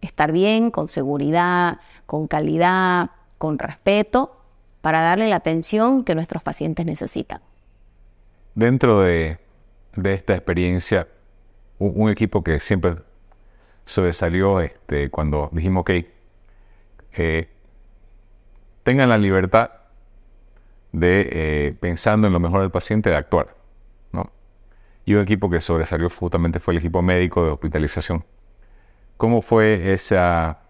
estar 0.00 0.32
bien, 0.32 0.70
con 0.70 0.88
seguridad, 0.88 1.78
con 2.06 2.26
calidad, 2.26 3.10
con 3.38 3.58
respeto, 3.58 4.36
para 4.80 5.00
darle 5.00 5.28
la 5.28 5.36
atención 5.36 6.04
que 6.04 6.14
nuestros 6.14 6.42
pacientes 6.42 6.84
necesitan. 6.84 7.40
Dentro 8.54 9.00
de, 9.00 9.38
esta 10.04 10.34
experiencia, 10.34 11.08
un, 11.78 12.10
equipo 12.10 12.44
que 12.44 12.60
siempre 12.60 12.96
sobresalió 13.84 14.60
este, 14.60 15.10
cuando 15.10 15.48
dijimos, 15.52 15.84
que 15.84 16.12
eh, 17.16 17.48
tengan 18.82 19.08
la 19.08 19.18
libertad 19.18 19.70
de, 20.94 21.28
eh, 21.32 21.74
pensando 21.80 22.28
en 22.28 22.32
lo 22.32 22.40
mejor 22.40 22.60
del 22.60 22.70
paciente, 22.70 23.10
de 23.10 23.16
actuar. 23.16 23.54
¿no? 24.12 24.30
Y 25.04 25.14
un 25.14 25.22
equipo 25.22 25.50
que 25.50 25.60
sobresalió 25.60 26.08
justamente 26.08 26.60
fue 26.60 26.74
el 26.74 26.78
equipo 26.78 27.02
médico 27.02 27.44
de 27.44 27.50
hospitalización. 27.50 28.24
¿Cómo 29.16 29.42
fue 29.42 29.92
esa, 29.92 30.60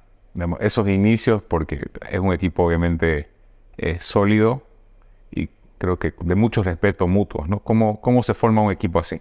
esos 0.60 0.88
inicios? 0.88 1.42
Porque 1.42 1.86
es 2.10 2.18
un 2.18 2.32
equipo 2.32 2.64
obviamente 2.64 3.28
es 3.76 4.04
sólido 4.04 4.62
y 5.30 5.48
creo 5.78 5.98
que 5.98 6.14
de 6.18 6.34
mucho 6.34 6.62
respeto 6.62 7.06
mutuo, 7.06 7.46
¿no? 7.46 7.60
¿Cómo, 7.60 8.00
¿Cómo 8.00 8.22
se 8.22 8.34
forma 8.34 8.62
un 8.62 8.72
equipo 8.72 8.98
así? 8.98 9.20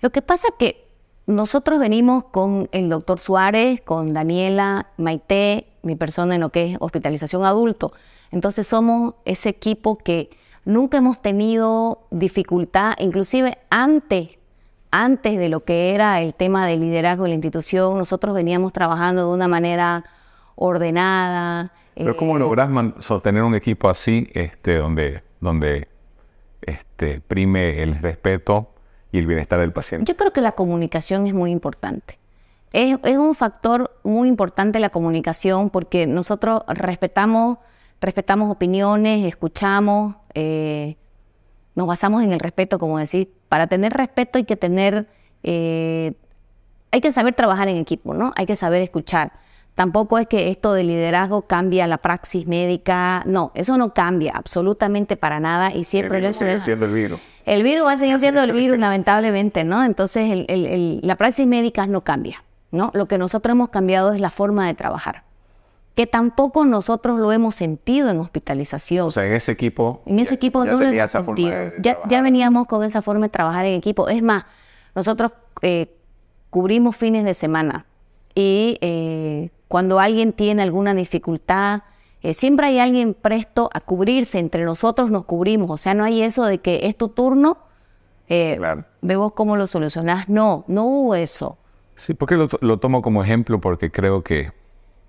Lo 0.00 0.10
que 0.10 0.22
pasa 0.22 0.48
que 0.58 0.84
nosotros 1.26 1.80
venimos 1.80 2.24
con 2.24 2.68
el 2.72 2.88
doctor 2.88 3.18
Suárez, 3.18 3.80
con 3.80 4.12
Daniela, 4.12 4.88
Maite, 4.96 5.67
mi 5.82 5.96
persona 5.96 6.34
en 6.34 6.40
lo 6.40 6.50
que 6.50 6.72
es 6.72 6.76
hospitalización 6.80 7.44
adulto. 7.44 7.92
Entonces 8.30 8.66
somos 8.66 9.14
ese 9.24 9.48
equipo 9.48 9.98
que 9.98 10.30
nunca 10.64 10.98
hemos 10.98 11.22
tenido 11.22 12.06
dificultad, 12.10 12.94
inclusive 12.98 13.58
antes, 13.70 14.38
antes 14.90 15.38
de 15.38 15.48
lo 15.48 15.64
que 15.64 15.94
era 15.94 16.20
el 16.20 16.34
tema 16.34 16.66
del 16.66 16.80
liderazgo 16.80 17.24
de 17.24 17.30
la 17.30 17.34
institución, 17.34 17.98
nosotros 17.98 18.34
veníamos 18.34 18.72
trabajando 18.72 19.28
de 19.28 19.34
una 19.34 19.48
manera 19.48 20.04
ordenada, 20.56 21.72
pero 21.98 22.16
¿cómo 22.16 22.36
eh, 22.36 22.40
logras 22.40 22.70
sostener 22.98 23.42
un 23.42 23.54
equipo 23.54 23.88
así, 23.88 24.28
este, 24.32 24.76
donde, 24.76 25.22
donde 25.40 25.88
este, 26.62 27.20
prime 27.20 27.82
el 27.82 27.96
respeto 27.96 28.70
y 29.10 29.18
el 29.18 29.26
bienestar 29.26 29.58
del 29.60 29.72
paciente? 29.72 30.10
Yo 30.10 30.16
creo 30.16 30.32
que 30.32 30.40
la 30.40 30.52
comunicación 30.52 31.26
es 31.26 31.34
muy 31.34 31.50
importante. 31.50 32.18
Es, 32.72 32.98
es 33.02 33.16
un 33.16 33.34
factor 33.34 33.98
muy 34.02 34.28
importante 34.28 34.80
la 34.80 34.90
comunicación 34.90 35.70
porque 35.70 36.06
nosotros 36.06 36.62
respetamos, 36.68 37.58
respetamos 38.00 38.50
opiniones, 38.50 39.26
escuchamos, 39.26 40.16
eh, 40.34 40.96
nos 41.74 41.86
basamos 41.86 42.22
en 42.22 42.32
el 42.32 42.40
respeto, 42.40 42.78
como 42.78 42.98
decir, 42.98 43.32
para 43.48 43.66
tener 43.66 43.92
respeto 43.92 44.38
hay 44.38 44.44
que 44.44 44.56
tener, 44.56 45.06
eh, 45.42 46.12
hay 46.90 47.00
que 47.00 47.12
saber 47.12 47.34
trabajar 47.34 47.68
en 47.68 47.76
equipo, 47.76 48.14
¿no? 48.14 48.32
Hay 48.36 48.46
que 48.46 48.56
saber 48.56 48.82
escuchar. 48.82 49.32
Tampoco 49.78 50.18
es 50.18 50.26
que 50.26 50.50
esto 50.50 50.72
de 50.72 50.82
liderazgo 50.82 51.42
cambia 51.42 51.86
la 51.86 51.98
praxis 51.98 52.48
médica. 52.48 53.22
No, 53.26 53.52
eso 53.54 53.78
no 53.78 53.94
cambia 53.94 54.32
absolutamente 54.34 55.16
para 55.16 55.38
nada 55.38 55.72
y 55.72 55.84
siempre... 55.84 56.18
El 56.18 56.34
sigue 56.34 56.60
siendo 56.60 56.86
el 56.86 56.92
virus. 56.92 57.20
El 57.46 57.62
virus 57.62 57.86
va 57.86 57.92
a 57.92 57.96
seguir 57.96 58.18
siendo 58.18 58.42
el 58.42 58.50
virus, 58.50 58.76
lamentablemente, 58.76 59.62
¿no? 59.62 59.84
Entonces 59.84 60.46
la 60.48 61.14
praxis 61.14 61.46
médica 61.46 61.86
no 61.86 62.02
cambia, 62.02 62.42
¿no? 62.70 62.90
Lo 62.94 63.06
que 63.06 63.18
nosotros 63.18 63.52
hemos 63.52 63.68
cambiado 63.70 64.12
es 64.12 64.20
la 64.20 64.30
forma 64.30 64.66
de 64.66 64.74
trabajar 64.74 65.24
que 65.94 66.06
tampoco 66.06 66.64
nosotros 66.64 67.18
lo 67.18 67.32
hemos 67.32 67.56
sentido 67.56 68.08
en 68.08 68.20
hospitalización. 68.20 69.08
O 69.08 69.10
sea, 69.10 69.26
en 69.26 69.32
ese 69.32 69.50
equipo. 69.50 70.00
En 70.06 70.20
ese 70.20 70.34
equipo 70.34 70.64
no 70.64 70.78
lo 70.78 70.86
hemos 70.86 71.10
sentido. 71.10 71.72
Ya, 71.80 71.98
ya, 72.08 72.22
veníamos 72.22 72.68
con 72.68 72.84
esa 72.84 73.02
forma 73.02 73.26
de 73.26 73.30
trabajar 73.30 73.66
en 73.66 73.74
equipo. 73.74 74.08
Es 74.08 74.22
más, 74.22 74.44
nosotros 74.94 75.32
eh, 75.60 75.92
cubrimos 76.50 76.96
fines 76.96 77.24
de 77.24 77.34
semana 77.34 77.86
y 78.32 78.78
eh, 78.80 79.50
cuando 79.66 79.98
alguien 79.98 80.32
tiene 80.32 80.62
alguna 80.62 80.94
dificultad, 80.94 81.82
eh, 82.22 82.34
siempre 82.34 82.68
hay 82.68 82.78
alguien 82.78 83.14
presto 83.14 83.68
a 83.72 83.80
cubrirse, 83.80 84.38
entre 84.38 84.64
nosotros 84.64 85.10
nos 85.10 85.24
cubrimos, 85.24 85.70
o 85.70 85.76
sea, 85.76 85.94
no 85.94 86.04
hay 86.04 86.22
eso 86.22 86.44
de 86.44 86.58
que 86.58 86.86
es 86.86 86.96
tu 86.96 87.08
turno, 87.08 87.58
eh, 88.28 88.58
vemos 89.00 89.32
cómo 89.32 89.56
lo 89.56 89.66
solucionás, 89.66 90.28
no, 90.28 90.64
no 90.68 90.84
hubo 90.84 91.14
eso. 91.14 91.58
Sí, 91.98 92.14
porque 92.14 92.36
lo, 92.36 92.78
tomo 92.78 93.02
como 93.02 93.24
ejemplo 93.24 93.60
porque 93.60 93.90
creo 93.90 94.22
que, 94.22 94.52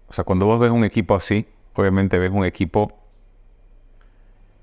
o 0.07 0.13
sea, 0.13 0.23
cuando 0.23 0.47
vos 0.47 0.59
ves 0.59 0.71
un 0.71 0.83
equipo 0.83 1.13
así, 1.13 1.45
obviamente 1.75 2.17
ves 2.17 2.31
un 2.31 2.43
equipo 2.43 2.97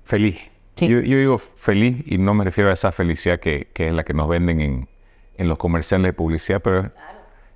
feliz. 0.03 0.37
Yo, 0.75 0.99
digo 0.99 1.37
feliz 1.37 2.03
y 2.05 2.17
no 2.17 2.33
me 2.33 2.43
refiero 2.43 2.69
a 2.69 2.73
esa 2.73 2.91
felicidad 2.91 3.39
que, 3.39 3.69
es 3.73 3.93
la 3.93 4.03
que 4.03 4.13
nos 4.13 4.27
venden 4.27 4.59
en, 4.59 4.89
en 5.37 5.47
los 5.47 5.57
comerciales 5.57 6.09
de 6.09 6.13
publicidad, 6.13 6.61
pero 6.61 6.91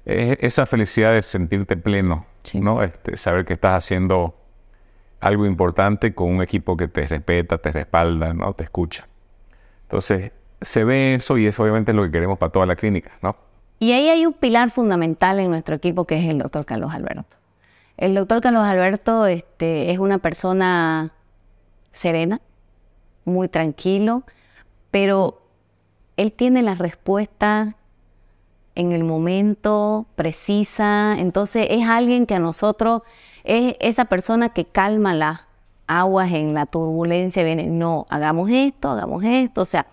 es 0.06 0.38
esa 0.40 0.66
felicidad 0.66 1.12
de 1.12 1.22
sentirte 1.22 1.76
pleno, 1.76 2.26
¿no? 2.54 2.82
Este, 2.82 3.18
saber 3.18 3.44
que 3.44 3.54
estás 3.54 3.76
haciendo 3.76 4.36
algo 5.20 5.46
importante 5.46 6.16
con 6.16 6.30
un 6.30 6.42
equipo 6.42 6.78
que 6.78 6.88
te 6.88 7.08
respeta, 7.08 7.58
te 7.58 7.74
respalda, 7.74 8.34
¿no? 8.34 8.54
Te 8.54 8.64
escucha. 8.64 9.06
Entonces, 9.84 10.32
se 10.62 10.86
ve 10.86 11.16
eso 11.16 11.38
y 11.38 11.46
eso 11.46 11.62
obviamente 11.62 11.92
es 11.92 11.96
lo 11.98 12.04
que 12.04 12.12
queremos 12.12 12.38
para 12.38 12.54
toda 12.54 12.66
la 12.66 12.78
clínica, 12.78 13.12
¿no? 13.22 13.51
Y 13.82 13.94
ahí 13.94 14.10
hay 14.10 14.28
un 14.28 14.34
pilar 14.34 14.70
fundamental 14.70 15.40
en 15.40 15.50
nuestro 15.50 15.74
equipo 15.74 16.06
que 16.06 16.20
es 16.20 16.26
el 16.26 16.38
doctor 16.38 16.66
Carlos 16.66 16.94
Alberto. 16.94 17.36
El 17.98 18.14
doctor 18.14 18.40
Carlos 18.40 18.68
Alberto 18.68 19.26
este, 19.26 19.90
es 19.90 19.98
una 19.98 20.20
persona 20.20 21.14
serena, 21.92 22.42
muy 23.26 23.48
tranquilo, 23.48 24.22
pero 24.92 25.42
él 26.16 26.32
tiene 26.32 26.62
la 26.62 26.76
respuesta 26.76 27.76
en 28.76 28.92
el 28.92 29.04
momento, 29.04 30.06
precisa. 30.14 31.16
Entonces 31.18 31.66
es 31.72 31.88
alguien 31.88 32.28
que 32.28 32.36
a 32.36 32.40
nosotros 32.40 33.02
es 33.44 33.78
esa 33.80 34.06
persona 34.06 34.50
que 34.50 34.66
calma 34.66 35.16
las 35.16 35.40
aguas 35.88 36.32
en 36.34 36.54
la 36.54 36.68
turbulencia. 36.68 37.44
Viene, 37.44 37.66
no, 37.66 38.06
hagamos 38.10 38.48
esto, 38.52 38.92
hagamos 38.92 39.24
esto. 39.24 39.62
O 39.62 39.66
sea, 39.66 39.88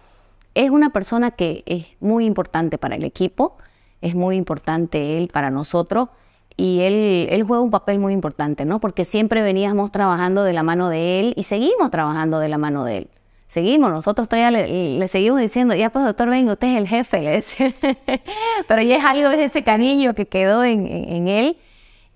es 0.54 0.68
una 0.68 0.90
persona 0.90 1.30
que 1.30 1.62
es 1.64 1.86
muy 2.00 2.26
importante 2.26 2.76
para 2.76 2.96
el 2.96 3.04
equipo, 3.04 3.56
es 4.00 4.14
muy 4.14 4.36
importante 4.36 5.18
él 5.18 5.28
para 5.32 5.50
nosotros. 5.50 6.08
Y 6.56 6.80
él, 6.80 7.28
él 7.30 7.44
juega 7.44 7.62
un 7.62 7.70
papel 7.70 8.00
muy 8.00 8.12
importante, 8.12 8.64
¿no? 8.64 8.80
Porque 8.80 9.04
siempre 9.04 9.42
veníamos 9.42 9.92
trabajando 9.92 10.42
de 10.42 10.52
la 10.52 10.64
mano 10.64 10.88
de 10.88 11.20
él 11.20 11.34
y 11.36 11.44
seguimos 11.44 11.90
trabajando 11.90 12.40
de 12.40 12.48
la 12.48 12.58
mano 12.58 12.84
de 12.84 12.96
él 12.98 13.10
seguimos, 13.48 13.90
nosotros 13.90 14.28
todavía 14.28 14.50
le, 14.50 15.08
seguimos 15.08 15.40
diciendo, 15.40 15.74
ya 15.74 15.90
pues 15.90 16.04
doctor, 16.04 16.28
venga, 16.28 16.52
usted 16.52 16.68
es 16.68 16.76
el 16.76 16.86
jefe, 16.86 17.22
le 17.22 17.42
pero 18.68 18.82
ya 18.82 18.96
es 18.96 19.04
algo 19.04 19.30
de 19.30 19.44
ese 19.44 19.64
cariño 19.64 20.14
que 20.14 20.28
quedó 20.28 20.62
en, 20.62 21.26
él. 21.26 21.56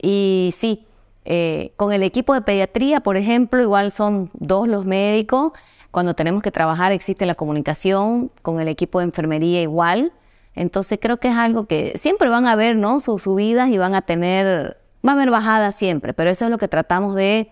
Y 0.01 0.51
sí, 0.53 0.87
eh, 1.24 1.72
con 1.76 1.93
el 1.93 2.03
equipo 2.03 2.35
de 2.35 2.43
pediatría, 2.43 3.01
por 3.01 3.16
ejemplo, 3.16 3.61
igual 3.61 3.91
son 3.93 4.30
dos 4.35 4.68
los 4.68 4.85
médicos. 4.85 5.53
Cuando 5.91 6.14
tenemos 6.14 6.43
que 6.43 6.51
trabajar 6.51 6.93
existe 6.93 7.26
la 7.26 7.35
comunicación, 7.35 8.30
con 8.43 8.61
el 8.61 8.68
equipo 8.68 8.99
de 8.99 9.07
enfermería 9.07 9.62
igual. 9.62 10.12
Entonces 10.55 10.98
creo 11.00 11.16
que 11.18 11.28
es 11.28 11.36
algo 11.36 11.66
que 11.66 11.92
siempre 11.96 12.28
van 12.28 12.46
a 12.46 12.57
ver, 12.57 12.76
¿no? 12.76 13.00
Sus 13.00 13.22
subidas 13.22 13.70
y 13.70 13.78
van 13.78 13.94
a 13.94 14.03
tener, 14.03 14.78
va 15.07 15.12
a 15.12 15.14
haber 15.14 15.30
bajadas 15.30 15.74
siempre, 15.74 16.12
pero 16.12 16.30
eso 16.30 16.44
es 16.44 16.50
lo 16.50 16.59
que 16.59 16.68
tratamos 16.68 17.14
de, 17.14 17.50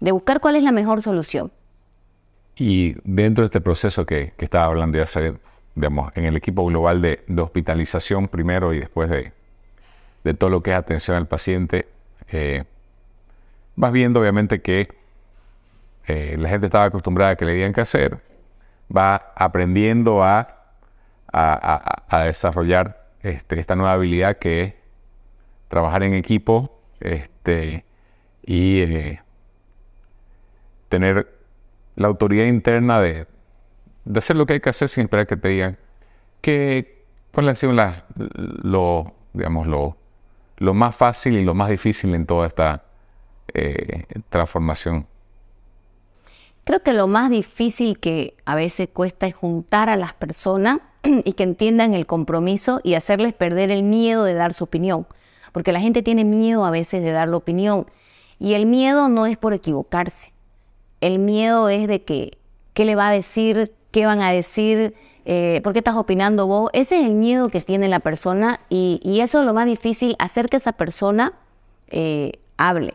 de 0.00 0.12
buscar 0.12 0.40
cuál 0.40 0.56
es 0.56 0.62
la 0.62 0.72
mejor 0.72 1.02
solución. 1.02 1.50
Y 2.56 2.96
dentro 3.04 3.42
de 3.42 3.46
este 3.46 3.60
proceso 3.60 4.04
que, 4.04 4.32
estaba 4.38 4.64
hablando 4.64 4.98
ya 4.98 5.04
hacer, 5.04 5.38
digamos, 5.76 6.10
en 6.16 6.24
el 6.24 6.36
equipo 6.36 6.64
global 6.66 7.00
de, 7.00 7.20
hospitalización 7.40 8.28
primero 8.28 8.74
y 8.74 8.80
después 8.80 9.08
de, 9.10 9.32
todo 10.34 10.50
lo 10.50 10.62
que 10.62 10.72
es 10.72 10.76
atención 10.76 11.16
al 11.16 11.26
paciente, 11.26 11.86
eh, 12.30 12.64
vas 13.76 13.92
viendo 13.92 14.20
obviamente 14.20 14.60
que 14.60 14.88
eh, 16.06 16.36
la 16.38 16.48
gente 16.48 16.66
estaba 16.66 16.84
acostumbrada 16.84 17.32
a 17.32 17.36
que 17.36 17.44
le 17.44 17.54
digan 17.54 17.72
qué 17.72 17.80
hacer, 17.80 18.18
va 18.94 19.32
aprendiendo 19.36 20.22
a, 20.24 20.57
a, 21.32 22.22
desarrollar 22.24 23.10
este, 23.22 23.58
esta 23.60 23.76
nueva 23.76 23.92
habilidad 23.92 24.38
que 24.38 24.62
es 24.62 24.74
trabajar 25.68 26.02
en 26.02 26.14
equipo 26.14 26.80
este, 27.00 27.84
y 28.44 28.80
eh, 28.80 29.22
tener 30.88 31.28
la 31.96 32.08
autoridad 32.08 32.46
interna 32.46 33.00
de, 33.00 33.26
hacer 34.14 34.36
lo 34.36 34.46
que 34.46 34.54
hay 34.54 34.60
que 34.60 34.70
hacer 34.70 34.88
sin 34.88 35.04
esperar 35.04 35.26
que 35.26 35.36
te 35.36 35.48
digan 35.48 35.78
que, 36.40 37.04
cuál 37.32 37.48
ha 37.50 37.54
sido 37.54 37.72
lo, 37.74 39.12
digamos, 39.32 39.66
lo, 39.66 39.96
lo 40.56 40.74
más 40.74 40.96
fácil 40.96 41.36
y 41.36 41.44
lo 41.44 41.54
más 41.54 41.68
difícil 41.68 42.14
en 42.14 42.24
toda 42.24 42.46
esta, 42.46 42.84
eh, 43.54 44.04
transformación. 44.28 45.06
Creo 46.64 46.82
que 46.82 46.92
lo 46.92 47.06
más 47.06 47.30
difícil 47.30 47.98
que 47.98 48.36
a 48.44 48.54
veces 48.54 48.88
cuesta 48.92 49.26
es 49.26 49.34
juntar 49.34 49.88
a 49.88 49.96
las 49.96 50.12
personas 50.12 50.80
y 51.24 51.32
que 51.32 51.42
entiendan 51.42 51.94
el 51.94 52.06
compromiso 52.06 52.80
y 52.82 52.94
hacerles 52.94 53.32
perder 53.32 53.70
el 53.70 53.82
miedo 53.82 54.24
de 54.24 54.34
dar 54.34 54.54
su 54.54 54.64
opinión. 54.64 55.06
Porque 55.52 55.72
la 55.72 55.80
gente 55.80 56.02
tiene 56.02 56.24
miedo 56.24 56.64
a 56.64 56.70
veces 56.70 57.02
de 57.02 57.12
dar 57.12 57.28
la 57.28 57.36
opinión. 57.36 57.86
Y 58.38 58.54
el 58.54 58.66
miedo 58.66 59.08
no 59.08 59.26
es 59.26 59.36
por 59.36 59.52
equivocarse. 59.52 60.32
El 61.00 61.18
miedo 61.18 61.68
es 61.68 61.88
de 61.88 62.02
que, 62.02 62.38
¿qué 62.74 62.84
le 62.84 62.94
va 62.94 63.08
a 63.08 63.12
decir? 63.12 63.72
¿Qué 63.90 64.06
van 64.06 64.20
a 64.20 64.30
decir? 64.30 64.94
Eh, 65.24 65.60
¿Por 65.62 65.72
qué 65.72 65.80
estás 65.80 65.96
opinando 65.96 66.46
vos? 66.46 66.70
Ese 66.72 67.00
es 67.00 67.06
el 67.06 67.14
miedo 67.14 67.48
que 67.48 67.60
tiene 67.60 67.88
la 67.88 68.00
persona 68.00 68.60
y, 68.68 69.20
eso 69.20 69.40
es 69.40 69.46
lo 69.46 69.54
más 69.54 69.66
difícil, 69.66 70.16
hacer 70.18 70.48
que 70.48 70.56
esa 70.56 70.72
persona 70.72 71.34
eh, 71.88 72.32
hable. 72.56 72.94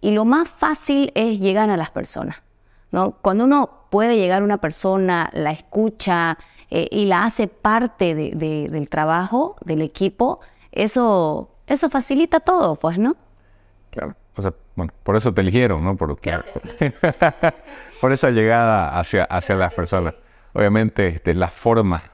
Y 0.00 0.10
lo 0.10 0.24
más 0.24 0.48
fácil 0.48 1.12
es 1.14 1.40
llegar 1.40 1.70
a 1.70 1.76
las 1.76 1.90
personas. 1.90 2.42
Cuando 3.22 3.44
uno 3.44 3.86
puede 3.88 4.16
llegar 4.16 4.42
a 4.42 4.44
una 4.44 4.58
persona, 4.58 5.30
la 5.32 5.50
escucha 5.50 6.36
eh, 6.74 6.88
y 6.90 7.04
la 7.04 7.24
hace 7.24 7.48
parte 7.48 8.14
del 8.14 8.88
trabajo, 8.88 9.56
del 9.62 9.82
equipo, 9.82 10.40
eso, 10.70 11.50
eso 11.66 11.90
facilita 11.90 12.40
todo, 12.40 12.76
pues, 12.76 12.96
¿no? 12.98 13.14
Claro. 13.90 14.14
O 14.36 14.40
sea, 14.40 14.54
bueno, 14.74 14.90
por 15.02 15.16
eso 15.16 15.34
te 15.34 15.42
eligieron, 15.42 15.84
¿no? 15.84 15.96
Por, 15.96 16.18
por 18.00 18.12
esa 18.12 18.30
llegada 18.30 18.98
hacia, 18.98 19.24
hacia 19.24 19.54
las 19.56 19.74
personas. 19.74 20.14
Obviamente, 20.54 21.08
este, 21.08 21.34
las 21.34 21.52
formas 21.52 22.04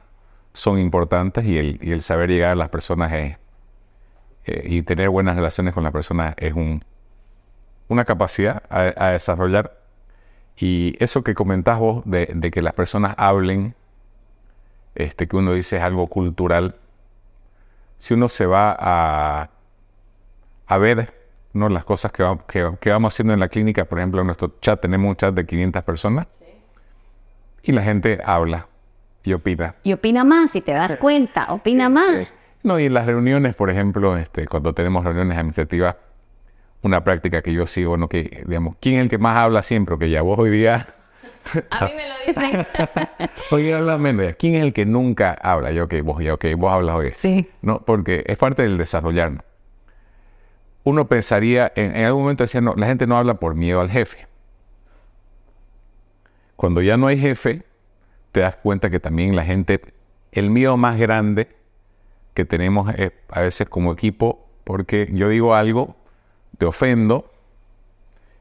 son 0.55 0.81
importantes 0.81 1.45
y 1.45 1.57
el, 1.57 1.79
y 1.81 1.93
el 1.93 2.03
saber 2.03 2.29
llegar 2.29 2.51
a 2.51 2.57
las 2.57 2.69
personas 2.69 3.13
es, 3.13 3.37
eh, 4.47 4.63
y 4.65 4.83
tener 4.83 5.09
buenas 5.09 5.37
relaciones 5.37 5.73
con 5.73 5.85
las 5.85 5.93
personas 5.93 6.35
es 6.37 6.53
un, 6.53 6.85
una 7.87 8.05
capacidad 8.05 8.65
a 8.71 9.11
desarrollar 9.11 9.79
y 10.61 10.97
eso 10.99 11.23
que 11.23 11.35
comentás 11.35 11.79
vos 11.79 12.03
de, 12.05 12.51
que 12.53 12.63
las 12.63 12.75
personas 12.75 13.15
hablen, 13.17 13.75
este, 14.99 15.29
que 15.29 15.37
uno 15.37 15.53
dice 15.53 15.77
es 15.77 15.83
algo 15.83 16.09
cultural, 16.09 16.75
si 17.97 18.15
uno 18.15 18.29
se 18.29 18.47
va 18.47 18.77
a, 18.79 19.51
a 20.67 20.79
ver 20.79 21.15
¿no? 21.53 21.69
las 21.69 21.85
cosas 21.85 22.11
que, 22.11 22.25
que, 22.81 22.91
vamos 22.91 23.15
haciendo 23.15 23.33
en 23.33 23.39
la 23.39 23.49
clínica, 23.49 23.85
por 23.85 23.99
ejemplo, 24.01 24.21
en 24.21 24.27
nuestro 24.27 24.57
chat 24.61 24.81
tenemos 24.81 25.09
un 25.09 25.17
chat 25.17 25.33
de 25.35 25.47
500 25.47 25.85
personas 25.85 26.27
y 27.63 27.71
la 27.71 27.83
gente 27.83 28.19
habla 28.25 28.67
y 29.23 29.33
opina. 29.35 29.77
Y 29.85 29.93
opina 29.93 30.25
más, 30.25 30.51
si 30.51 30.63
te 30.63 30.73
das 30.73 30.97
cuenta, 30.97 31.47
opina 31.53 31.89
más. 31.89 32.27
No, 32.65 32.81
y 32.81 32.87
en 32.87 32.95
las 32.95 33.07
reuniones, 33.07 33.55
por 33.55 33.71
ejemplo, 33.71 34.17
este, 34.17 34.49
cuando 34.49 34.75
tenemos 34.75 35.05
reuniones 35.05 35.39
administrativas, 35.39 35.95
una 36.83 37.05
práctica 37.05 37.41
que 37.41 37.53
yo 37.53 37.69
sigo, 37.69 37.91
bueno, 37.91 38.09
que, 38.09 38.43
digamos, 38.47 38.75
¿quién 38.81 38.97
es 38.97 39.03
el 39.03 39.11
que 39.11 39.19
más 39.19 39.37
habla 39.37 39.63
siempre? 39.63 39.97
Que 39.97 40.11
ya 40.11 40.23
vos 40.23 40.41
hoy 40.41 40.51
día... 40.51 40.89
A 41.71 41.85
mí 41.87 41.93
me 41.97 42.09
lo 42.09 42.15
dicen. 42.27 42.67
hoy 43.51 43.73
habla 43.73 43.99
menos. 43.99 44.35
¿Quién 44.39 44.55
es 44.55 44.63
el 44.63 44.73
que 44.73 44.87
nunca 44.87 45.33
habla? 45.33 45.73
Yo, 45.73 45.85
ok, 45.85 45.95
vos, 46.03 46.23
ya, 46.23 46.35
ok, 46.35 46.45
vos 46.57 46.73
hablas 46.73 46.95
hoy. 46.97 47.13
Sí. 47.17 47.49
¿No? 47.63 47.81
Porque 47.81 48.25
es 48.27 48.37
parte 48.37 48.63
del 48.63 48.79
desarrollar. 48.79 49.45
Uno 50.85 51.07
pensaría, 51.09 51.73
en, 51.75 51.97
en 51.97 52.05
algún 52.07 52.23
momento 52.23 52.45
decía, 52.45 52.61
no, 52.61 52.75
la 52.77 52.87
gente 52.87 53.07
no 53.07 53.17
habla 53.17 53.35
por 53.35 53.55
miedo 53.55 53.81
al 53.81 53.91
jefe. 53.91 54.27
Cuando 56.57 56.83
ya 56.83 56.97
no 56.97 57.07
hay 57.07 57.19
jefe, 57.19 57.63
te 58.33 58.41
das 58.41 58.57
cuenta 58.57 58.91
que 58.91 59.01
también 59.01 59.37
la 59.37 59.45
gente, 59.45 59.81
el 60.33 60.51
miedo 60.51 60.77
más 60.77 60.99
grande 60.99 61.49
que 62.35 62.45
tenemos 62.45 62.93
es, 62.97 63.13
a 63.29 63.41
veces 63.41 63.69
como 63.69 63.93
equipo, 63.93 64.49
porque 64.65 65.09
yo 65.13 65.29
digo 65.29 65.55
algo 65.55 65.97
te 66.59 66.67
ofendo 66.67 67.31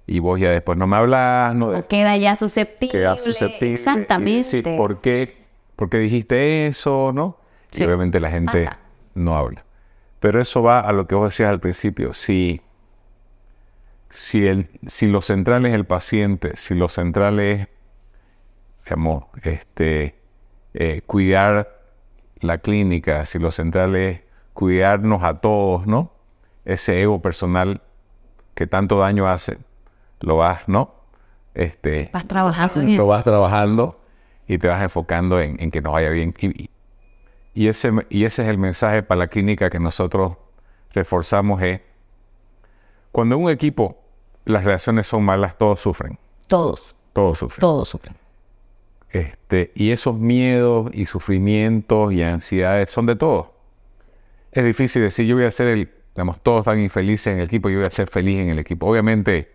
y 0.07 0.19
vos 0.19 0.39
ya 0.39 0.49
después 0.49 0.77
no 0.77 0.87
me 0.87 0.95
hablas. 0.95 1.53
No, 1.53 1.83
queda 1.87 2.15
ya 2.17 2.35
susceptible. 2.35 2.93
Queda 2.93 3.17
susceptible. 3.17 3.73
Exactamente. 3.73 4.43
Sí, 4.43 4.61
¿por 4.61 5.01
qué? 5.01 5.37
¿por 5.77 5.89
qué 5.89 5.99
dijiste 5.99 6.67
eso? 6.67 7.11
¿No? 7.13 7.37
Y 7.71 7.83
obviamente 7.83 8.19
la 8.19 8.31
gente 8.31 8.69
no 9.13 9.37
habla. 9.37 9.63
Pero 10.19 10.41
eso 10.41 10.63
va 10.63 10.79
a 10.79 10.91
lo 10.91 11.07
que 11.07 11.15
vos 11.15 11.31
decías 11.31 11.49
al 11.49 11.59
principio. 11.59 12.13
Si, 12.13 12.61
si, 14.09 14.47
el, 14.47 14.69
si 14.87 15.07
lo 15.07 15.21
central 15.21 15.65
es 15.65 15.73
el 15.73 15.85
paciente, 15.85 16.57
si 16.57 16.73
lo 16.73 16.89
central 16.89 17.39
es, 17.39 17.67
digamos, 18.83 19.25
este, 19.43 20.15
eh, 20.73 21.01
cuidar 21.05 21.79
la 22.39 22.57
clínica, 22.57 23.25
si 23.25 23.37
lo 23.37 23.51
central 23.51 23.95
es 23.95 24.21
cuidarnos 24.53 25.23
a 25.23 25.39
todos, 25.39 25.85
¿no? 25.85 26.11
Ese 26.65 27.01
ego 27.01 27.21
personal 27.21 27.81
que 28.55 28.65
tanto 28.65 28.97
daño 28.97 29.27
hace, 29.27 29.59
lo 30.21 30.37
vas, 30.37 30.67
¿no? 30.67 30.93
Este, 31.53 32.09
vas 32.13 32.27
trabajando. 32.27 32.81
Lo 32.81 33.07
vas 33.07 33.23
trabajando 33.23 33.99
y 34.47 34.57
te 34.57 34.67
vas 34.67 34.81
enfocando 34.81 35.41
en, 35.41 35.71
que 35.71 35.81
nos 35.81 35.93
vaya 35.93 36.09
bien. 36.09 36.33
Y, 37.53 37.67
ese, 37.67 37.91
y 38.09 38.25
ese 38.25 38.43
es 38.43 38.49
el 38.49 38.57
mensaje 38.57 39.03
para 39.03 39.19
la 39.19 39.27
clínica 39.27 39.69
que 39.69 39.79
nosotros 39.79 40.37
reforzamos 40.93 41.61
es, 41.61 41.81
cuando 43.11 43.37
un 43.37 43.49
equipo 43.49 43.97
las 44.45 44.63
relaciones 44.63 45.07
son 45.07 45.23
malas, 45.23 45.57
todos 45.57 45.81
sufren. 45.81 46.19
Todos. 46.47 46.95
Todos 47.13 47.39
sufren. 47.39 47.59
Todos 47.59 47.89
sufren. 47.89 48.15
Este, 49.09 49.71
y 49.73 49.91
esos 49.91 50.17
miedos 50.17 50.91
y 50.93 51.05
sufrimientos 51.05 52.13
y 52.13 52.21
ansiedades 52.21 52.91
son 52.91 53.05
de 53.05 53.15
todos. 53.15 53.49
Es 54.51 54.63
difícil 54.63 55.01
decir, 55.01 55.25
yo 55.25 55.35
voy 55.35 55.45
a 55.45 55.51
ser 55.51 55.67
el 55.67 55.97
digamos, 56.17 56.41
todos 56.41 56.61
están 56.61 56.79
infelices 56.79 57.27
en 57.27 57.39
el 57.39 57.45
equipo 57.45 57.69
y 57.69 57.73
yo 57.73 57.79
voy 57.79 57.87
a 57.87 57.91
ser 57.91 58.07
feliz 58.07 58.39
en 58.39 58.49
el 58.49 58.57
equipo. 58.57 58.87
Obviamente, 58.87 59.51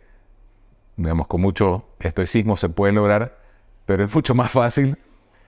digamos, 0.96 1.26
con 1.26 1.40
mucho 1.40 1.84
estoicismo 1.98 2.56
se 2.56 2.68
puede 2.68 2.92
lograr, 2.92 3.38
pero 3.86 4.04
es 4.04 4.14
mucho 4.14 4.34
más 4.34 4.50
fácil 4.50 4.98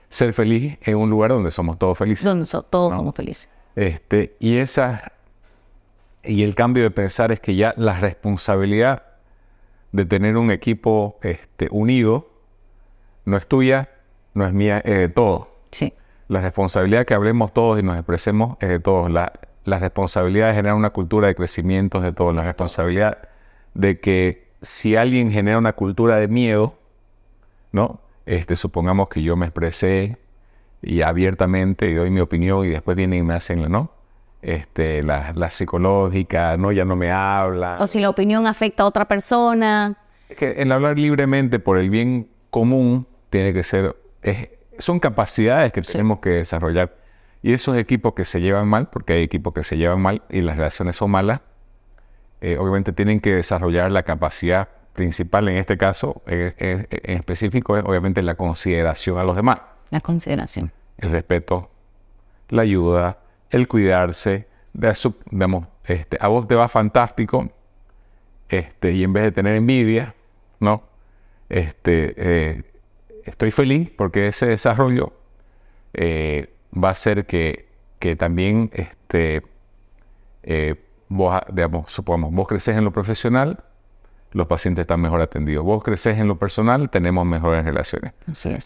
ser 0.09 0.33
feliz 0.33 0.77
en 0.81 0.97
un 0.97 1.09
lugar 1.09 1.31
donde 1.31 1.51
somos 1.51 1.77
todos 1.77 1.97
felices. 1.97 2.25
Donde 2.25 2.45
todos 2.69 2.95
somos 2.95 3.15
felices. 3.15 3.49
Este, 3.75 4.35
y 4.39 4.57
esa 4.57 5.11
y 6.23 6.43
el 6.43 6.55
cambio 6.55 6.83
de 6.83 6.91
pensar 6.91 7.31
es 7.31 7.39
que 7.39 7.55
ya 7.55 7.73
la 7.77 7.99
responsabilidad 7.99 9.03
de 9.91 10.05
tener 10.05 10.37
un 10.37 10.51
equipo 10.51 11.17
este, 11.21 11.67
unido 11.71 12.29
no 13.25 13.37
es 13.37 13.47
tuya, 13.47 13.89
no 14.33 14.45
es 14.45 14.53
mía, 14.53 14.79
es 14.79 14.95
de 14.95 15.09
todos. 15.09 15.47
Sí. 15.71 15.93
La 16.27 16.41
responsabilidad 16.41 17.05
que 17.05 17.13
hablemos 17.13 17.53
todos 17.53 17.79
y 17.79 17.83
nos 17.83 17.95
expresemos 17.95 18.57
es 18.59 18.69
de 18.69 18.79
todos. 18.79 19.11
La, 19.11 19.33
la 19.63 19.79
responsabilidad 19.79 20.49
de 20.49 20.55
generar 20.55 20.75
una 20.75 20.89
cultura 20.91 21.27
de 21.27 21.35
crecimiento 21.35 22.01
de 22.01 22.11
todos, 22.11 22.35
la 22.35 22.43
responsabilidad 22.43 23.29
de 23.73 23.99
que 23.99 24.44
si 24.65 24.95
alguien 24.95 25.31
genera 25.31 25.57
una 25.57 25.73
cultura 25.73 26.17
de 26.17 26.27
miedo, 26.27 26.75
¿no? 27.71 28.01
Este, 28.25 28.55
supongamos 28.55 29.07
que 29.09 29.21
yo 29.21 29.35
me 29.35 29.45
expresé 29.45 30.17
y 30.81 31.01
abiertamente 31.01 31.89
y 31.89 31.93
doy 31.93 32.09
mi 32.09 32.19
opinión 32.19 32.65
y 32.65 32.69
después 32.69 32.97
vienen 32.97 33.19
y 33.19 33.23
me 33.23 33.35
hacen, 33.35 33.71
¿no? 33.71 33.91
Este, 34.41 35.03
la, 35.03 35.33
la 35.35 35.51
psicológica, 35.51 36.57
¿no? 36.57 36.71
Ya 36.71 36.85
no 36.85 36.95
me 36.95 37.11
habla. 37.11 37.77
O 37.79 37.87
si 37.87 37.99
la 37.99 38.09
opinión 38.09 38.47
afecta 38.47 38.83
a 38.83 38.85
otra 38.87 39.07
persona. 39.07 39.97
Es 40.29 40.37
que 40.37 40.51
el 40.53 40.71
hablar 40.71 40.97
libremente 40.97 41.59
por 41.59 41.77
el 41.77 41.89
bien 41.89 42.27
común 42.49 43.07
tiene 43.29 43.53
que 43.53 43.63
ser, 43.63 43.95
son 44.79 44.99
capacidades 44.99 45.71
que 45.71 45.81
tenemos 45.81 46.19
que 46.19 46.29
desarrollar 46.29 46.95
y 47.45 47.53
esos 47.53 47.77
equipos 47.77 48.15
que 48.15 48.25
se 48.25 48.41
llevan 48.41 48.67
mal, 48.67 48.87
porque 48.89 49.13
hay 49.13 49.21
equipos 49.21 49.53
que 49.53 49.63
se 49.63 49.77
llevan 49.77 50.01
mal 50.01 50.23
y 50.31 50.41
las 50.41 50.57
relaciones 50.57 50.95
son 50.95 51.11
malas, 51.11 51.41
eh, 52.45 52.59
obviamente 52.59 52.93
tienen 52.93 53.21
que 53.21 53.33
desarrollar 53.33 53.91
la 53.91 54.03
capacidad 54.03 54.69
principal 54.93 55.49
en 55.49 55.57
este 55.57 55.79
caso, 55.79 56.21
en 56.27 56.85
específico, 57.05 57.75
es 57.75 57.83
obviamente 57.83 58.21
la 58.21 58.35
consideración 58.35 59.17
a 59.17 59.23
los 59.23 59.35
demás. 59.35 59.61
La 59.89 59.99
consideración. 59.99 60.71
El 60.99 61.09
respeto, 61.09 61.71
la 62.49 62.61
ayuda, 62.61 63.17
el 63.49 63.67
cuidarse, 63.67 64.47
de, 64.73 64.93
digamos, 65.31 65.65
este, 65.85 66.19
a 66.21 66.27
vos 66.27 66.47
te 66.47 66.53
va 66.53 66.67
fantástico, 66.67 67.49
este, 68.47 68.91
y 68.91 69.03
en 69.03 69.11
vez 69.11 69.23
de 69.23 69.31
tener 69.31 69.55
envidia, 69.55 70.13
¿no? 70.59 70.83
Este, 71.49 72.13
eh, 72.15 72.63
estoy 73.23 73.49
feliz 73.49 73.89
porque 73.89 74.27
ese 74.27 74.45
desarrollo 74.45 75.13
eh, 75.93 76.53
va 76.71 76.91
a 76.91 76.95
ser 76.95 77.25
que, 77.25 77.69
que 77.97 78.15
también 78.15 78.69
este, 78.71 79.41
eh, 80.43 80.75
vos, 81.07 81.39
digamos, 81.51 81.91
supongamos, 81.91 82.33
vos 82.33 82.47
creces 82.47 82.77
en 82.77 82.83
lo 82.83 82.91
profesional, 82.91 83.63
los 84.31 84.47
pacientes 84.47 84.83
están 84.83 84.99
mejor 84.99 85.21
atendidos. 85.21 85.63
Vos 85.63 85.81
creces 85.83 86.19
en 86.19 86.27
lo 86.27 86.37
personal, 86.37 86.89
tenemos 86.89 87.25
mejores 87.25 87.63
relaciones. 87.63 88.13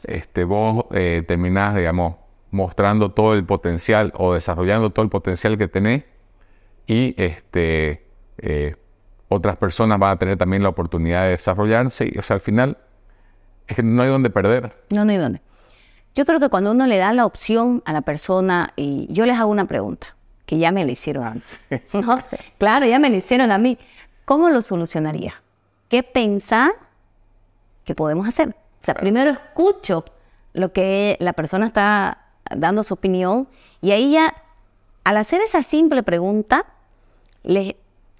Este, 0.07 0.43
vos 0.43 0.85
eh, 0.91 1.23
terminás, 1.27 1.75
digamos, 1.75 2.15
mostrando 2.49 3.11
todo 3.11 3.35
el 3.35 3.45
potencial 3.45 4.11
o 4.15 4.33
desarrollando 4.33 4.89
todo 4.89 5.03
el 5.03 5.09
potencial 5.09 5.57
que 5.59 5.67
tenés 5.67 6.05
y 6.87 7.13
este, 7.21 8.03
eh, 8.39 8.75
otras 9.27 9.57
personas 9.57 9.99
van 9.99 10.11
a 10.11 10.17
tener 10.17 10.37
también 10.37 10.63
la 10.63 10.69
oportunidad 10.69 11.25
de 11.25 11.29
desarrollarse. 11.29 12.09
Y, 12.11 12.17
o 12.17 12.23
sea, 12.23 12.33
al 12.35 12.41
final, 12.41 12.79
es 13.67 13.75
que 13.75 13.83
no 13.83 14.01
hay 14.01 14.09
donde 14.09 14.31
perder. 14.31 14.73
No, 14.89 15.05
no 15.05 15.11
hay 15.11 15.17
donde. 15.17 15.41
Yo 16.15 16.25
creo 16.25 16.39
que 16.39 16.49
cuando 16.49 16.71
uno 16.71 16.87
le 16.87 16.97
da 16.97 17.13
la 17.13 17.27
opción 17.27 17.83
a 17.85 17.93
la 17.93 18.01
persona, 18.01 18.73
y 18.75 19.07
yo 19.13 19.27
les 19.27 19.37
hago 19.37 19.51
una 19.51 19.65
pregunta, 19.65 20.15
que 20.49 20.57
ya 20.57 20.71
me 20.71 20.83
la 20.83 20.91
hicieron 20.91 21.25
antes. 21.25 21.61
Claro, 22.57 22.87
ya 22.87 22.97
me 22.97 23.11
la 23.11 23.17
hicieron 23.17 23.51
a 23.51 23.59
mí. 23.59 23.77
¿Cómo 24.25 24.49
lo 24.49 24.63
solucionaría? 24.63 25.35
qué 25.89 26.01
pensar 26.03 26.71
que 27.83 27.95
podemos 27.95 28.27
hacer. 28.27 28.49
O 28.49 28.85
sea, 28.85 28.93
primero 28.95 29.31
escucho 29.31 30.05
lo 30.53 30.71
que 30.71 31.17
la 31.19 31.33
persona 31.33 31.67
está 31.67 32.25
dando 32.55 32.83
su 32.83 32.93
opinión 32.93 33.47
y 33.79 33.91
ahí 33.91 34.13
ya, 34.13 34.33
al 35.03 35.17
hacer 35.17 35.41
esa 35.41 35.61
simple 35.63 36.03
pregunta, 36.03 36.65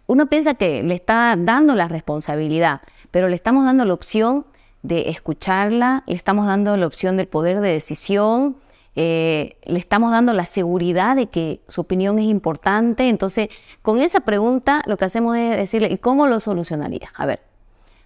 uno 0.08 0.26
piensa 0.28 0.56
que 0.56 0.84
le 0.84 0.94
está 0.94 1.36
dando 1.38 1.76
la 1.76 1.88
responsabilidad, 1.88 2.82
pero 3.12 3.30
le 3.30 3.36
estamos 3.36 3.66
dando 3.66 3.86
la 3.86 3.94
opción 3.94 4.46
de 4.82 5.10
escucharla, 5.10 6.04
le 6.06 6.16
estamos 6.16 6.46
dando 6.46 6.78
la 6.78 6.88
opción 6.88 7.18
del 7.18 7.28
poder 7.28 7.60
de 7.62 7.72
decisión, 7.72 8.58
eh, 9.02 9.56
le 9.64 9.80
estamos 9.80 10.12
dando 10.12 10.34
la 10.34 10.44
seguridad 10.44 11.16
de 11.16 11.28
que 11.28 11.62
su 11.70 11.80
opinión 11.80 12.20
es 12.20 12.26
importante. 12.26 13.08
Entonces, 13.08 13.48
con 13.82 14.02
esa 14.02 14.20
pregunta 14.20 14.84
lo 14.88 14.98
que 14.98 15.06
hacemos 15.06 15.38
es 15.38 15.56
decirle, 15.56 15.88
¿y 15.88 16.00
cómo 16.00 16.28
lo 16.28 16.42
solucionaría? 16.42 17.08
A 17.16 17.26
ver, 17.26 17.40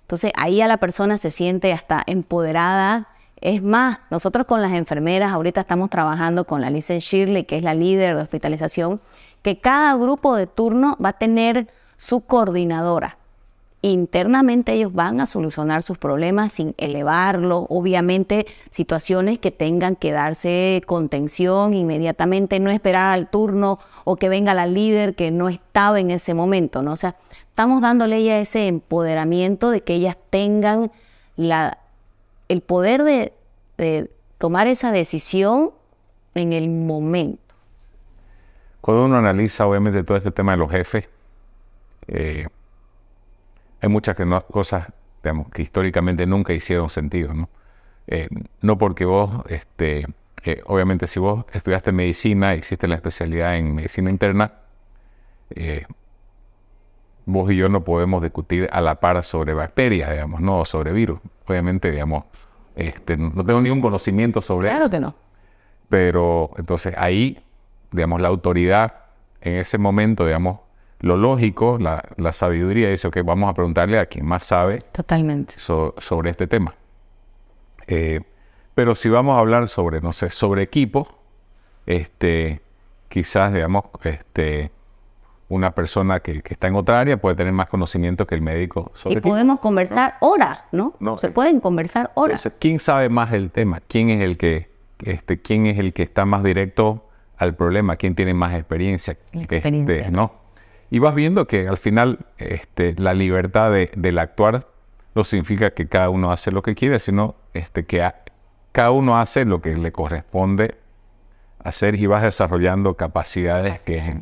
entonces 0.01 0.31
ahí 0.35 0.61
a 0.61 0.67
la 0.67 0.77
persona 0.77 1.17
se 1.17 1.31
siente 1.31 1.73
hasta 1.73 2.03
empoderada. 2.05 3.07
Es 3.41 3.63
más, 3.63 4.01
nosotros 4.11 4.45
con 4.45 4.61
las 4.61 4.73
enfermeras 4.73 5.31
ahorita 5.31 5.61
estamos 5.61 5.89
trabajando 5.89 6.45
con 6.45 6.61
la 6.61 6.69
Lisa 6.69 6.93
Shirley, 6.99 7.45
que 7.45 7.57
es 7.57 7.63
la 7.63 7.73
líder 7.73 8.15
de 8.15 8.21
hospitalización, 8.21 9.01
que 9.41 9.59
cada 9.59 9.95
grupo 9.95 10.35
de 10.35 10.45
turno 10.45 10.95
va 11.03 11.09
a 11.09 11.13
tener 11.13 11.69
su 11.97 12.21
coordinadora 12.21 13.17
internamente 13.91 14.71
ellos 14.71 14.93
van 14.93 15.19
a 15.19 15.25
solucionar 15.25 15.83
sus 15.83 15.97
problemas 15.97 16.53
sin 16.53 16.73
elevarlo. 16.77 17.67
Obviamente, 17.69 18.45
situaciones 18.69 19.39
que 19.39 19.51
tengan 19.51 19.97
que 19.97 20.13
darse 20.13 20.81
contención 20.85 21.73
inmediatamente, 21.73 22.61
no 22.61 22.71
esperar 22.71 23.13
al 23.13 23.29
turno 23.29 23.77
o 24.05 24.15
que 24.15 24.29
venga 24.29 24.53
la 24.53 24.67
líder 24.67 25.15
que 25.15 25.31
no 25.31 25.49
estaba 25.49 25.99
en 25.99 26.11
ese 26.11 26.33
momento, 26.33 26.81
¿no? 26.81 26.93
O 26.93 26.95
sea, 26.95 27.17
estamos 27.49 27.81
dándole 27.81 28.17
ella 28.17 28.39
ese 28.39 28.67
empoderamiento 28.67 29.69
de 29.69 29.81
que 29.81 29.95
ellas 29.95 30.17
tengan 30.29 30.89
la, 31.35 31.77
el 32.47 32.61
poder 32.61 33.03
de, 33.03 33.33
tomar 34.37 34.67
esa 34.67 34.93
decisión 34.93 35.71
en 36.35 36.53
el 36.53 36.69
momento. 36.69 37.41
Cuando 38.79 39.05
uno 39.05 39.17
analiza, 39.17 39.67
obviamente, 39.67 40.03
todo 40.03 40.17
este 40.17 40.31
tema 40.31 40.53
de 40.53 40.57
los 40.57 40.71
jefes, 40.71 41.09
eh, 42.07 42.47
hay 43.83 43.89
muchas 43.89 44.15
que 44.15 44.25
cosas 44.49 44.93
digamos, 45.21 45.49
que 45.49 45.61
históricamente 45.61 46.25
nunca 46.25 46.53
hicieron 46.53 46.89
sentido, 46.89 47.33
¿no? 47.33 47.49
Eh, 48.07 48.29
no 48.61 48.77
porque 48.77 49.03
vos, 49.03 49.43
este, 49.49 50.07
obviamente 50.65 51.07
si 51.07 51.19
vos 51.19 51.45
estudiaste 51.51 51.91
medicina, 51.91 52.55
hiciste 52.55 52.87
la 52.87 52.95
especialidad 52.95 53.57
en 53.57 53.75
medicina 53.75 54.09
interna, 54.09 54.53
eh, 55.49 55.85
vos 57.25 57.51
y 57.51 57.57
yo 57.57 57.67
no 57.67 57.83
podemos 57.83 58.21
discutir 58.21 58.69
a 58.71 58.79
la 58.79 59.01
par 59.01 59.21
sobre 59.23 59.53
bacterias, 59.53 60.11
digamos, 60.11 60.39
no 60.39 60.63
sobre 60.63 60.93
virus. 60.93 61.19
Obviamente, 61.45 61.91
digamos, 61.91 62.23
este, 62.75 63.17
no 63.17 63.45
tengo 63.45 63.59
ningún 63.59 63.81
conocimiento 63.81 64.41
sobre 64.41 64.69
eso. 64.69 64.77
Claro 64.77 64.91
que 64.91 64.99
no. 65.01 65.15
Pero 65.89 66.51
entonces 66.57 66.95
ahí, 66.97 67.43
digamos, 67.91 68.21
la 68.21 68.29
autoridad 68.29 68.93
en 69.41 69.55
ese 69.55 69.77
momento, 69.77 70.25
digamos, 70.25 70.59
lo 71.03 71.17
lógico, 71.17 71.77
la, 71.79 72.31
sabiduría 72.31 72.89
dice, 72.89 73.11
que 73.11 73.23
vamos 73.23 73.49
a 73.49 73.53
preguntarle 73.53 73.99
a 73.99 74.05
quien 74.05 74.25
más 74.25 74.45
sabe 74.45 74.79
Totalmente. 74.93 75.55
sobre 75.59 76.29
este 76.29 76.47
tema. 76.47 76.75
Eh, 77.87 78.21
pero 78.73 78.95
si 78.95 79.09
vamos 79.09 79.35
a 79.35 79.39
hablar 79.39 79.67
sobre, 79.67 79.99
no 79.99 80.13
sé, 80.13 80.29
sobre 80.29 80.63
equipo, 80.63 81.19
este, 81.85 82.61
quizás, 83.09 83.51
digamos, 83.51 83.83
este, 84.03 84.71
una 85.49 85.71
persona 85.71 86.21
que, 86.21 86.41
está 86.45 86.69
en 86.69 86.75
otra 86.75 87.01
área 87.01 87.17
puede 87.17 87.35
tener 87.35 87.51
más 87.51 87.67
conocimiento 87.67 88.25
que 88.25 88.35
el 88.35 88.41
médico 88.41 88.93
sobre 88.95 89.17
Y 89.17 89.19
podemos 89.19 89.59
conversar 89.59 90.15
horas, 90.21 90.63
¿no? 90.71 90.95
Se 91.17 91.31
pueden 91.31 91.59
conversar 91.59 92.13
horas. 92.15 92.49
¿Quién 92.59 92.79
sabe 92.79 93.09
más 93.09 93.31
del 93.31 93.51
tema? 93.51 93.81
¿Quién 93.89 94.09
es 94.09 94.21
el 94.21 94.37
que, 94.37 94.69
este, 95.03 95.41
quién 95.41 95.65
es 95.65 95.79
el 95.79 95.91
que 95.91 96.03
está 96.03 96.23
más 96.23 96.43
directo 96.43 97.09
al 97.35 97.55
problema? 97.55 97.97
¿Quién 97.97 98.15
tiene 98.15 98.33
más 98.33 98.53
experiencia? 98.53 99.17
experiencia. 99.33 99.95
Este, 99.95 100.11
¿no? 100.11 100.42
Y 100.93 100.99
vas 100.99 101.15
viendo 101.15 101.47
que 101.47 101.67
al 101.67 101.77
final 101.77 102.19
este, 102.37 102.93
la 102.99 103.15
libertad 103.15 103.71
de, 103.71 103.89
del 103.95 104.19
actuar 104.19 104.67
no 105.15 105.23
significa 105.23 105.71
que 105.71 105.87
cada 105.87 106.11
uno 106.11 106.31
hace 106.31 106.51
lo 106.51 106.61
que 106.61 106.75
quiere, 106.75 106.99
sino 106.99 107.33
este, 107.55 107.87
que 107.87 108.07
cada 108.71 108.91
uno 108.91 109.17
hace 109.17 109.43
lo 109.43 109.59
que 109.59 109.75
le 109.75 109.91
corresponde 109.91 110.75
hacer 111.63 111.95
y 111.95 112.05
vas 112.05 112.21
desarrollando 112.21 112.93
capacidades 112.93 113.79
que, 113.79 114.21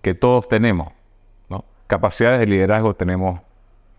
que 0.00 0.14
todos 0.14 0.48
tenemos. 0.48 0.88
¿no? 1.48 1.64
Capacidades 1.86 2.40
de 2.40 2.48
liderazgo 2.48 2.94
tenemos 2.94 3.40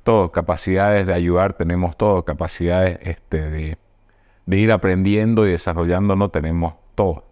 todos, 0.04 0.32
capacidades 0.32 1.08
de 1.08 1.14
ayudar 1.14 1.54
tenemos 1.54 1.95
todos, 1.95 2.26
capacidades 2.26 2.99
este, 3.04 3.49
de, 3.49 3.78
de, 4.45 4.58
ir 4.58 4.74
aprendiendo 4.74 5.47
y 5.47 5.51
desarrollando 5.51 6.18
no 6.18 6.28
tenemos 6.28 6.74
todos. 6.95 7.24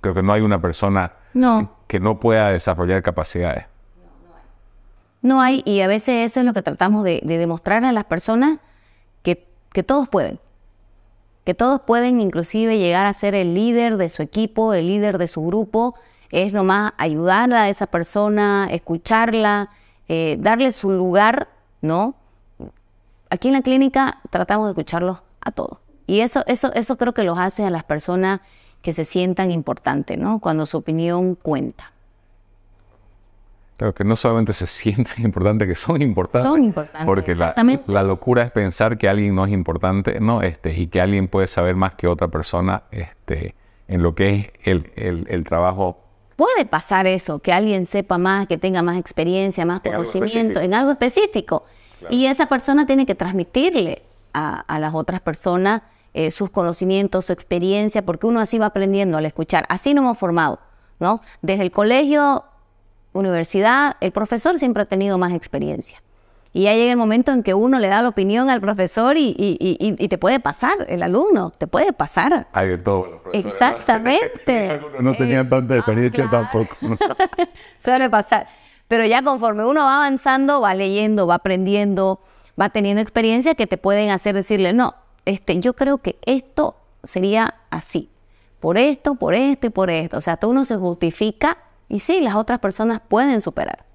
Creo 0.00 0.14
que 0.14 0.22
no 0.22 0.32
hay 0.32 0.40
una 0.40 0.62
persona 0.62 1.12
que 1.88 2.00
no 2.00 2.20
pueda 2.20 2.50
desarrollar 2.52 3.02
capacidades 3.02 3.66
no 5.24 5.40
hay, 5.40 5.62
y 5.64 5.80
a 5.80 5.86
veces 5.86 6.30
eso 6.30 6.40
es 6.40 6.46
lo 6.46 6.52
que 6.52 6.60
tratamos 6.60 7.02
de, 7.02 7.22
demostrar 7.24 7.82
a 7.86 7.92
las 7.92 8.04
personas, 8.04 8.58
que, 9.22 9.82
todos 9.82 10.06
pueden, 10.06 10.38
que 11.44 11.54
todos 11.54 11.80
pueden 11.80 12.20
inclusive 12.20 12.78
llegar 12.78 13.06
a 13.06 13.12
ser 13.14 13.34
el 13.34 13.54
líder 13.54 13.96
de 13.96 14.10
su 14.10 14.22
equipo, 14.22 14.74
el 14.74 14.86
líder 14.86 15.18
de 15.18 15.26
su 15.26 15.44
grupo, 15.44 15.94
es 16.30 16.52
nomás 16.52 16.92
ayudar 16.98 17.52
a 17.54 17.70
esa 17.70 17.86
persona, 17.86 18.68
escucharla, 18.70 19.70
eh, 20.08 20.36
darle 20.38 20.70
su 20.70 20.90
lugar, 20.90 21.48
¿no? 21.80 22.14
Aquí 23.30 23.48
en 23.48 23.54
la 23.54 23.62
clínica 23.62 24.20
tratamos 24.30 24.66
de 24.66 24.72
escucharlos 24.72 25.22
a 25.40 25.50
todos. 25.50 25.78
Y 26.06 26.20
eso, 26.20 26.44
eso, 26.46 26.70
eso 26.74 26.96
creo 26.98 27.14
que 27.14 27.24
los 27.24 27.38
hace 27.38 27.64
a 27.64 27.70
las 27.70 27.82
personas 27.82 28.40
que 28.82 28.92
se 28.92 29.06
sientan 29.06 29.50
importantes, 29.50 30.18
¿no? 30.18 30.38
Cuando 30.38 30.66
su 30.66 30.76
opinión 30.76 31.34
cuenta. 31.34 31.93
Claro, 33.76 33.94
que 33.94 34.04
no 34.04 34.14
solamente 34.16 34.52
se 34.52 34.66
sienten 34.66 35.14
importantes, 35.24 35.68
que 35.68 35.74
son 35.74 36.00
importantes. 36.00 36.48
Son 36.48 36.62
importantes. 36.62 37.06
Porque 37.06 37.34
la, 37.34 38.02
locura 38.02 38.42
es 38.42 38.50
pensar 38.50 38.98
que 38.98 39.08
alguien 39.08 39.34
no 39.34 39.44
es 39.44 39.52
importante, 39.52 40.20
¿no? 40.20 40.42
Este, 40.42 40.72
y 40.78 40.86
que 40.86 41.00
alguien 41.00 41.28
puede 41.28 41.46
saber 41.46 41.74
más 41.74 41.94
que 41.94 42.06
otra 42.06 42.28
persona 42.28 42.84
este, 42.90 43.54
en 43.88 44.02
lo 44.02 44.14
que 44.14 44.52
es 44.62 44.68
el, 44.68 45.26
el, 45.28 45.44
trabajo. 45.44 45.98
Puede 46.36 46.64
pasar 46.66 47.06
eso, 47.06 47.40
que 47.40 47.52
alguien 47.52 47.86
sepa 47.86 48.18
más, 48.18 48.46
que 48.46 48.58
tenga 48.58 48.82
más 48.82 48.98
experiencia, 48.98 49.64
más 49.64 49.80
conocimiento 49.80 50.60
en 50.60 50.74
algo 50.74 50.92
específico. 50.92 51.64
Y 52.10 52.26
esa 52.26 52.46
persona 52.46 52.86
tiene 52.86 53.06
que 53.06 53.14
transmitirle 53.14 54.02
a, 54.32 54.60
a 54.60 54.78
las 54.78 54.94
otras 54.94 55.20
personas 55.20 55.82
eh, 56.16 56.30
sus 56.30 56.48
conocimientos, 56.48 57.24
su 57.24 57.32
experiencia, 57.32 58.04
porque 58.06 58.28
uno 58.28 58.38
así 58.38 58.56
va 58.56 58.66
aprendiendo 58.66 59.18
al 59.18 59.26
escuchar. 59.26 59.66
Así 59.68 59.94
nos 59.94 60.02
hemos 60.04 60.16
formado, 60.16 60.60
¿no? 61.00 61.20
Desde 61.42 61.64
el 61.64 61.72
colegio 61.72 62.44
universidad, 63.14 63.96
el 64.00 64.12
profesor 64.12 64.58
siempre 64.58 64.82
ha 64.82 64.86
tenido 64.86 65.16
más 65.16 65.32
experiencia. 65.32 66.02
Y 66.52 66.62
ya 66.62 66.74
llega 66.74 66.92
el 66.92 66.96
momento 66.96 67.32
en 67.32 67.42
que 67.42 67.52
uno 67.52 67.80
le 67.80 67.88
da 67.88 68.00
la 68.00 68.08
opinión 68.08 68.48
al 68.48 68.60
profesor 68.60 69.16
y, 69.18 70.06
te 70.08 70.18
puede 70.18 70.38
pasar, 70.38 70.86
el 70.88 71.02
alumno, 71.02 71.50
te 71.50 71.66
puede 71.66 71.92
pasar. 71.92 72.46
Hay 72.52 72.68
de 72.68 72.78
todo, 72.78 73.06
los 73.06 73.20
profesores. 73.22 73.52
Exactamente. 73.52 74.80
no 75.00 75.14
tenían 75.14 75.48
tanta 75.48 75.74
experiencia 75.74 76.28
tampoco. 76.30 76.76
Suele 77.78 78.08
pasar. 78.08 78.46
Pero 78.86 79.04
ya 79.04 79.22
conforme 79.22 79.66
uno 79.66 79.80
va 79.80 79.96
avanzando, 79.96 80.60
va 80.60 80.74
leyendo, 80.74 81.26
va 81.26 81.36
aprendiendo, 81.36 82.20
va 82.60 82.68
teniendo 82.68 83.00
experiencia 83.00 83.56
que 83.56 83.66
te 83.66 83.76
pueden 83.76 84.10
hacer 84.10 84.36
decirle, 84.36 84.72
no, 84.72 84.94
este, 85.24 85.58
yo 85.58 85.74
creo 85.74 85.98
que 85.98 86.18
esto 86.24 86.76
sería 87.02 87.54
así. 87.70 88.10
Por 88.60 88.78
esto, 88.78 89.16
por 89.16 89.34
esto 89.34 89.66
y 89.66 89.70
por 89.70 89.90
esto. 89.90 90.18
O 90.18 90.20
sea, 90.20 90.36
todo 90.36 90.52
uno 90.52 90.64
se 90.64 90.76
justifica 90.76 91.58
y 91.88 92.00
sí, 92.00 92.20
las 92.20 92.34
otras 92.34 92.60
personas 92.60 93.00
pueden 93.00 93.40
superar. 93.40 93.86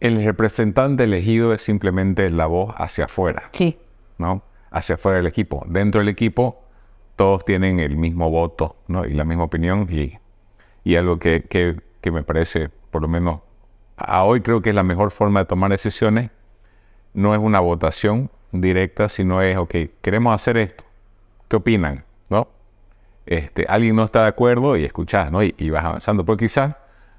El 0.00 0.24
representante 0.24 1.04
elegido 1.04 1.52
es 1.52 1.62
simplemente 1.62 2.30
la 2.30 2.46
voz 2.46 2.74
hacia 2.76 3.06
afuera. 3.06 3.50
Sí. 3.52 3.78
¿No? 4.18 4.42
Hacia 4.70 4.94
afuera 4.94 5.18
del 5.18 5.26
equipo. 5.26 5.64
Dentro 5.68 6.00
del 6.00 6.08
equipo, 6.08 6.62
todos 7.16 7.44
tienen 7.44 7.80
el 7.80 7.96
mismo 7.96 8.30
voto, 8.30 8.76
¿no? 8.86 9.04
Y 9.06 9.14
la 9.14 9.24
misma 9.24 9.44
opinión. 9.44 9.86
Y, 9.90 10.18
y 10.84 10.96
algo 10.96 11.18
que, 11.18 11.42
que, 11.42 11.80
que 12.00 12.10
me 12.10 12.22
parece, 12.22 12.68
por 12.90 13.02
lo 13.02 13.08
menos 13.08 13.40
a 13.98 14.24
hoy 14.24 14.40
creo 14.40 14.62
que 14.62 14.70
es 14.70 14.74
la 14.74 14.84
mejor 14.84 15.10
forma 15.10 15.40
de 15.40 15.46
tomar 15.46 15.70
decisiones, 15.70 16.30
no 17.14 17.34
es 17.34 17.40
una 17.40 17.60
votación 17.60 18.30
directa, 18.52 19.08
sino 19.08 19.42
es, 19.42 19.56
ok, 19.56 19.74
queremos 20.00 20.34
hacer 20.34 20.56
esto. 20.56 20.84
¿Qué 21.48 21.56
opinan? 21.56 22.04
Este, 23.28 23.66
alguien 23.68 23.94
no 23.94 24.04
está 24.04 24.22
de 24.22 24.28
acuerdo 24.28 24.74
y 24.78 24.84
escuchás, 24.86 25.30
¿no? 25.30 25.42
Y, 25.42 25.70
vas 25.70 25.84
avanzando. 25.84 26.24
Porque 26.24 26.46
quizás 26.46 26.76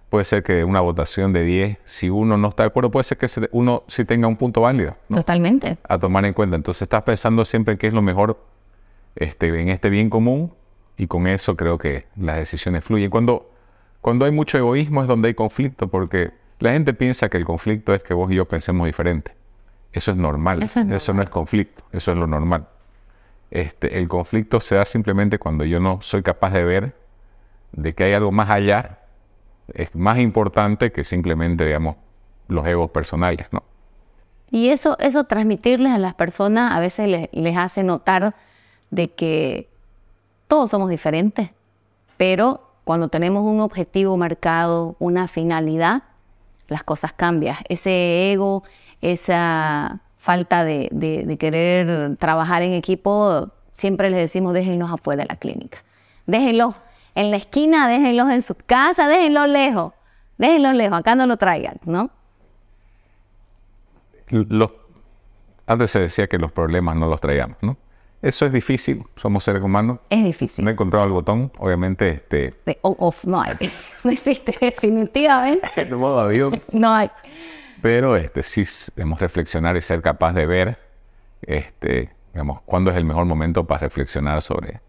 puede 0.09 0.25
ser 0.25 0.41
que 0.41 0.63
una 0.63 0.81
votación 0.81 1.33
de 1.33 1.43
10, 1.43 1.77
si 1.85 2.09
uno 2.09 2.35
no 2.35 2.49
está 2.49 2.63
de 2.63 2.67
acuerdo, 2.67 2.89
puede 2.89 3.03
ser 3.03 3.19
que 3.19 3.27
uno 3.51 3.83
sí 3.87 4.05
tenga 4.05 4.27
un 4.27 4.35
punto 4.35 4.61
válido. 4.61 4.95
Totalmente. 5.07 5.77
A 5.87 5.99
tomar 5.99 6.25
en 6.25 6.33
cuenta. 6.33 6.55
Entonces 6.55 6.81
estás 6.81 7.03
pensando 7.03 7.45
siempre 7.45 7.73
en 7.73 7.77
qué 7.77 7.85
es 7.85 7.93
lo 7.93 8.01
mejor 8.01 8.43
este, 9.15 9.47
en 9.61 9.69
este 9.69 9.91
bien 9.91 10.09
común 10.09 10.51
y 10.97 11.05
con 11.05 11.27
eso 11.27 11.55
creo 11.55 11.77
que 11.77 12.07
las 12.15 12.37
decisiones 12.37 12.83
fluyen. 12.83 13.11
Cuando, 13.11 13.51
cuando 14.01 14.25
hay 14.25 14.31
mucho 14.31 14.57
egoísmo 14.57 15.03
es 15.03 15.07
donde 15.07 15.27
hay 15.27 15.35
conflicto, 15.35 15.89
porque 15.89 16.31
la 16.57 16.71
gente 16.71 16.95
piensa 16.95 17.29
que 17.29 17.37
el 17.37 17.45
conflicto 17.45 17.93
es 17.93 18.01
que 18.01 18.15
vos 18.15 18.31
y 18.31 18.35
yo 18.35 18.45
pensemos 18.45 18.87
diferente. 18.87 19.35
Eso 19.93 20.09
es 20.09 20.17
normal. 20.17 20.63
Eso, 20.63 21.13
no 21.13 21.21
es 21.21 21.29
conflicto, 21.29 21.83
eso 21.91 22.11
es 22.13 22.17
lo 22.17 22.25
normal. 22.25 22.67
Este, 23.51 23.97
el 23.97 24.07
conflicto 24.07 24.59
se 24.59 24.75
da 24.75 24.85
simplemente 24.85 25.39
cuando 25.39 25.63
yo 25.63 25.79
no 25.79 26.01
soy 26.01 26.21
capaz 26.21 26.51
de 26.51 26.63
ver 26.63 26.95
de 27.71 27.93
que 27.93 28.03
hay 28.03 28.13
algo 28.13 28.31
más 28.31 28.49
allá, 28.49 28.99
es 29.73 29.95
más 29.95 30.19
importante 30.19 30.91
que 30.91 31.03
simplemente, 31.03 31.65
digamos, 31.65 31.95
los 32.47 32.65
egos 32.67 32.91
personales, 32.91 33.47
¿no? 33.51 33.63
Y 34.51 34.69
eso, 34.69 34.97
eso 34.99 35.25
transmitirles 35.25 35.91
a 35.91 35.99
las 35.99 36.15
personas 36.15 36.73
a 36.75 36.79
veces 36.79 37.07
les, 37.07 37.29
les 37.31 37.55
hace 37.55 37.83
notar 37.83 38.35
de 38.89 39.11
que 39.11 39.69
todos 40.47 40.71
somos 40.71 40.89
diferentes, 40.89 41.51
pero 42.17 42.69
cuando 42.83 43.09
tenemos 43.09 43.43
un 43.43 43.59
objetivo 43.59 44.17
marcado, 44.17 44.95
una 44.97 45.27
finalidad, 45.27 46.03
las 46.67 46.83
cosas 46.83 47.13
cambian. 47.13 47.57
Ese 47.67 48.31
ego, 48.31 48.63
esa 49.01 50.01
falta 50.29 50.63
de, 50.63 51.37
querer 51.39 52.15
trabajar 52.17 52.61
en 52.61 52.73
equipo, 52.73 53.49
siempre 53.73 54.11
les 54.11 54.19
decimos 54.19 54.53
déjenlos 54.53 54.91
afuera 54.91 55.23
de 55.23 55.27
la 55.27 55.37
clínica. 55.37 55.79
Déjenlos 56.27 56.75
en 57.15 57.31
la 57.31 57.37
esquina, 57.37 57.87
déjenlos 57.87 58.29
en 58.29 58.43
su 58.43 58.53
casa, 58.53 59.07
déjenlos 59.07 59.49
lejos. 59.49 59.91
Déjenlos 60.37 60.75
lejos, 60.75 60.99
acá 60.99 61.15
no 61.15 61.25
lo 61.25 61.37
traigan, 61.37 61.77
¿no? 61.83 62.11
antes 65.65 65.89
se 65.89 65.99
decía 65.99 66.27
que 66.27 66.37
los 66.37 66.51
problemas 66.51 66.95
no 66.95 67.07
los 67.07 67.19
traíamos, 67.19 67.57
¿no? 67.61 67.77
Eso 68.21 68.45
es 68.45 68.53
difícil, 68.53 69.03
somos 69.15 69.43
seres 69.43 69.63
humanos. 69.63 69.97
Es 70.11 70.23
difícil. 70.23 70.63
No 70.63 70.69
he 70.69 70.73
encontrado 70.73 71.07
el 71.07 71.11
botón, 71.11 71.51
obviamente. 71.57 72.07
Este... 72.09 72.53
De 72.67 72.77
off, 72.83 73.25
no 73.25 73.41
hay. 73.41 73.55
No 74.03 74.11
existe, 74.11 74.55
definitivamente. 74.61 75.69
el 75.81 75.95
modo 75.95 76.19
avión. 76.19 76.61
No 76.71 76.93
hay. 76.93 77.09
Pero 77.81 78.15
este, 78.15 78.43
sí 78.43 78.65
debemos 78.95 79.19
reflexionar 79.19 79.77
y 79.77 79.81
ser 79.81 80.01
capaz 80.01 80.33
de 80.33 80.45
ver 80.45 80.77
este, 81.41 82.09
digamos, 82.33 82.61
cuándo 82.65 82.91
es 82.91 82.97
el 82.97 83.05
mejor 83.05 83.25
momento 83.25 83.65
para 83.65 83.81
reflexionar 83.81 84.41
sobre, 84.41 84.81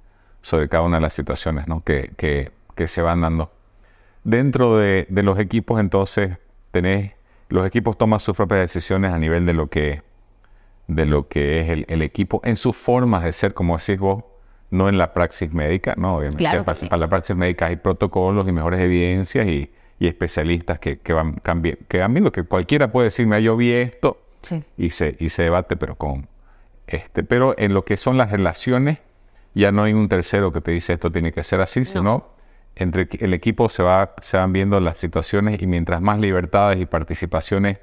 sobre 0.42 0.68
cada 0.68 0.82
una 0.84 0.96
de 0.96 1.02
las 1.02 1.12
situaciones 1.12 1.66
¿no? 1.66 1.82
que, 1.82 2.12
que, 2.16 2.50
que, 2.74 2.86
se 2.86 3.02
van 3.02 3.20
dando. 3.20 3.52
Dentro 4.24 4.76
de, 4.76 5.06
de, 5.08 5.22
los 5.22 5.38
equipos, 5.38 5.80
entonces, 5.80 6.38
tenés, 6.70 7.12
los 7.48 7.66
equipos 7.66 7.96
toman 7.96 8.20
sus 8.20 8.36
propias 8.36 8.60
decisiones 8.60 9.12
a 9.12 9.18
nivel 9.18 9.46
de 9.46 9.54
lo 9.54 9.68
que 9.68 10.02
de 10.86 11.06
lo 11.06 11.28
que 11.28 11.60
es 11.60 11.84
el, 11.86 12.02
equipo 12.02 12.40
en 12.42 12.56
sus 12.56 12.74
formas 12.74 13.22
de 13.22 13.32
ser, 13.32 13.54
como 13.54 13.78
decís 13.78 13.96
vos, 13.96 14.24
no 14.70 14.88
en 14.88 14.98
la 14.98 15.14
praxis 15.14 15.52
médica, 15.52 15.94
¿no? 15.96 16.16
Obviamente 16.16 16.64
para, 16.64 16.96
la 16.96 17.08
praxis 17.08 17.36
médica 17.36 17.66
hay 17.66 17.76
protocolos 17.76 18.48
y 18.48 18.52
mejores 18.52 18.80
evidencias 18.80 19.46
y, 19.46 19.70
especialistas 20.06 20.78
que, 20.78 20.98
van 21.12 21.34
cambiando, 21.34 22.32
que 22.32 22.42
cualquiera 22.44 22.90
puede 22.90 23.06
decirme, 23.06 23.42
yo 23.42 23.56
vi 23.56 23.72
esto 23.72 24.20
y, 24.76 24.90
se, 24.90 25.16
y 25.18 25.28
se 25.28 25.42
debate, 25.42 25.76
pero 25.76 25.96
con 25.96 26.26
este, 26.86 27.22
pero 27.22 27.54
en 27.56 27.72
lo 27.72 27.84
que 27.84 27.96
son 27.96 28.16
las 28.16 28.30
relaciones, 28.30 28.98
ya 29.54 29.72
no 29.72 29.84
hay 29.84 29.92
un 29.92 30.08
tercero 30.08 30.50
que 30.52 30.60
te 30.60 30.72
dice 30.72 30.94
esto 30.94 31.10
tiene 31.10 31.32
que 31.32 31.42
ser 31.42 31.60
así, 31.60 31.84
sino 31.84 32.28
entre 32.76 33.08
el 33.20 33.34
equipo 33.34 33.68
se, 33.68 33.82
va, 33.82 34.14
se 34.22 34.36
van 34.36 34.52
viendo 34.52 34.80
las 34.80 34.98
situaciones 34.98 35.60
y 35.60 35.66
mientras 35.66 36.00
más 36.00 36.20
libertades 36.20 36.80
y 36.80 36.86
participaciones 36.86 37.78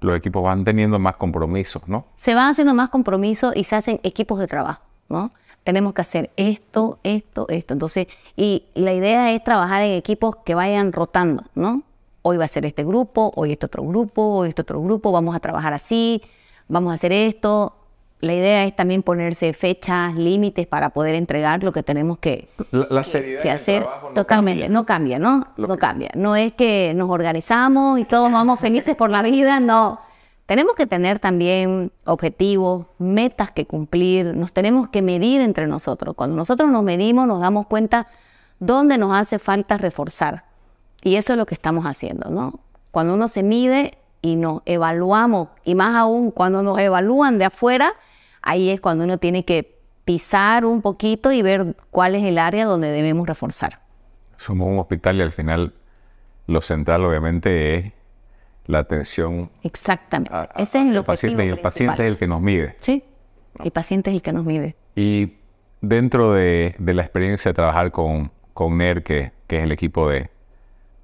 los 0.00 0.16
equipos 0.16 0.42
van 0.42 0.64
teniendo 0.64 0.98
más 0.98 1.16
compromisos, 1.16 1.86
¿no? 1.86 2.06
Se 2.16 2.34
van 2.34 2.50
haciendo 2.50 2.74
más 2.74 2.88
compromisos 2.88 3.54
y 3.56 3.64
se 3.64 3.76
hacen 3.76 4.00
equipos 4.02 4.38
de 4.38 4.46
trabajo, 4.46 4.82
¿no? 5.08 5.32
Tenemos 5.64 5.92
que 5.94 6.02
hacer 6.02 6.30
esto, 6.36 6.98
esto, 7.02 7.46
esto. 7.48 7.72
Entonces, 7.72 8.08
y 8.36 8.64
la 8.74 8.92
idea 8.92 9.32
es 9.32 9.44
trabajar 9.44 9.82
en 9.82 9.92
equipos 9.92 10.36
que 10.44 10.54
vayan 10.54 10.92
rotando, 10.92 11.44
¿no? 11.54 11.82
Hoy 12.22 12.36
va 12.36 12.44
a 12.44 12.48
ser 12.48 12.66
este 12.66 12.84
grupo, 12.84 13.32
hoy 13.36 13.52
este 13.52 13.66
otro 13.66 13.84
grupo, 13.84 14.22
hoy 14.22 14.48
este 14.48 14.62
otro 14.62 14.80
grupo, 14.80 15.12
vamos 15.12 15.34
a 15.34 15.40
trabajar 15.40 15.72
así, 15.72 16.22
vamos 16.68 16.92
a 16.92 16.94
hacer 16.94 17.12
esto. 17.12 17.74
La 18.20 18.34
idea 18.34 18.64
es 18.64 18.76
también 18.76 19.02
ponerse 19.02 19.52
fechas, 19.52 20.14
límites 20.14 20.68
para 20.68 20.90
poder 20.90 21.16
entregar 21.16 21.64
lo 21.64 21.72
que 21.72 21.82
tenemos 21.82 22.18
que, 22.18 22.48
la, 22.70 23.02
seriedad 23.02 23.42
que 23.42 23.50
hacer. 23.50 23.84
Totalmente, 24.14 24.68
no 24.68 24.86
cambia, 24.86 25.18
¿no? 25.18 25.48
no 25.56 25.76
cambia. 25.76 26.10
No 26.14 26.36
es 26.36 26.52
que 26.52 26.92
nos 26.94 27.10
organizamos 27.10 27.98
y 27.98 28.04
todos 28.04 28.30
vamos 28.30 28.60
felices 28.60 28.94
por 28.94 29.10
la 29.10 29.22
vida, 29.22 29.58
no. 29.58 30.00
Tenemos 30.46 30.74
que 30.74 30.86
tener 30.86 31.18
también 31.18 31.92
objetivos, 32.04 32.86
metas 32.98 33.52
que 33.52 33.66
cumplir, 33.66 34.34
nos 34.34 34.52
tenemos 34.52 34.88
que 34.88 35.00
medir 35.00 35.40
entre 35.40 35.66
nosotros. 35.66 36.14
Cuando 36.16 36.36
nosotros 36.36 36.70
nos 36.70 36.82
medimos 36.82 37.26
nos 37.26 37.40
damos 37.40 37.66
cuenta 37.66 38.08
dónde 38.58 38.98
nos 38.98 39.12
hace 39.12 39.38
falta 39.38 39.78
reforzar. 39.78 40.44
Y 41.02 41.16
eso 41.16 41.32
es 41.32 41.38
lo 41.38 41.46
que 41.46 41.54
estamos 41.54 41.84
haciendo, 41.84 42.30
¿no? 42.30 42.60
Cuando 42.90 43.14
uno 43.14 43.28
se 43.28 43.42
mide 43.42 43.98
y 44.20 44.36
nos 44.36 44.62
evaluamos, 44.66 45.48
y 45.64 45.74
más 45.74 45.96
aún 45.96 46.30
cuando 46.30 46.62
nos 46.62 46.78
evalúan 46.78 47.38
de 47.38 47.46
afuera, 47.46 47.94
ahí 48.40 48.70
es 48.70 48.80
cuando 48.80 49.04
uno 49.04 49.18
tiene 49.18 49.44
que 49.44 49.78
pisar 50.04 50.64
un 50.64 50.82
poquito 50.82 51.32
y 51.32 51.42
ver 51.42 51.76
cuál 51.90 52.14
es 52.14 52.24
el 52.24 52.38
área 52.38 52.66
donde 52.66 52.88
debemos 52.88 53.26
reforzar. 53.26 53.80
Somos 54.36 54.68
un 54.68 54.78
hospital 54.78 55.16
y 55.16 55.22
al 55.22 55.30
final 55.30 55.72
lo 56.46 56.60
central 56.60 57.04
obviamente 57.04 57.76
es 57.76 57.92
la 58.66 58.80
atención. 58.80 59.50
Exactamente. 59.62 60.32
Ese 60.56 60.82
es 60.82 60.94
el 60.94 61.04
paciente 61.04 61.44
y 61.44 61.48
el 61.48 61.58
paciente 61.58 62.06
es 62.06 62.12
el 62.12 62.18
que 62.18 62.26
nos 62.26 62.40
mide. 62.40 62.76
Sí, 62.80 63.04
el 63.62 63.70
paciente 63.70 64.10
es 64.10 64.16
el 64.16 64.22
que 64.22 64.32
nos 64.32 64.44
mide. 64.44 64.76
Y 64.94 65.34
dentro 65.80 66.32
de, 66.32 66.74
la 66.78 67.02
experiencia 67.02 67.50
de 67.50 67.54
trabajar 67.54 67.90
con, 67.90 68.30
con 68.54 68.76
NER, 68.78 69.02
que, 69.02 69.32
es 69.48 69.62
el 69.62 69.72
equipo 69.72 70.08
de, 70.08 70.30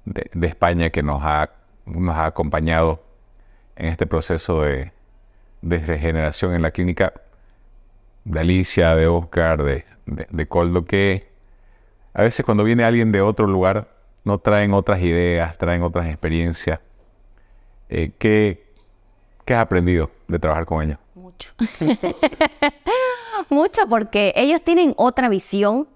de, 0.05 0.47
España 0.47 0.89
que 0.89 1.03
nos 1.03 1.21
ha, 1.23 1.51
nos 1.85 2.15
ha 2.15 2.25
acompañado 2.25 3.03
en 3.75 3.87
este 3.87 4.07
proceso 4.07 4.63
de, 4.63 4.91
de 5.61 5.77
regeneración 5.79 6.55
en 6.55 6.63
la 6.63 6.71
clínica, 6.71 7.13
de 8.25 8.39
Alicia, 8.39 8.95
de 8.95 9.07
Oscar, 9.07 9.63
de, 9.63 9.85
de, 10.05 10.47
Coldo, 10.47 10.85
que 10.85 11.29
a 12.13 12.23
veces 12.23 12.45
cuando 12.45 12.63
viene 12.63 12.83
alguien 12.83 13.11
de 13.11 13.21
otro 13.21 13.47
lugar, 13.47 13.87
no 14.23 14.39
traen 14.39 14.73
otras 14.73 15.01
ideas, 15.01 15.57
traen 15.57 15.83
otras 15.83 16.07
experiencias. 16.07 16.79
Eh, 17.89 18.11
¿qué, 18.17 18.65
has 19.47 19.57
aprendido 19.57 20.11
de 20.27 20.39
trabajar 20.39 20.65
con 20.65 20.83
ellos? 20.83 20.99
Mucho. 21.15 21.53
Mucho 23.49 23.87
porque 23.89 24.31
ellos 24.35 24.61
tienen 24.61 24.93
otra 24.95 25.27
visión, 25.29 25.87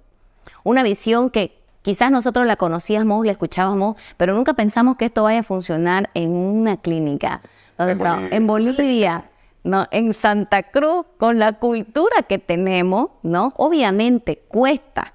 una 0.64 0.82
visión 0.82 1.30
que 1.30 1.60
quizás 1.84 2.12
nosotros 2.12 2.48
la 2.48 2.56
conocíamos, 2.56 3.26
la 3.26 3.32
escuchábamos, 3.32 3.96
pero 4.18 4.34
nunca 4.34 4.54
pensamos 4.54 4.98
que 4.98 5.06
esto 5.06 5.24
vaya 5.24 5.40
a 5.40 5.44
funcionar 5.44 6.10
en 6.14 6.32
una 6.32 6.78
clínica. 6.78 7.42
en 7.78 8.48
Bolivia 8.48 9.30
¿no? 9.64 9.88
En 9.92 10.14
Santa 10.14 10.64
Cruz, 10.64 11.06
con 11.18 11.40
la 11.40 11.54
cultura 11.54 12.24
que 12.28 12.38
tenemos, 12.38 13.12
¿no? 13.24 13.54
Obviamente 13.56 14.44
cuesta, 14.48 15.14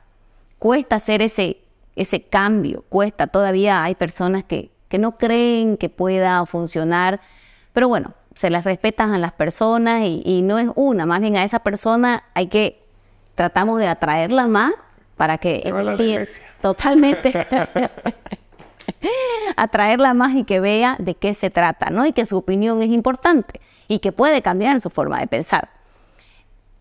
cuesta 0.59 0.97
hacer 0.97 1.22
ese, 1.22 1.59
ese 1.97 2.22
cambio, 2.22 2.85
cuesta. 2.89 3.26
Todavía 3.26 3.85
hay 3.85 3.95
personas 3.95 4.45
que, 4.45 4.70
que 4.89 4.99
no 4.99 5.18
creen 5.18 5.76
que 5.76 5.89
pueda 5.89 6.45
funcionar, 6.47 7.20
pero 7.72 7.89
bueno, 7.89 8.14
se 8.34 8.51
las 8.51 8.64
respetan 8.64 9.12
a 9.12 9.18
las 9.18 9.32
personas 9.32 10.03
y, 10.05 10.43
no 10.43 10.59
es 10.59 10.68
una, 10.74 11.07
más 11.07 11.20
bien 11.20 11.36
a 11.36 11.45
esa 11.45 11.59
persona 11.61 12.24
hay 12.34 12.47
que, 12.47 12.82
tratamos 13.34 13.78
de 13.78 13.89
atraerla 13.89 14.47
más 14.47 14.72
para 15.16 15.39
que 15.39 15.62
entienda 15.64 16.30
totalmente 16.61 17.47
atraerla 19.57 20.14
más 20.14 20.34
y 20.34 20.45
que 20.45 20.61
vea 20.61 20.97
de 20.99 21.14
qué 21.14 21.34
se 21.34 21.51
trata, 21.51 21.91
¿no? 21.91 22.07
Y 22.07 22.12
que 22.12 22.26
su 22.26 22.36
opinión 22.36 22.82
es 22.82 22.91
importante 22.91 23.61
y 23.89 23.99
que 23.99 24.12
puede 24.12 24.43
cambiar 24.43 24.80
su 24.80 24.91
forma 24.91 25.20
de 25.20 25.26
pensar. 25.26 25.68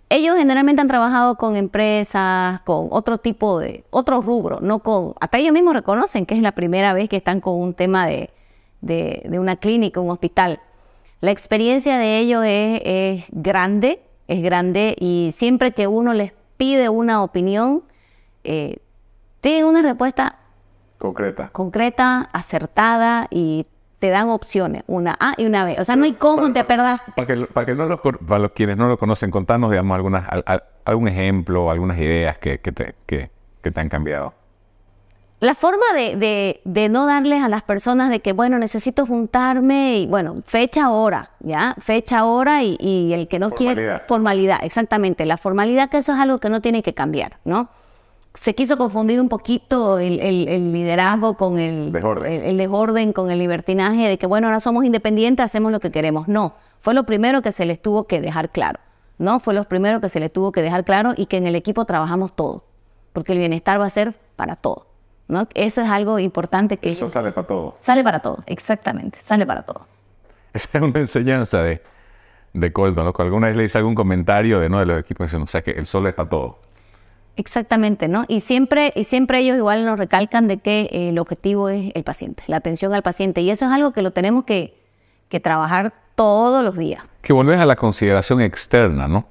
Ellos 0.10 0.38
generalmente 0.38 0.82
han 0.82 0.88
trabajado 0.88 1.36
con 1.36 1.58
empresas, 1.58 2.62
con 2.62 2.88
otro 2.91 3.18
tipo 3.18 3.60
de, 3.60 3.84
otro 3.89 4.22
rubro, 4.22 4.60
no 4.62 4.80
con, 4.80 5.14
hasta 5.20 5.38
ellos 5.38 5.51
mismos 5.51 5.74
reconocen 5.74 6.26
que 6.26 6.34
es 6.34 6.41
la 6.41 6.53
primera 6.53 6.93
vez 6.93 7.10
que 7.10 7.18
están 7.18 7.41
con 7.41 7.55
un 7.55 7.74
tema 7.74 8.08
de, 8.08 8.30
una 9.38 9.58
clínica, 9.58 9.99
un 9.99 10.10
hospital. 10.10 10.62
La 11.20 11.32
experiencia 11.32 11.97
de 11.97 12.20
ellos 12.20 12.43
es, 12.45 13.26
grande, 13.32 14.01
es 14.30 14.41
grande 14.41 14.95
y 14.97 15.32
siempre 15.34 15.74
que 15.74 15.88
uno 15.88 16.14
les 16.14 16.32
pide 16.55 16.88
una 16.88 17.22
opinión, 17.22 17.84
eh, 18.45 18.78
tienen 19.41 19.66
una 19.66 19.82
respuesta 19.82 20.38
concreta, 20.97 21.49
concreta, 21.49 22.30
acertada 22.32 23.28
y 23.30 23.66
te 24.00 24.10
dan 24.10 24.30
opciones, 24.30 24.84
una 24.88 25.18
A 25.20 25.34
y 25.38 25.45
una 25.45 25.66
B. 25.66 25.78
O 25.80 25.84
sea, 25.84 25.95
no 25.95 26.06
hay 26.06 26.14
cómo 26.14 26.54
te 26.54 26.64
perdas. 26.64 27.02
Para, 27.16 27.28
que, 27.28 27.45
para, 27.48 27.66
que 27.66 27.76
no 27.76 27.88
los, 27.88 28.00
para 28.00 28.39
los 28.39 28.52
quienes 28.52 28.78
no 28.78 28.88
lo 28.88 28.98
conocen, 28.98 29.32
contanos, 29.32 29.72
digamos, 29.72 29.95
algunas, 29.95 30.28
algún 30.86 31.08
ejemplo, 31.08 31.72
algunas 31.72 31.98
ideas 31.98 32.38
que, 32.38 32.60
que, 32.60 32.72
te, 32.72 32.95
que, 33.06 33.30
te 33.62 33.80
han 33.80 33.89
cambiado. 33.89 34.34
La 35.39 35.54
forma 35.54 35.86
de, 35.93 36.62
de, 36.64 36.89
no 36.89 37.06
darles 37.06 37.43
a 37.43 37.50
las 37.50 37.62
personas 37.62 38.10
de 38.10 38.22
que, 38.22 38.34
bueno, 38.34 38.58
necesito 38.58 39.06
juntarme 39.06 40.00
y, 40.00 40.08
bueno, 40.08 40.41
fecha, 40.45 40.89
hora, 40.89 41.32
¿ya? 41.41 41.76
Fecha, 41.80 42.26
hora 42.26 42.64
y, 42.64 42.78
y 42.80 43.14
el 43.14 43.28
que 43.28 43.38
no 43.38 43.52
quiere... 43.52 44.00
Formalidad, 44.08 44.64
exactamente. 44.64 45.26
La 45.26 45.38
formalidad, 45.38 45.89
que 45.89 45.98
eso 45.98 46.14
es 46.14 46.20
algo 46.20 46.39
que 46.39 46.50
no 46.50 46.62
tiene 46.62 46.82
que 46.82 46.93
cambiar, 46.93 47.38
¿no? 47.45 47.70
Se 48.39 48.55
quiso 48.55 48.77
confundir 48.77 49.19
un 49.19 49.29
poquito 49.29 49.99
el, 49.99 50.19
el- 50.19 50.47
el 50.47 50.71
liderazgo 50.71 51.35
con 51.35 51.59
el 51.59 51.91
Desorden. 51.91 52.31
el- 52.31 52.41
el 52.43 52.57
desorden, 52.57 53.13
con 53.13 53.31
el 53.31 53.39
libertinaje 53.39 54.07
de 54.07 54.17
que, 54.17 54.27
bueno, 54.27 54.47
ahora 54.47 54.59
somos 54.59 54.85
independientes, 54.85 55.43
hacemos 55.43 55.71
lo 55.71 55.79
que 55.79 55.91
queremos. 55.91 56.27
No, 56.27 56.53
fue 56.79 56.93
lo 56.93 57.03
primero 57.05 57.41
que 57.41 57.51
se 57.51 57.65
les 57.65 57.81
tuvo 57.81 58.05
que 58.05 58.21
dejar 58.21 58.49
claro. 58.51 58.79
No, 59.17 59.39
fue 59.39 59.53
lo 59.53 59.63
primero 59.63 59.99
que 59.99 60.09
se 60.09 60.19
les 60.19 60.31
tuvo 60.31 60.51
que 60.51 60.61
dejar 60.61 60.85
claro 60.85 61.13
y 61.17 61.25
que 61.25 61.38
en 61.38 61.47
el 61.47 61.55
equipo 61.55 61.85
trabajamos 61.85 62.35
todo, 62.35 62.63
porque 63.13 63.31
el 63.33 63.39
bienestar 63.39 63.79
va 63.81 63.85
a 63.85 63.89
ser 63.89 64.13
para 64.35 64.55
todo. 64.55 64.85
¿no? 65.27 65.47
Eso 65.55 65.81
es 65.81 65.89
algo 65.89 66.19
importante 66.19 66.77
que 66.77 66.89
Eso 66.91 67.05
ellos- 67.05 67.13
sale 67.13 67.31
para 67.31 67.47
todo. 67.47 67.75
sale 67.81 68.03
para 68.03 68.19
todo, 68.19 68.43
exactamente, 68.45 69.17
sale 69.21 69.45
para 69.45 69.63
todo. 69.63 69.88
Esa 70.53 70.77
es 70.77 70.81
una 70.83 70.99
enseñanza 70.99 71.61
de, 71.63 71.81
de 72.53 72.71
Colton, 72.71 73.03
¿no? 73.03 73.11
Que 73.13 73.23
alguna 73.23 73.47
vez 73.47 73.57
le 73.57 73.65
hice 73.65 73.77
algún 73.77 73.93
comentario 73.95 74.59
de, 74.59 74.69
¿no? 74.69 74.79
de 74.79 74.85
los 74.85 74.99
equipos 74.99 75.25
diciendo, 75.25 75.43
o 75.43 75.47
sea, 75.47 75.61
que 75.63 75.71
el 75.71 75.85
sol 75.85 76.07
es 76.07 76.13
para 76.13 76.29
todo. 76.29 76.59
Exactamente, 77.38 78.07
¿no? 78.07 78.25
Y 78.27 78.39
siempre, 78.41 78.91
y 78.95 79.03
siempre 79.03 79.39
ellos 79.39 79.55
igual 79.57 79.85
nos 79.85 79.97
recalcan 79.97 80.47
de 80.47 80.57
que 80.57 80.89
eh, 80.91 81.09
el 81.09 81.19
objetivo 81.19 81.69
es 81.69 81.91
el 81.95 82.03
paciente, 82.03 82.43
la 82.47 82.57
atención 82.57 82.93
al 82.93 83.03
paciente. 83.03 83.41
Y 83.41 83.49
eso 83.51 83.65
es 83.65 83.71
algo 83.71 83.93
que 83.93 84.01
lo 84.01 84.11
tenemos 84.11 84.43
que, 84.43 84.75
que 85.29 85.39
trabajar 85.39 85.93
todos 86.15 86.63
los 86.63 86.75
días. 86.77 87.03
Que 87.21 87.33
volvés 87.33 87.59
a 87.59 87.65
la 87.65 87.75
consideración 87.75 88.41
externa, 88.41 89.07
¿no? 89.07 89.27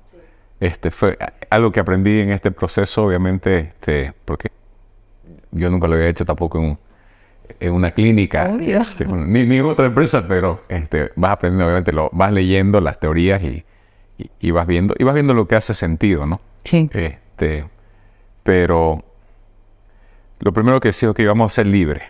Este 0.61 0.91
fue 0.91 1.19
algo 1.51 1.71
que 1.73 1.81
aprendí 1.81 2.21
en 2.21 2.31
este 2.31 2.51
proceso, 2.53 3.05
obviamente, 3.05 3.59
este, 3.59 4.13
porque 4.25 4.51
yo 5.51 5.69
nunca 5.71 5.87
lo 5.89 5.95
había 5.97 6.07
hecho 6.09 6.25
tampoco 6.25 6.59
en, 6.59 6.79
en 7.61 7.75
una 7.75 7.91
clínica, 7.91 8.51
Obvio. 8.55 8.81
este, 8.83 9.05
bueno, 9.05 9.27
ni, 9.27 9.45
ni 9.45 9.59
en 9.59 9.65
otra 9.67 9.87
empresa, 9.87 10.25
pero 10.27 10.63
este, 10.69 11.11
vas 11.17 11.33
aprendiendo, 11.33 11.65
obviamente, 11.67 11.93
lo, 11.93 12.09
vas 12.13 12.33
leyendo 12.33 12.81
las 12.81 13.01
teorías 13.01 13.43
y, 13.43 13.65
y- 14.17 14.31
y 14.41 14.51
vas 14.53 14.67
viendo, 14.67 14.95
y 14.99 15.05
vas 15.05 15.15
viendo 15.15 15.35
lo 15.35 15.47
que 15.49 15.57
hace 15.57 15.75
sentido, 15.75 16.25
¿no? 16.25 16.41
Sí. 16.65 16.89
Este, 16.93 17.67
pero 18.47 19.03
lo 20.39 20.53
primero 20.53 20.79
que 20.79 20.91
decía 20.91 21.09
es 21.09 21.15
que 21.17 21.23
íbamos 21.23 21.53
a 21.53 21.55
ser 21.57 21.67
libres. 21.67 22.05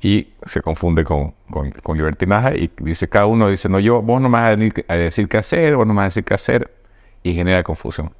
Y 0.00 0.34
se 0.44 0.60
confunde 0.60 1.04
con, 1.04 1.34
con, 1.48 1.96
libertinaje 1.96 2.58
y 2.58 2.70
dice, 2.82 3.08
cada 3.08 3.26
uno 3.26 3.48
dice, 3.48 3.68
no, 3.68 3.78
yo, 3.78 4.02
vos 4.02 4.20
no 4.20 4.28
me 4.28 4.38
vas 4.38 4.58
a, 4.88 4.94
decir 4.96 5.28
qué 5.28 5.38
hacer, 5.38 5.76
vos 5.76 5.86
no 5.86 5.94
me 5.94 5.98
vas 5.98 6.02
a 6.02 6.08
decir 6.08 6.24
qué 6.24 6.34
hacer, 6.34 6.74
y 7.22 7.32
genera 7.32 7.62
confusión. 7.62 8.12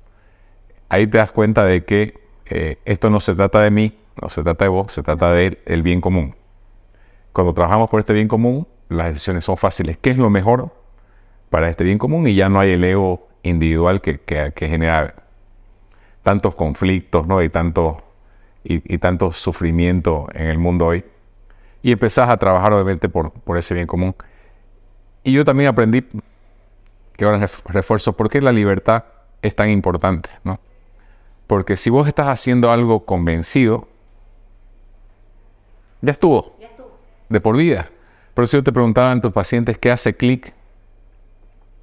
Ahí 0.88 1.08
te 1.08 1.18
das 1.18 1.32
cuenta 1.32 1.64
de 1.64 1.84
que 1.84 2.14
eh, 2.46 2.78
esto 2.84 3.10
no 3.10 3.18
se 3.18 3.34
trata 3.34 3.60
de 3.60 3.72
mí, 3.72 3.98
no 4.22 4.30
se 4.30 4.44
trata 4.44 4.66
de 4.66 4.68
vos, 4.68 4.92
se 4.92 5.02
trata 5.02 5.32
del 5.32 5.58
el 5.66 5.82
bien 5.82 6.00
común. 6.00 6.36
Cuando 7.32 7.52
trabajamos 7.52 7.90
por 7.90 7.98
este 7.98 8.12
bien 8.12 8.28
común, 8.28 8.68
las 8.88 9.08
decisiones 9.08 9.44
son 9.44 9.56
fáciles. 9.56 9.98
¿Qué 9.98 10.10
es 10.10 10.18
lo 10.18 10.30
mejor 10.30 10.72
para 11.50 11.68
este 11.68 11.82
bien 11.82 11.98
común? 11.98 12.28
Y 12.28 12.36
ya 12.36 12.48
no 12.48 12.60
hay 12.60 12.70
el 12.70 12.84
ego 12.84 13.26
individual 13.42 14.00
que, 14.00 14.20
que, 14.20 14.52
que 14.54 14.68
genera 14.68 15.23
tantos 16.24 16.56
conflictos 16.56 17.28
¿no? 17.28 17.40
y, 17.40 17.48
tanto, 17.48 18.02
y, 18.64 18.92
y 18.92 18.98
tanto 18.98 19.30
sufrimiento 19.30 20.26
en 20.34 20.48
el 20.48 20.58
mundo 20.58 20.86
hoy. 20.86 21.04
Y 21.82 21.92
empezás 21.92 22.30
a 22.30 22.36
trabajar 22.38 22.72
obviamente 22.72 23.08
por, 23.08 23.30
por 23.30 23.58
ese 23.58 23.74
bien 23.74 23.86
común. 23.86 24.16
Y 25.22 25.32
yo 25.32 25.44
también 25.44 25.68
aprendí, 25.68 26.04
que 27.16 27.24
ahora 27.24 27.38
ref- 27.38 27.62
refuerzo, 27.66 28.14
por 28.14 28.28
qué 28.28 28.40
la 28.40 28.52
libertad 28.52 29.04
es 29.42 29.54
tan 29.54 29.68
importante. 29.68 30.30
¿no? 30.42 30.58
Porque 31.46 31.76
si 31.76 31.90
vos 31.90 32.08
estás 32.08 32.26
haciendo 32.26 32.72
algo 32.72 33.04
convencido, 33.04 33.86
ya 36.00 36.12
estuvo. 36.12 36.56
De 37.28 37.40
por 37.40 37.56
vida. 37.56 37.90
Por 38.32 38.44
eso 38.44 38.56
yo 38.56 38.64
te 38.64 38.72
preguntaba 38.72 39.12
en 39.12 39.20
tus 39.20 39.32
pacientes 39.32 39.78
qué 39.78 39.90
hace 39.90 40.16
clic 40.16 40.54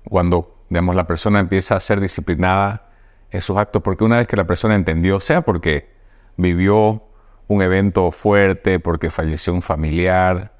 cuando, 0.04 0.56
digamos, 0.70 0.96
la 0.96 1.06
persona 1.06 1.40
empieza 1.40 1.76
a 1.76 1.80
ser 1.80 2.00
disciplinada 2.02 2.90
en 3.32 3.42
sus 3.42 3.58
actos, 3.58 3.82
porque 3.82 4.04
una 4.04 4.18
vez 4.18 4.28
que 4.28 4.36
la 4.36 4.46
persona 4.46 4.76
entendió, 4.76 5.20
sea 5.20 5.42
porque 5.42 5.90
vivió 6.38 7.04
un 7.48 7.62
evento 7.62 8.12
fuerte, 8.12 8.80
porque 8.80 9.10
falleció 9.10 9.54
un 9.54 9.62
familiar, 9.62 10.52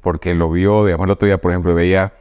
porque 0.00 0.34
lo 0.34 0.50
vio, 0.50 0.84
digamos, 0.84 1.06
el 1.06 1.10
otro 1.12 1.26
día, 1.26 1.40
por 1.40 1.50
ejemplo, 1.50 1.74
veía 1.74 2.12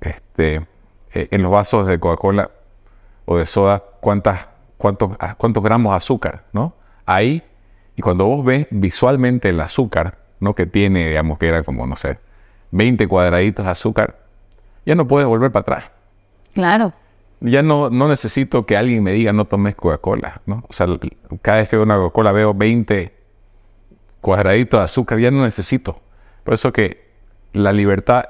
este, 0.00 0.66
eh, 1.12 1.28
en 1.30 1.42
los 1.42 1.50
vasos 1.50 1.86
de 1.86 1.98
Coca-Cola 1.98 2.50
o 3.24 3.36
de 3.36 3.46
soda 3.46 3.82
cuántas, 4.00 4.46
cuántos, 4.78 5.12
ah, 5.18 5.34
cuántos 5.36 5.62
gramos 5.62 5.92
de 5.92 5.96
azúcar, 5.96 6.44
¿no? 6.52 6.74
Ahí, 7.06 7.42
y 7.96 8.02
cuando 8.02 8.26
vos 8.26 8.44
ves 8.44 8.66
visualmente 8.70 9.48
el 9.48 9.60
azúcar, 9.60 10.18
¿no? 10.40 10.54
Que 10.54 10.66
tiene, 10.66 11.08
digamos, 11.08 11.38
que 11.38 11.48
era 11.48 11.62
como, 11.62 11.86
no 11.86 11.96
sé, 11.96 12.18
20 12.70 13.06
cuadraditos 13.08 13.64
de 13.64 13.70
azúcar, 13.70 14.18
ya 14.84 14.94
no 14.94 15.06
puedes 15.06 15.28
volver 15.28 15.52
para 15.52 15.62
atrás 15.62 15.90
Claro. 16.54 16.92
Ya 17.42 17.62
no, 17.62 17.90
no 17.90 18.08
necesito 18.08 18.66
que 18.66 18.76
alguien 18.76 19.02
me 19.02 19.12
diga 19.12 19.32
no 19.32 19.44
tomes 19.46 19.74
Coca-Cola, 19.74 20.42
¿no? 20.46 20.64
O 20.68 20.72
sea, 20.72 20.86
cada 21.42 21.58
vez 21.58 21.68
que 21.68 21.76
veo 21.76 21.84
una 21.84 21.96
Coca-Cola 21.96 22.32
veo 22.32 22.54
20 22.54 23.12
cuadraditos 24.20 24.80
de 24.80 24.84
azúcar, 24.84 25.18
ya 25.18 25.30
no 25.30 25.42
necesito. 25.42 26.00
Por 26.44 26.54
eso 26.54 26.72
que 26.72 27.10
la 27.52 27.72
libertad 27.72 28.24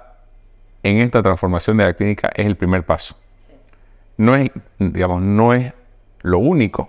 en 0.83 0.99
esta 0.99 1.23
transformación 1.23 1.77
de 1.77 1.85
la 1.85 1.95
clínica 1.95 2.31
es 2.35 2.47
el 2.47 2.57
primer 2.57 2.85
paso. 2.85 3.17
No 4.17 4.35
es, 4.35 4.51
digamos, 4.79 5.23
no 5.23 5.55
es 5.55 5.73
lo 6.23 6.39
único, 6.39 6.89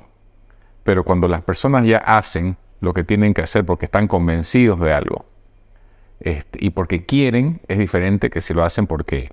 pero 0.84 1.04
cuando 1.04 1.28
las 1.28 1.42
personas 1.42 1.86
ya 1.86 1.98
hacen 1.98 2.58
lo 2.80 2.94
que 2.94 3.04
tienen 3.04 3.34
que 3.34 3.42
hacer 3.42 3.66
porque 3.66 3.86
están 3.86 4.08
convencidos 4.08 4.80
de 4.80 4.94
algo 4.94 5.26
este, 6.20 6.60
y 6.62 6.70
porque 6.72 7.06
quieren, 7.06 7.62
es 7.68 7.78
diferente 7.78 8.30
que 8.30 8.42
si 8.42 8.54
lo 8.54 8.64
hacen 8.64 8.88
porque 8.88 9.32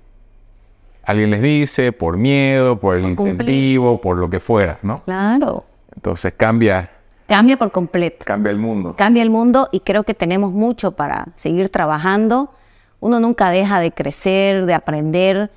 alguien 1.03 1.31
les 1.31 1.41
dice, 1.41 1.91
por 1.91 2.17
miedo, 2.17 2.79
por 2.79 2.95
el 2.95 3.01
Por 3.03 3.15
cumplir. 3.15 3.33
incentivo, 3.49 4.01
por 4.01 4.17
lo 4.17 4.29
que 4.29 4.39
fuera, 4.39 4.79
¿no? 4.81 5.03
Claro. 5.03 5.65
Entonces 5.95 6.33
cambia, 6.35 6.89
Cambia 7.27 7.55
por 7.57 7.71
completo. 7.71 8.25
cambia 8.25 8.51
el 8.51 8.57
mundo. 8.57 8.95
Cambia 8.97 9.23
el 9.23 9.29
mundo 9.29 9.69
y 9.71 9.79
creo 9.81 10.03
que 10.03 10.13
tenemos 10.13 10.51
mucho 10.51 10.91
para 10.93 11.27
seguir 11.35 11.69
trabajando. 11.69 12.51
Uno 12.99 13.19
nunca 13.21 13.49
deja 13.51 13.79
de 13.79 13.91
crecer, 13.93 14.65
de 14.65 14.73
aprender 14.73 15.49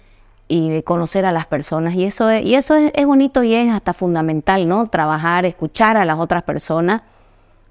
y 0.47 0.71
de 0.71 0.85
conocer 0.85 1.25
a 1.27 1.33
las 1.33 1.47
personas. 1.47 1.95
Y 1.95 2.05
eso 2.05 2.31
es, 2.31 2.45
y 2.45 2.55
eso 2.55 2.77
es, 2.77 2.93
es 2.95 3.07
bonito 3.07 3.43
y 3.43 3.55
es 3.55 3.73
hasta 3.73 3.93
fundamental, 3.93 4.69
¿no? 4.69 4.87
Trabajar, 4.87 5.45
escuchar 5.47 5.97
a 5.97 6.05
las 6.05 6.19
otras 6.19 6.43
personas, 6.45 7.03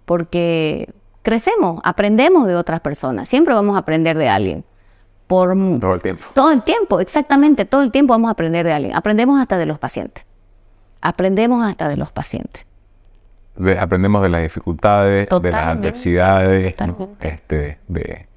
porque 0.06 0.90
crecemos, 1.22 1.80
aprendemos 1.84 2.48
de 2.48 2.56
otras 2.56 2.82
personas. 2.82 3.30
Siempre 3.30 3.54
vamos 3.54 3.76
a 3.76 3.80
aprender 3.80 4.18
de 4.18 4.30
alguien. 4.30 4.66
Por 5.34 5.80
Todo 5.80 5.94
el 5.96 6.02
tiempo. 6.02 6.24
todo 6.34 6.52
el 6.52 6.62
tiempo, 6.64 7.00
exactamente, 7.00 7.66
todo 7.66 7.82
el 7.82 7.92
tiempo 7.92 8.14
vamos 8.14 8.30
a 8.30 8.32
aprender 8.32 8.66
de 8.66 8.74
alguien. 8.74 8.96
Aprendemos 8.96 9.40
hasta 9.42 9.58
de 9.58 9.66
los 9.66 9.80
pacientes. 9.80 10.26
Aprendemos 11.02 11.64
hasta 11.66 11.88
de 11.90 11.98
los 11.98 12.12
pacientes. 12.12 12.66
De- 13.56 13.78
aprendemos 13.80 14.22
de 14.24 14.30
las 14.30 14.42
dificultades, 14.44 15.28
de 15.30 15.52
las 15.52 15.64
adversidades. 15.64 16.76
¿no? 16.88 17.10
Este, 17.20 17.80
de... 17.88 18.28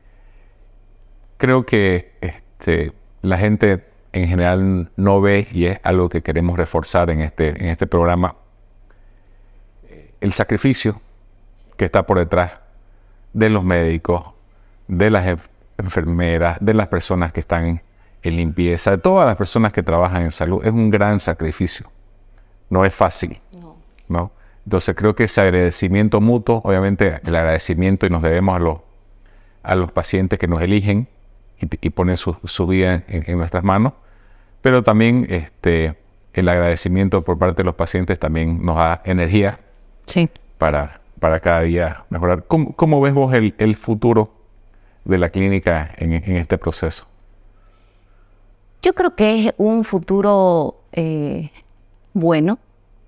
Creo 1.39 1.65
que 1.67 2.13
este, 2.21 2.93
la 3.23 3.37
gente 3.39 3.85
en 4.13 4.27
general 4.29 4.91
no 4.97 5.21
ve, 5.21 5.47
y 5.53 5.67
es 5.67 5.79
algo 5.83 6.09
que 6.09 6.23
queremos 6.23 6.57
reforzar 6.59 7.11
en 7.11 7.21
este, 7.21 7.49
en 7.63 7.67
este 7.69 7.87
programa, 7.87 8.35
el 10.21 10.33
sacrificio 10.33 11.01
que 11.77 11.85
está 11.85 12.07
por 12.07 12.19
detrás 12.19 12.53
de 13.35 13.51
los 13.51 13.63
médicos, 13.63 14.25
de 14.89 15.11
las 15.11 15.27
enfermeras, 15.79 16.59
de 16.61 16.75
las 16.75 16.89
personas 16.89 17.33
que 17.33 17.41
están 17.41 17.83
en 18.23 18.37
limpieza, 18.37 18.93
de 18.93 18.99
todas 18.99 19.27
las 19.27 19.37
personas 19.37 19.73
que 19.73 19.83
trabajan 19.83 20.23
en 20.23 20.33
salud. 20.33 20.65
Es 20.65 20.73
un 20.73 20.91
gran 20.91 21.21
sacrificio. 21.21 21.87
No 22.71 22.85
es 22.85 22.95
fácil. 22.95 23.41
¿no? 24.09 24.33
Entonces 24.65 24.95
creo 24.97 25.15
que 25.15 25.25
ese 25.25 25.41
agradecimiento 25.41 26.21
mutuo, 26.21 26.61
obviamente 26.65 27.21
el 27.25 27.37
agradecimiento 27.37 28.07
y 28.07 28.11
nos 28.11 28.23
debemos 28.23 28.57
a 28.57 28.59
los, 28.59 28.79
a 29.63 29.77
los 29.77 29.93
pacientes 29.93 30.39
que 30.39 30.47
nos 30.49 30.61
eligen 30.63 31.09
y, 31.61 31.69
y 31.87 31.91
ponen 31.91 32.17
su, 32.17 32.37
su 32.45 32.67
vida 32.67 33.05
en, 33.09 33.25
en 33.27 33.39
nuestras 33.39 33.63
manos, 33.65 33.93
pero 34.63 34.83
también 34.83 35.27
este, 35.31 35.97
el 36.33 36.49
agradecimiento 36.49 37.23
por 37.23 37.39
parte 37.39 37.63
de 37.63 37.65
los 37.67 37.75
pacientes 37.77 38.19
también 38.19 38.65
nos 38.65 38.77
da 38.77 39.03
energía 39.05 39.61
Sí. 40.07 40.29
para, 40.59 41.01
para 41.21 41.41
cada 41.41 41.63
día 41.63 42.05
mejorar. 42.11 42.45
¿Cómo, 42.47 42.75
cómo 42.75 43.01
ves 43.01 43.15
vos 43.15 43.33
el, 43.35 43.55
el 43.59 43.77
futuro 43.77 44.33
de 45.07 45.19
la 45.19 45.31
clínica 45.31 45.95
en, 45.97 46.13
este 46.37 46.59
proceso? 46.59 47.07
Yo 48.83 48.95
creo 48.95 49.15
que 49.15 49.47
es 49.47 49.55
un 49.57 49.85
futuro 49.85 50.83
eh, 50.93 51.51
bueno, 52.13 52.59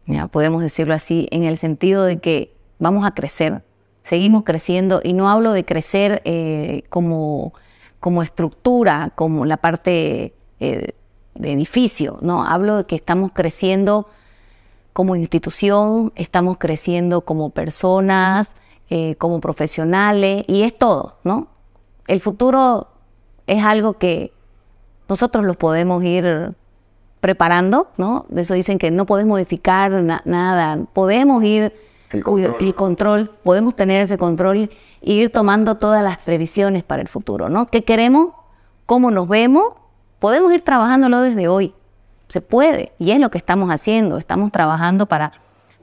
ya 0.06 0.26
podemos 0.28 0.62
decirlo 0.62 0.94
así, 0.94 1.28
en 1.30 1.44
el 1.44 1.58
sentido 1.58 2.04
de 2.04 2.18
que 2.18 2.54
vamos 2.78 3.04
a 3.04 3.12
crecer, 3.12 3.62
seguimos 4.04 4.44
creciendo, 4.44 5.00
y 5.02 5.12
no 5.12 5.28
hablo 5.28 5.52
de 5.52 5.64
crecer 5.64 6.22
eh, 6.24 6.84
como, 6.88 7.52
como 8.00 8.22
estructura, 8.22 9.12
como 9.14 9.44
la 9.44 9.58
parte 9.58 10.34
eh, 10.60 10.92
de 11.34 11.52
edificio, 11.52 12.18
no, 12.22 12.44
hablo 12.44 12.78
de 12.78 12.84
que 12.84 12.96
estamos 12.96 13.32
creciendo 13.32 14.08
como 14.92 15.14
institución, 15.14 16.12
estamos 16.16 16.58
creciendo 16.58 17.20
como 17.20 17.50
personas, 17.50 18.56
como 19.18 19.38
profesionales, 19.40 20.44
y 20.48 20.62
es 20.62 20.76
todo, 20.76 21.18
¿no? 21.22 21.57
El 22.08 22.20
futuro 22.20 22.88
es 23.46 23.62
algo 23.62 23.94
que 23.94 24.32
nosotros 25.08 25.44
lo 25.44 25.54
podemos 25.54 26.02
ir 26.02 26.54
preparando, 27.20 27.88
¿no? 27.96 28.26
De 28.28 28.42
eso 28.42 28.54
dicen 28.54 28.78
que 28.78 28.90
no 28.90 29.06
podés 29.06 29.26
modificar 29.26 30.02
nada, 30.24 30.78
podemos 30.92 31.42
ir 31.44 31.72
el 32.10 32.22
control. 32.22 32.56
el 32.60 32.74
control. 32.74 33.30
podemos 33.42 33.76
tener 33.76 34.02
ese 34.02 34.16
control 34.16 34.70
e 35.02 35.12
ir 35.12 35.30
tomando 35.30 35.76
todas 35.76 36.02
las 36.02 36.18
previsiones 36.22 36.82
para 36.82 37.02
el 37.02 37.08
futuro, 37.08 37.48
¿no? 37.48 37.66
¿Qué 37.66 37.84
queremos? 37.84 38.30
¿Cómo 38.86 39.10
nos 39.10 39.28
vemos? 39.28 39.74
Podemos 40.18 40.52
ir 40.52 40.62
trabajándolo 40.62 41.20
desde 41.20 41.48
hoy. 41.48 41.74
Se 42.28 42.40
puede 42.40 42.92
y 42.98 43.10
es 43.10 43.20
lo 43.20 43.30
que 43.30 43.38
estamos 43.38 43.70
haciendo. 43.70 44.18
Estamos 44.18 44.52
trabajando 44.52 45.06
para, 45.06 45.32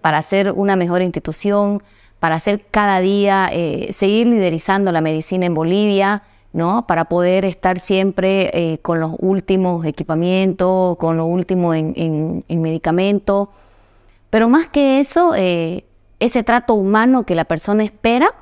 para 0.01 0.17
hacer 0.17 0.51
una 0.51 0.75
mejor 0.75 1.01
institución, 1.01 1.83
para 2.25 2.37
hacer 2.37 2.65
cada 2.71 3.01
día, 3.01 3.49
eh, 3.51 3.93
seguir 3.93 4.25
liderizando 4.25 4.91
la 4.91 4.99
medicina 4.99 5.45
en 5.45 5.53
Bolivia, 5.53 6.23
¿no? 6.53 6.87
Para 6.87 7.05
poder 7.05 7.45
estar 7.45 7.79
siempre 7.79 8.49
eh, 8.51 8.79
con 8.79 8.99
los 8.99 9.13
últimos 9.19 9.85
equipamientos, 9.85 10.97
con 10.97 11.17
lo 11.17 11.27
último 11.27 11.75
en, 11.75 12.43
medicamentos. 12.49 13.49
Pero 14.31 14.49
más 14.49 14.65
que 14.69 14.99
eso, 14.99 15.35
eh, 15.35 15.85
ese 16.19 16.41
trato 16.41 16.73
humano 16.73 17.27
que 17.27 17.35
la 17.35 17.45
persona 17.45 17.83
espera, 17.83 18.33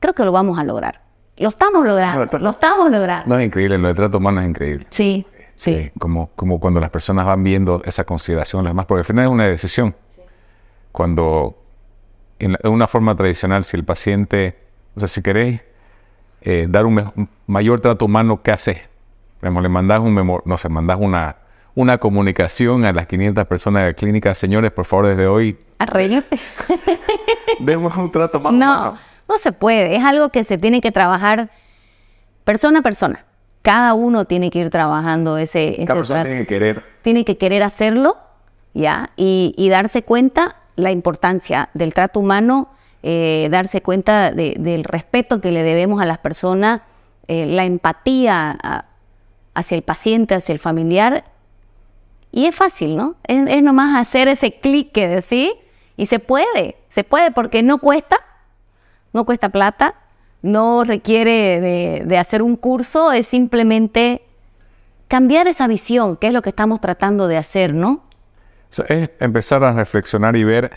creo 0.00 0.14
que 0.14 0.24
lo 0.24 0.32
vamos 0.32 0.58
a 0.58 0.64
lograr. 0.64 1.02
Lo 1.36 1.50
estamos 1.50 1.86
logrando, 1.86 2.38
lo 2.40 2.50
estamos 2.50 2.90
logrando. 2.90 3.32
No, 3.32 3.38
es 3.38 3.46
increíble, 3.46 3.78
lo 3.78 3.86
de 3.86 3.94
trato 3.94 4.18
humano 4.18 4.40
es 4.40 4.48
increíble. 4.48 4.88
Sí, 4.90 5.24
sí. 5.54 5.92
como, 5.96 6.30
como 6.34 6.58
cuando 6.58 6.80
las 6.80 6.90
personas 6.90 7.24
van 7.24 7.44
viendo 7.44 7.82
esa 7.84 8.02
consideración, 8.02 8.66
además, 8.66 8.86
porque 8.86 9.02
al 9.02 9.04
final 9.04 9.26
es 9.26 9.30
una 9.30 9.46
decisión. 9.46 9.94
Cuando 10.90 11.61
en, 12.44 12.56
una 12.64 12.86
forma 12.86 13.14
tradicional, 13.14 13.64
si 13.64 13.76
el 13.76 13.84
paciente, 13.84 14.56
o 14.96 15.00
sea, 15.00 15.08
si 15.08 15.22
queréis 15.22 15.60
eh, 16.42 16.66
dar 16.68 16.86
un, 16.86 17.28
mayor 17.46 17.80
trato 17.80 18.04
humano, 18.04 18.42
¿qué 18.42 18.50
haces? 18.50 18.78
Le 19.40 19.50
mandás 19.50 20.00
un 20.00 20.14
no 20.44 20.56
sé, 20.56 20.68
mandás 20.68 20.98
una, 21.00 21.36
una 21.74 21.98
comunicación 21.98 22.84
a 22.84 22.92
las 22.92 23.06
500 23.06 23.46
personas 23.46 23.82
de 23.82 23.88
la 23.88 23.94
clínica, 23.94 24.34
señores, 24.34 24.70
por 24.70 24.84
favor, 24.84 25.06
desde 25.06 25.26
hoy. 25.26 25.58
A 25.78 25.86
reírte. 25.86 26.38
Demos 27.60 27.96
un 27.96 28.10
trato 28.10 28.38
más 28.40 28.52
no, 28.52 28.58
humano. 28.58 28.98
No 29.28 29.38
se 29.38 29.52
puede, 29.52 29.96
es 29.96 30.04
algo 30.04 30.28
que 30.30 30.44
se 30.44 30.58
tiene 30.58 30.80
que 30.80 30.92
trabajar 30.92 31.50
persona 32.44 32.80
a 32.80 32.82
persona. 32.82 33.24
Cada 33.62 33.94
uno 33.94 34.24
tiene 34.24 34.50
que 34.50 34.58
ir 34.58 34.70
trabajando 34.70 35.38
ese, 35.38 35.76
Cada 35.86 36.00
persona 36.00 36.24
tiene 36.24 36.40
que 36.40 36.46
querer. 36.46 36.84
Tiene 37.02 37.24
que 37.24 37.38
querer 37.38 37.62
hacerlo, 37.62 38.16
¿ya? 38.74 39.10
Y, 39.16 39.54
y 39.56 39.68
darse 39.68 40.02
cuenta 40.02 40.56
la 40.76 40.90
importancia 40.90 41.70
del 41.74 41.94
trato 41.94 42.20
humano, 42.20 42.70
eh, 43.02 43.48
darse 43.50 43.82
cuenta 43.82 44.30
del 44.32 44.84
respeto 44.84 45.40
que 45.40 45.50
le 45.50 45.62
debemos 45.62 46.00
a 46.00 46.04
las 46.04 46.18
personas, 46.18 46.82
eh, 47.28 47.46
la 47.46 47.64
empatía 47.64 48.86
hacia 49.54 49.76
el 49.76 49.82
paciente, 49.82 50.34
hacia 50.34 50.52
el 50.52 50.58
familiar. 50.58 51.24
Y 52.30 52.46
es 52.46 52.54
fácil, 52.54 52.96
¿no? 52.96 53.16
Es, 53.24 53.62
nomás 53.62 53.96
hacer 53.96 54.28
ese 54.28 54.52
clic 54.52 54.92
que 54.92 55.08
decir 55.08 55.52
y 55.96 56.06
se 56.06 56.18
puede, 56.18 56.76
se 56.88 57.04
puede 57.04 57.30
porque 57.30 57.62
no 57.62 57.78
cuesta, 57.78 58.16
no 59.12 59.26
cuesta 59.26 59.50
plata, 59.50 59.94
no 60.40 60.84
requiere 60.84 61.60
de, 61.60 62.02
de 62.06 62.18
hacer 62.18 62.42
un 62.42 62.56
curso, 62.56 63.12
es 63.12 63.26
simplemente 63.26 64.22
cambiar 65.08 65.46
esa 65.46 65.66
visión, 65.66 66.16
que 66.16 66.28
es 66.28 66.32
lo 66.32 66.40
que 66.40 66.48
estamos 66.48 66.80
tratando 66.80 67.28
de 67.28 67.36
hacer, 67.36 67.74
¿no? 67.74 68.02
Es 68.80 69.10
empezar 69.20 69.62
a 69.64 69.72
reflexionar 69.72 70.36
y 70.36 70.44
ver 70.44 70.70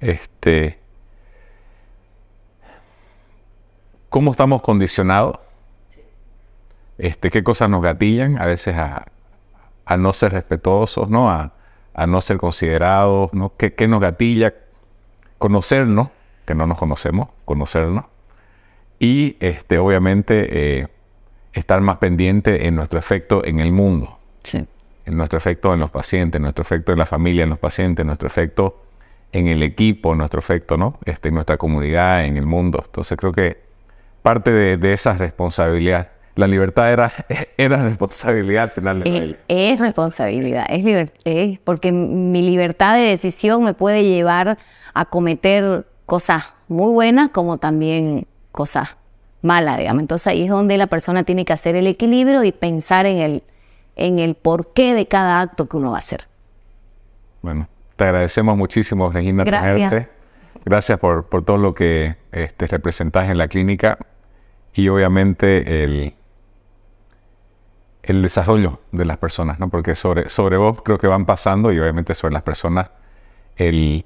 este, 0.00 0.78
cómo 4.10 4.32
estamos 4.32 4.62
condicionados, 4.62 5.38
este, 6.98 7.30
qué 7.30 7.42
cosas 7.42 7.70
nos 7.70 7.82
gatillan 7.82 8.40
a 8.40 8.46
veces 8.46 8.76
a, 8.76 9.06
no 9.96 10.12
ser 10.12 10.32
respetuosos, 10.32 11.08
¿no? 11.08 11.30
A, 11.30 11.52
no 12.06 12.20
ser 12.20 12.36
considerados, 12.36 13.32
¿no? 13.34 13.52
¿Qué, 13.56 13.88
nos 13.88 14.00
gatilla? 14.00 14.54
Conocernos, 15.38 16.10
que 16.44 16.54
no 16.54 16.66
nos 16.66 16.78
conocemos, 16.78 17.30
conocernos. 17.44 18.04
Y 19.00 19.36
este, 19.40 19.78
obviamente 19.78 20.80
eh, 20.80 20.88
estar 21.52 21.80
más 21.80 21.96
pendiente 21.96 22.68
en 22.68 22.76
nuestro 22.76 22.98
efecto 22.98 23.44
en 23.44 23.58
el 23.60 23.72
mundo. 23.72 24.18
Sí 24.42 24.66
en 25.08 25.16
nuestro 25.16 25.38
efecto 25.38 25.72
en 25.72 25.80
los 25.80 25.90
pacientes, 25.90 26.38
nuestro 26.38 26.62
efecto 26.62 26.92
en 26.92 26.98
la 26.98 27.06
familia, 27.06 27.44
en 27.44 27.50
los 27.50 27.58
pacientes, 27.58 28.04
nuestro 28.04 28.26
efecto 28.26 28.82
en 29.32 29.46
el 29.46 29.62
equipo, 29.62 30.14
nuestro 30.14 30.38
efecto 30.38 30.76
¿no? 30.76 30.98
este, 31.04 31.28
en 31.28 31.34
nuestra 31.34 31.56
comunidad, 31.56 32.24
en 32.24 32.36
el 32.36 32.44
mundo. 32.44 32.82
Entonces 32.84 33.16
creo 33.16 33.32
que 33.32 33.58
parte 34.22 34.52
de, 34.52 34.92
esa 34.92 35.14
responsabilidad, 35.14 36.10
la 36.34 36.46
libertad 36.46 36.92
era, 36.92 37.10
era 37.56 37.82
responsabilidad 37.82 38.64
al 38.64 38.70
final 38.70 39.02
de 39.02 39.36
es, 39.48 39.72
es 39.72 39.80
responsabilidad, 39.80 40.66
es 40.68 40.84
libertad, 40.84 41.22
porque 41.64 41.90
mi 41.90 42.42
libertad 42.42 42.96
de 42.96 43.04
decisión 43.04 43.64
me 43.64 43.72
puede 43.72 44.04
llevar 44.04 44.58
a 44.92 45.04
cometer 45.06 45.86
cosas 46.04 46.52
muy 46.68 46.92
buenas 46.92 47.30
como 47.30 47.56
también 47.56 48.26
cosas 48.52 48.98
malas, 49.40 49.78
digamos. 49.78 50.02
Entonces 50.02 50.26
ahí 50.26 50.42
es 50.42 50.50
donde 50.50 50.76
la 50.76 50.86
persona 50.86 51.22
tiene 51.22 51.46
que 51.46 51.54
hacer 51.54 51.76
el 51.76 51.86
equilibrio 51.86 52.44
y 52.44 52.52
pensar 52.52 53.06
en 53.06 53.18
el, 53.18 53.42
en 53.98 54.18
el 54.18 54.34
porqué 54.34 54.94
de 54.94 55.06
cada 55.06 55.40
acto 55.40 55.68
que 55.68 55.76
uno 55.76 55.90
va 55.90 55.96
a 55.96 56.00
hacer. 56.00 56.26
Bueno, 57.42 57.68
te 57.96 58.04
agradecemos 58.04 58.56
muchísimo, 58.56 59.10
Regina, 59.10 59.44
Gracias. 59.44 60.08
Gracias 60.64 60.98
por, 60.98 61.24
todo 61.44 61.56
lo 61.56 61.74
que 61.74 62.16
este, 62.32 62.66
representas 62.66 63.30
en 63.30 63.38
la 63.38 63.48
clínica 63.48 63.98
y 64.74 64.88
obviamente 64.88 65.84
el, 65.84 66.14
el 68.02 68.22
desarrollo 68.22 68.80
de 68.92 69.04
las 69.04 69.18
personas, 69.18 69.58
¿no? 69.60 69.68
Porque 69.68 69.94
sobre, 69.94 70.28
sobre 70.28 70.56
vos 70.56 70.82
creo 70.82 70.98
que 70.98 71.06
van 71.06 71.26
pasando 71.26 71.72
y 71.72 71.78
obviamente 71.78 72.14
sobre 72.14 72.34
las 72.34 72.42
personas 72.42 72.90
el, 73.56 74.04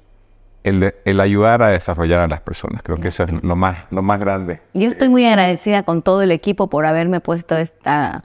el, 0.63 1.19
ayudar 1.19 1.61
a 1.63 1.67
desarrollar 1.67 2.21
a 2.21 2.27
las 2.27 2.41
personas. 2.41 2.81
Creo 2.81 2.97
que 2.97 3.09
eso 3.09 3.23
es 3.23 3.43
lo 3.43 3.55
más, 3.55 3.79
lo 3.91 4.01
más 4.01 4.19
grande. 4.19 4.61
Yo 4.73 4.89
estoy 4.89 5.09
muy 5.09 5.25
agradecida 5.25 5.83
con 5.83 6.01
todo 6.01 6.21
el 6.21 6.31
equipo 6.31 6.69
por 6.69 6.85
haberme 6.85 7.19
puesto 7.19 7.57
esta 7.57 8.23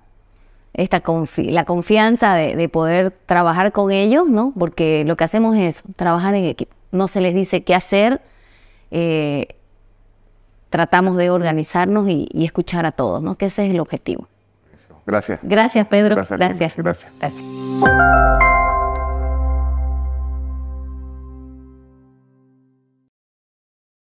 esta 0.78 1.02
la 1.38 1.64
confianza 1.64 2.34
de, 2.36 2.68
poder 2.68 3.10
trabajar 3.10 3.72
con 3.72 3.90
ellos, 3.90 4.30
¿no? 4.30 4.52
Porque 4.56 5.04
lo 5.04 5.16
que 5.16 5.24
hacemos 5.24 5.56
es 5.56 5.82
trabajar 5.96 6.36
en 6.36 6.44
equipo. 6.44 6.72
No 6.92 7.08
se 7.08 7.20
les 7.20 7.34
dice 7.34 7.64
qué 7.64 7.74
hacer, 7.74 8.22
eh, 8.92 9.48
tratamos 10.70 11.16
de 11.16 11.30
organizarnos 11.30 12.08
y, 12.08 12.28
escuchar 12.44 12.86
a 12.86 12.92
todos, 12.92 13.20
¿no? 13.20 13.36
Que 13.36 13.46
ese 13.46 13.66
es 13.66 13.72
el 13.72 13.80
objetivo. 13.80 14.28
Gracias. 15.04 15.40
Gracias, 15.42 15.86
Pedro. 15.88 16.14
Gracias. 16.14 16.76
Gracias. 16.76 17.12
Gracias. 17.18 18.67